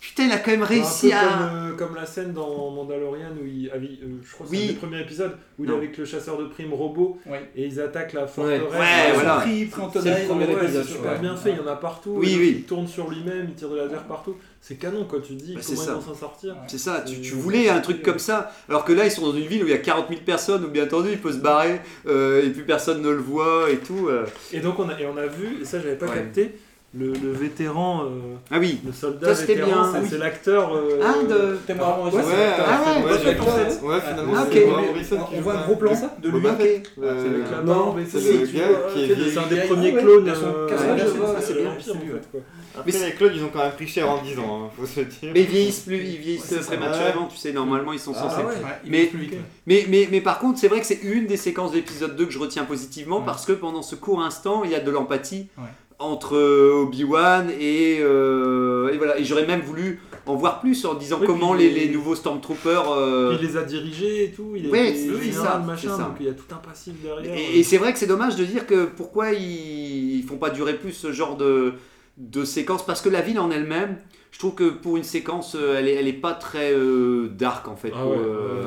[0.08, 1.20] putain, il a quand même Un réussi peu à.
[1.22, 3.78] comme, euh, comme la scène dans Mandalorian où il, euh,
[4.22, 4.64] je crois que c'est Oui.
[4.68, 7.48] un des premiers épisodes où il est avec le chasseur de primes robot Ouais.
[7.56, 8.62] et ils attaquent la forteresse.
[8.62, 9.34] Ouais, Ils voilà.
[9.36, 11.14] sont Pris, pris en C'est le premier ouais, Ouais, épisode, super crois.
[11.18, 12.10] bien fait, il y en a partout.
[12.16, 12.54] Oui, oui.
[12.58, 14.36] Il tourne sur lui-même, il tire de laser partout.
[14.60, 16.56] C'est canon quoi, tu te dis Bah, comment ils vont s'en sortir.
[16.68, 19.46] C'est ça, tu, voulais un truc comme ça, alors que là ils sont dans une
[19.46, 21.80] ville où il y a 40 000 personnes, où bien entendu il peut se barrer,
[22.06, 24.08] euh, et puis personne ne le voit et tout.
[24.08, 24.24] euh.
[24.54, 26.14] Et donc on a, et on a vu, et ça j'avais pas Ouais.
[26.14, 26.54] capté,
[26.96, 28.08] le, le vétéran, euh,
[28.50, 29.92] Ah oui, le soldat Ça, vétéran, bien.
[30.04, 30.74] c'est c'est l'acteur.
[30.76, 32.22] euh, Ah, de- T'es marrant, Ouais, c'est ah
[32.84, 33.86] c'est ouais, Ouais, Fett, c'est en fait.
[33.86, 34.68] Ouais, finalement, Ah, c'est ok.
[34.70, 36.40] Bob Mais Morrison on qui voit un gros plan ça de lui.
[36.40, 36.58] Boba ok.
[36.58, 36.90] Fett.
[36.96, 39.30] C'est avec la Euh, barbe et c'est tout, le gars qui est c'est-.
[39.30, 40.28] C'est un des Ah premiers clones.
[40.28, 40.76] euh, c'est
[41.46, 42.12] c'est l'Empire, c'est lui.
[42.76, 44.84] Après, Mais les Claudes, ils ont quand même pris cher en 10 ans, hein, faut
[44.84, 45.30] se le dire.
[45.32, 48.42] Mais ils vieillissent plus, ils vieillissent c'est prématurément, tu sais, normalement ils sont Ah censés.
[48.84, 49.34] Mais- est plus vite.
[49.66, 52.26] Mais, mais, mais par contre, c'est vrai que c'est une des séquences de l'épisode 2
[52.26, 53.22] que je retiens positivement Ouais.
[53.26, 55.64] parce que pendant ce court instant, il y a de l'empathie Ouais.
[55.98, 59.18] Entre euh, Obi-Wan et, euh, et voilà.
[59.18, 62.90] Et j'aurais même voulu en voir plus en disant Oui, comment les, les nouveaux Stormtroopers.
[62.90, 66.04] euh, Il les a dirigés et tout, il Ouais, c'est ça, machin, ça.
[66.04, 67.34] donc il y a tout un passif derrière.
[67.34, 70.50] Et, et c'est vrai que c'est dommage de dire que pourquoi ils, ils font pas
[70.50, 71.74] durer plus ce genre de,
[72.16, 73.96] de séquence parce que la ville en elle-même,
[74.34, 77.68] je trouve que pour une séquence, euh, elle est, elle est pas très euh, dark
[77.68, 77.92] en fait.
[77.94, 78.62] Ah pour, ouais, euh,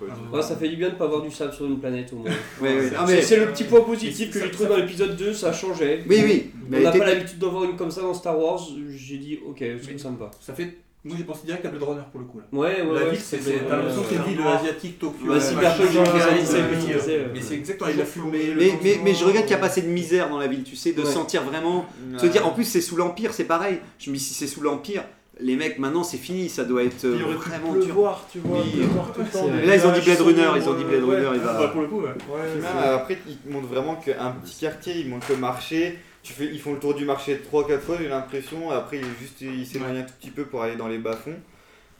[0.00, 2.10] ouais, ouais, Ouais, ça fait du bien de pas avoir du sable sur une planète
[2.14, 2.30] au moins.
[2.62, 2.90] ouais, ouais.
[2.96, 5.52] Ah, C'est le petit point positif que Ça- j'ai trouvé ça- dans l'épisode 2, ça
[5.52, 6.02] changeait.
[6.08, 6.50] oui, oui.
[6.54, 9.38] On Mais n'a pas l'habitude d'en voir une comme ça dans Star Wars, j'ai dit
[9.46, 10.30] ok, c'est Mais- sympa.
[10.40, 10.78] Ça fait.
[11.02, 12.44] Moi j'ai pensé direct à Blade Runner pour le coup là.
[12.52, 13.10] Ouais, ouais, La ouais.
[13.12, 15.28] ville, c'est t'as l'impression que c'est une ville euh, asiatique, Tokyo.
[15.30, 18.54] Ouais, euh, Cyberpunk, euh, euh, Mais c'est exactement, il a fumé.
[19.02, 20.76] Mais, je regrette qu'il n'y a euh, pas assez de misère dans la ville, tu
[20.76, 21.06] sais, de Ouais.
[21.10, 21.86] sentir vraiment.
[22.18, 23.78] Se dire, en plus, c'est sous l'Empire, c'est pareil.
[23.98, 25.04] Je me dis, si c'est sous l'Empire,
[25.40, 27.84] les mecs, maintenant, c'est fini, ça doit être euh, Il aurait pu vraiment dur.
[27.84, 28.82] pleuvoir, tu vois, Oui.
[29.14, 29.46] tout le temps.
[29.48, 31.16] Là, ils ont dit Blade Runner, ils ont dit Blade ouais.
[31.16, 31.52] Runner, il va.
[31.60, 32.08] bah, pour le coup, ouais.
[32.08, 32.12] Ouais,
[32.52, 35.98] Puis c'est- même, après, ils te montrent vraiment qu'un petit quartier, ils montrent le marché.
[36.22, 38.70] Tu fais, ils font le tour du marché 3-4 fois, j'ai l'impression.
[38.70, 41.36] Après, ils, juste, ils s'éloignent un tout petit peu pour aller dans les bas-fonds.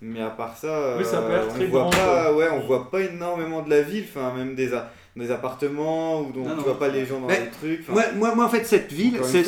[0.03, 3.83] Mais à part ça, Oui, on voit pas, ouais, on voit pas énormément de la
[3.83, 4.71] ville, enfin même des,
[5.15, 6.63] des appartements où donc, Non, tu non.
[6.63, 7.81] vois pas les gens dans Mais- les trucs.
[7.83, 9.43] enfin, Moi, moi, moi, en fait, cette ville, c'est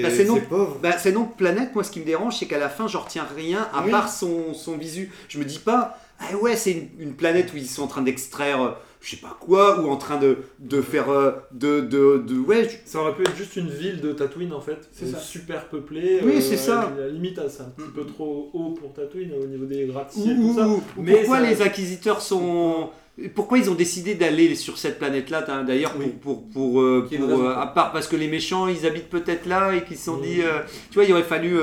[0.00, 0.40] bah, non.
[0.80, 3.68] Bah, de planète, moi ce qui me dérange, c'est qu'à la fin, j'en retiens rien
[3.74, 3.90] à Oui.
[3.90, 5.10] part son, son visu.
[5.28, 8.02] Je me dis pas, ah ouais, c'est une, une planète où ils sont en train
[8.02, 8.70] d'extraire, euh,
[9.00, 11.08] je sais pas quoi, ou en train de, de faire.
[11.10, 14.52] euh, de, de, de- ouais, je- Ça aurait pu être juste une ville de Tatooine
[14.52, 15.18] en fait, C'est euh, ça.
[15.18, 16.20] super peuplée.
[16.24, 16.80] Oui, euh, c'est ça.
[16.96, 19.92] À la limite, c'est un petit peu trop haut pour Tatooine au niveau des ou,
[19.92, 20.66] gratte-ciel et tout ou- ça.
[20.68, 22.90] ou Mais pourquoi ça- les inquisiteurs sont.
[23.34, 26.06] Pourquoi ils ont décidé d'aller sur cette planète-là, d'ailleurs, Oui.
[26.22, 29.74] pour, pour, pour, euh, euh, à part parce que les méchants, ils habitent peut-être là
[29.74, 30.34] et qu'ils se sont Oui.
[30.36, 31.56] dit, euh, tu vois, il aurait fallu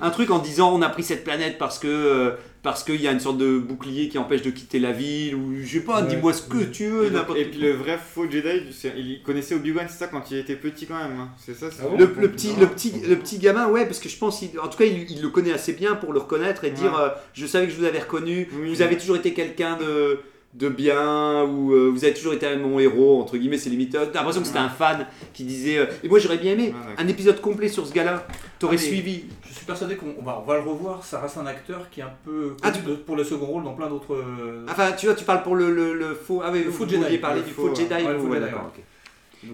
[0.00, 2.30] un truc en disant, on a pris cette planète parce que euh,
[2.62, 5.54] parce qu'il y a une sorte de bouclier qui empêche de quitter la ville ou
[5.62, 6.08] je sais pas, Ouais.
[6.08, 8.48] dis-moi ce que tu veux, Et, donc- et puis le vrai faux Jedi,
[8.96, 11.18] il connaissait Obi-Wan, c'est ça, quand il était petit quand même.
[11.18, 11.30] hein.
[11.38, 13.98] C'est ça, c'est Ah bon Le, le petit, le, petit, le petit gamin, ouais, parce
[13.98, 16.18] que je pense, qu'il- en tout cas, il, il le connaît assez bien pour le
[16.20, 18.68] reconnaître et dire euh, Je savais que je vous avais reconnu, Oui.
[18.74, 20.18] vous avez toujours été quelqu'un de,
[20.52, 23.94] de bien, ou euh, vous avez toujours été mon héros, entre guillemets, c'est limite.
[23.94, 25.78] euh, T'as l'impression que c'était un fan qui disait.
[25.78, 26.94] euh, et moi, j'aurais bien aimé d'accord.
[26.98, 28.26] un épisode complet sur ce gars-là.
[28.58, 29.24] T'aurais Ah, suivi.
[29.48, 31.04] Je suis persuadé qu'on on va, on va le revoir.
[31.04, 33.74] Ça reste un acteur qui est un peu Ah, de- pour le second rôle dans
[33.74, 34.14] plein d'autres.
[34.14, 36.42] euh, Enfin, tu vois, tu parles pour le, le, le faux.
[36.44, 37.88] Ah, oui, Le vous faux Jedi, parler le du faux, Jedi.
[37.92, 38.72] ouais, d'accord,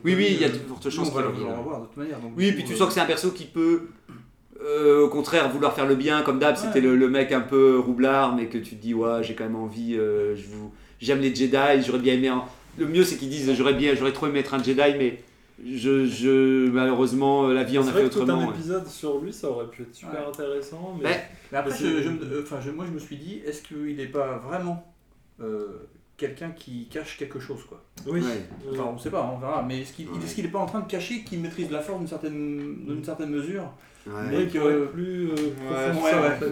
[0.03, 2.19] Oui, oui, il y a de fortes chances on va le revoir toute manière.
[2.21, 3.89] donc, Oui, puis tu sens que c'est un perso qui peut,
[4.63, 6.57] euh, au contraire, vouloir faire le bien, comme d'hab.
[6.57, 9.45] C'était le, le mec un peu roublard, mais que tu te dis, ouais, j'ai quand
[9.45, 12.29] même envie, euh, je vous, j'aime les Jedi, j'aurais bien aimé.
[12.29, 12.45] un-
[12.79, 15.23] Le mieux, c'est qu'ils disent, j'aurais bien, j'aurais trop aimé être un Jedi, mais
[15.67, 18.43] je, je, malheureusement, la vie en a fait que tout autrement.
[18.43, 18.55] un ouais.
[18.55, 20.27] épisode sur lui, ça aurait pu être super Ouais.
[20.29, 20.97] intéressant.
[21.01, 21.07] Mais...
[21.09, 21.23] Ouais.
[21.53, 24.07] Mais après, je, je euh, enfin, je- moi je me suis dit, est-ce qu'il n'est
[24.07, 24.85] pas vraiment
[25.41, 25.89] euh,
[26.19, 27.83] quelqu'un qui cache quelque chose quoi?
[28.07, 28.21] Oui.
[28.21, 28.27] Ouais.
[28.67, 29.63] Euh, Enfin, on sait pas, on verra.
[29.67, 29.93] Mais est-ce
[30.35, 33.31] qu'il n'est pas en train de cacher qu'il maîtrise la force d'une certaine, d'une certaine
[33.31, 33.71] mesure?
[34.07, 34.47] Mais Ouais.
[34.47, 35.35] qui aurait être plus euh.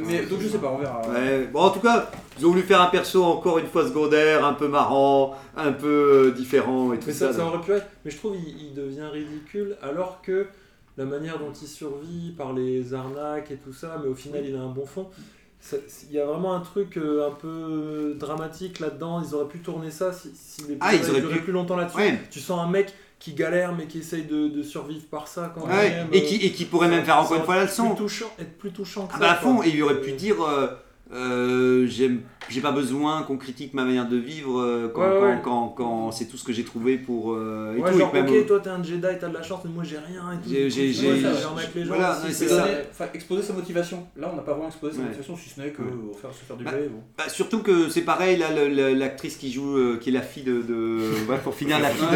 [0.06, 1.00] Mais, donc je sais pas, on verra.
[1.08, 1.48] Ouais.
[1.52, 4.54] Bon, en tout cas, ils ont voulu faire un perso encore une fois secondaire, un
[4.54, 5.86] peu marrant, un peu
[6.26, 7.30] euh, différent et tout Mais ça.
[7.46, 7.86] aurait pu être.
[8.04, 10.46] Mais je trouve il, il devient ridicule alors que
[10.96, 14.54] la manière dont il survit par les arnaques et tout ça, mais au final il
[14.56, 15.08] a un bon fond.
[16.10, 19.22] Il y a vraiment un truc euh, un peu dramatique là-dedans.
[19.26, 21.76] Ils auraient pu tourner ça si, si l'épisode Ah, ils auraient duré pu- plus longtemps
[21.76, 21.96] là-dessus.
[21.96, 22.20] Ouais.
[22.30, 22.92] Tu sens un mec
[23.24, 26.08] qui galère mais qui essaye de, de survivre par ça quand Ouais, même.
[26.12, 27.94] et, euh, qui, et qui pourrait même faire encore une fois la leçon.
[27.94, 29.20] Touchant, être plus touchant que Ah ça.
[29.20, 29.66] bah à fond, quoi.
[29.66, 30.66] et il aurait pu dire euh,
[31.12, 35.26] euh, j'aime j'ai pas besoin qu'on critique ma manière de vivre euh, quand, Ouais, quand,
[35.28, 35.38] ouais.
[35.42, 37.32] quand, quand c'est tout ce que j'ai trouvé pour.
[37.34, 39.42] euh, et Ouais, tout, genre, et même- ok, toi t'es un Jedi, t'as de la
[39.42, 40.50] chance, mais moi j'ai rien et tout.
[40.50, 41.54] J'ai- les gens.
[41.86, 42.66] voilà, c'est ça.
[43.14, 44.06] exposer sa motivation.
[44.16, 45.06] Là, on n'a pas vraiment exposé sa Ouais.
[45.06, 45.88] motivation, si ce n'est que Ouais.
[46.20, 46.70] faire, se faire du Bah.
[46.72, 47.00] Bon.
[47.16, 48.50] Bah, surtout que c'est pareil, là,
[48.94, 50.62] l'actrice qui joue, euh, qui est la fille de.
[50.62, 52.06] de ouais, pour finir, la fille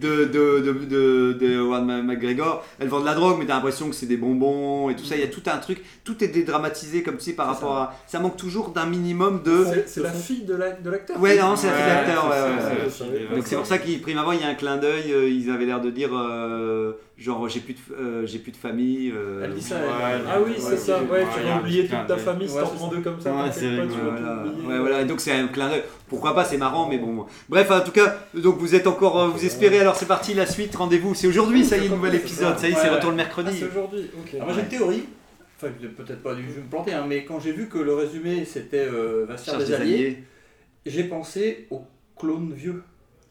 [0.00, 3.88] de, de, de, de, de, Ma- McGregor, elle vend de la drogue, mais t'as l'impression
[3.88, 5.14] que c'est des bonbons et tout ça.
[5.16, 7.94] Il y a tout un truc, tout est dédramatisé comme tu sais par rapport à.
[8.06, 9.64] Ça manque toujours d'un minimum de.
[9.86, 11.20] C'est- la fille de la- de l'acteur.
[11.20, 14.40] Ouais, non, c'est la fille ouais, de- Donc c'est pour ça qu'il prime avant, il
[14.40, 17.74] y a un clin d'œil, euh, ils avaient l'air de dire euh, genre j'ai plus
[17.74, 19.12] de, euh, j'ai plus de famille.
[19.14, 19.76] euh, Elle dit ça.
[19.76, 19.82] Ouais,
[20.14, 22.66] elle- Ah oui, c'est ouais, ça, ouais, tu vas oublier toute ta famille si t'en
[22.66, 25.82] c'est prends deux comme ça, Ouais, Voilà, donc c'est un clin d'œil.
[26.08, 27.24] Pourquoi pas, c'est marrant, mais bon.
[27.48, 30.74] Bref, en tout cas, donc vous êtes encore, vous espérez, alors c'est parti, la suite,
[30.76, 31.14] rendez-vous.
[31.14, 33.56] C'est aujourd'hui, ça y est, nouvel épisode, ça y est, c'est retour le Ah, mercredi.
[33.58, 34.34] c'est aujourd'hui, ok.
[34.34, 35.04] Alors moi j'ai une théorie,
[35.62, 38.44] enfin peut-être pas, je vais me planter, hein, mais quand j'ai vu que le résumé
[38.44, 40.18] c'était euh, des des Alliés, alliés.
[40.86, 41.82] j'ai pensé au
[42.16, 42.82] clone vieux.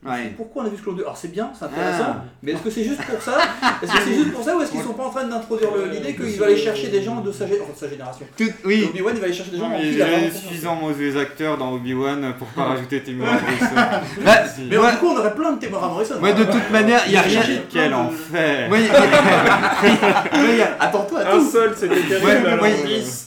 [0.04, 0.34] Ouais.
[0.36, 2.24] Pourquoi on a vu ce clone vieux Alors c'est bien, c'est intéressant, Ah.
[2.42, 3.38] mais est-ce que c'est juste pour ça
[3.84, 6.16] Est-ce que c'est juste pour ça ou est-ce qu'ils sont pas en train d'introduire l'idée
[6.16, 8.88] qu'il va aller chercher des gens de sa, gé- enfin, de sa génération Tout- oui,
[8.90, 12.34] Obi-Wan il va aller chercher des gens il y a suffisamment mauvais acteurs dans Obi-Wan
[12.40, 13.36] pour pas rajouter Tim Morrison.
[14.26, 14.92] Bah, Mais Ouais.
[14.92, 16.16] du coup on aurait plein de Témora Morrison.
[16.20, 17.42] ouais, de toute manière, il y a rien.
[17.72, 22.48] Quel enfer y y Attends-toi à Un tout seul, c'était terrible.
[22.48, 22.68] Euh,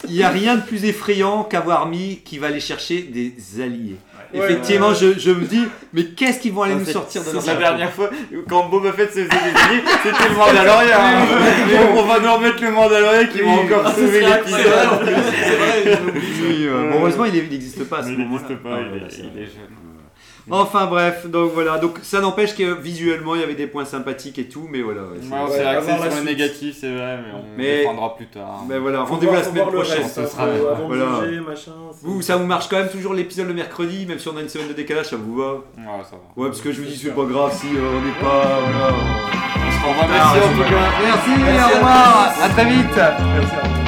[0.09, 3.97] Il n'y a rien de plus effrayant qu'avoir mis qui va aller chercher des alliés.
[4.35, 4.95] Ouais, Effectivement, ouais.
[4.95, 7.45] je, je me dis, mais qu'est-ce qu'ils vont aller Ah, nous sortir de c'est leur
[7.47, 8.11] La dernière fois,
[8.49, 10.99] quand Boba Fett se faisait des alliés, c'était le Mandalorian.
[10.99, 11.27] hein.
[11.95, 13.59] on, on va nous remettre le Mandalorian qui va Oui.
[13.65, 14.61] encore Ah, ce sauver l'épisode.
[15.05, 16.23] C'est vrai, j'ai oublié.
[16.49, 19.43] Oui, euh, bon, heureusement, il n'existe pas à ce Mais il n'existe pas, Ah, il
[19.43, 19.71] est jeune.
[20.51, 24.39] Enfin bref, donc voilà, donc ça n'empêche que visuellement il y avait des points sympathiques
[24.39, 25.01] et tout, mais voilà.
[25.03, 25.29] ouais, c'est-
[25.61, 27.87] Ouais, axé sur le négatif, c'est vrai, mais on Mais-
[28.17, 28.63] plus tard.
[28.69, 30.03] Mais voilà, Faut rendez-vous la semaine prochaine.
[30.03, 30.43] reste, hein, sera.
[30.45, 31.07] Avant Voilà.
[31.47, 31.73] machin.
[32.03, 34.49] Vous, ça vous marche quand même toujours l'épisode le mercredi, même si on a une
[34.49, 35.53] semaine de décalage, ça vous va?
[35.53, 36.43] Ouais, ça va.
[36.43, 38.61] Ouais, parce que je vous dis, c'est pas grave si euh, on n'est pas.
[38.61, 40.77] Voilà, on se Au revoir, Merci merci en tout cas.
[41.03, 41.31] Merci,
[41.73, 42.97] au revoir, à très vite.
[42.97, 43.84] Merci.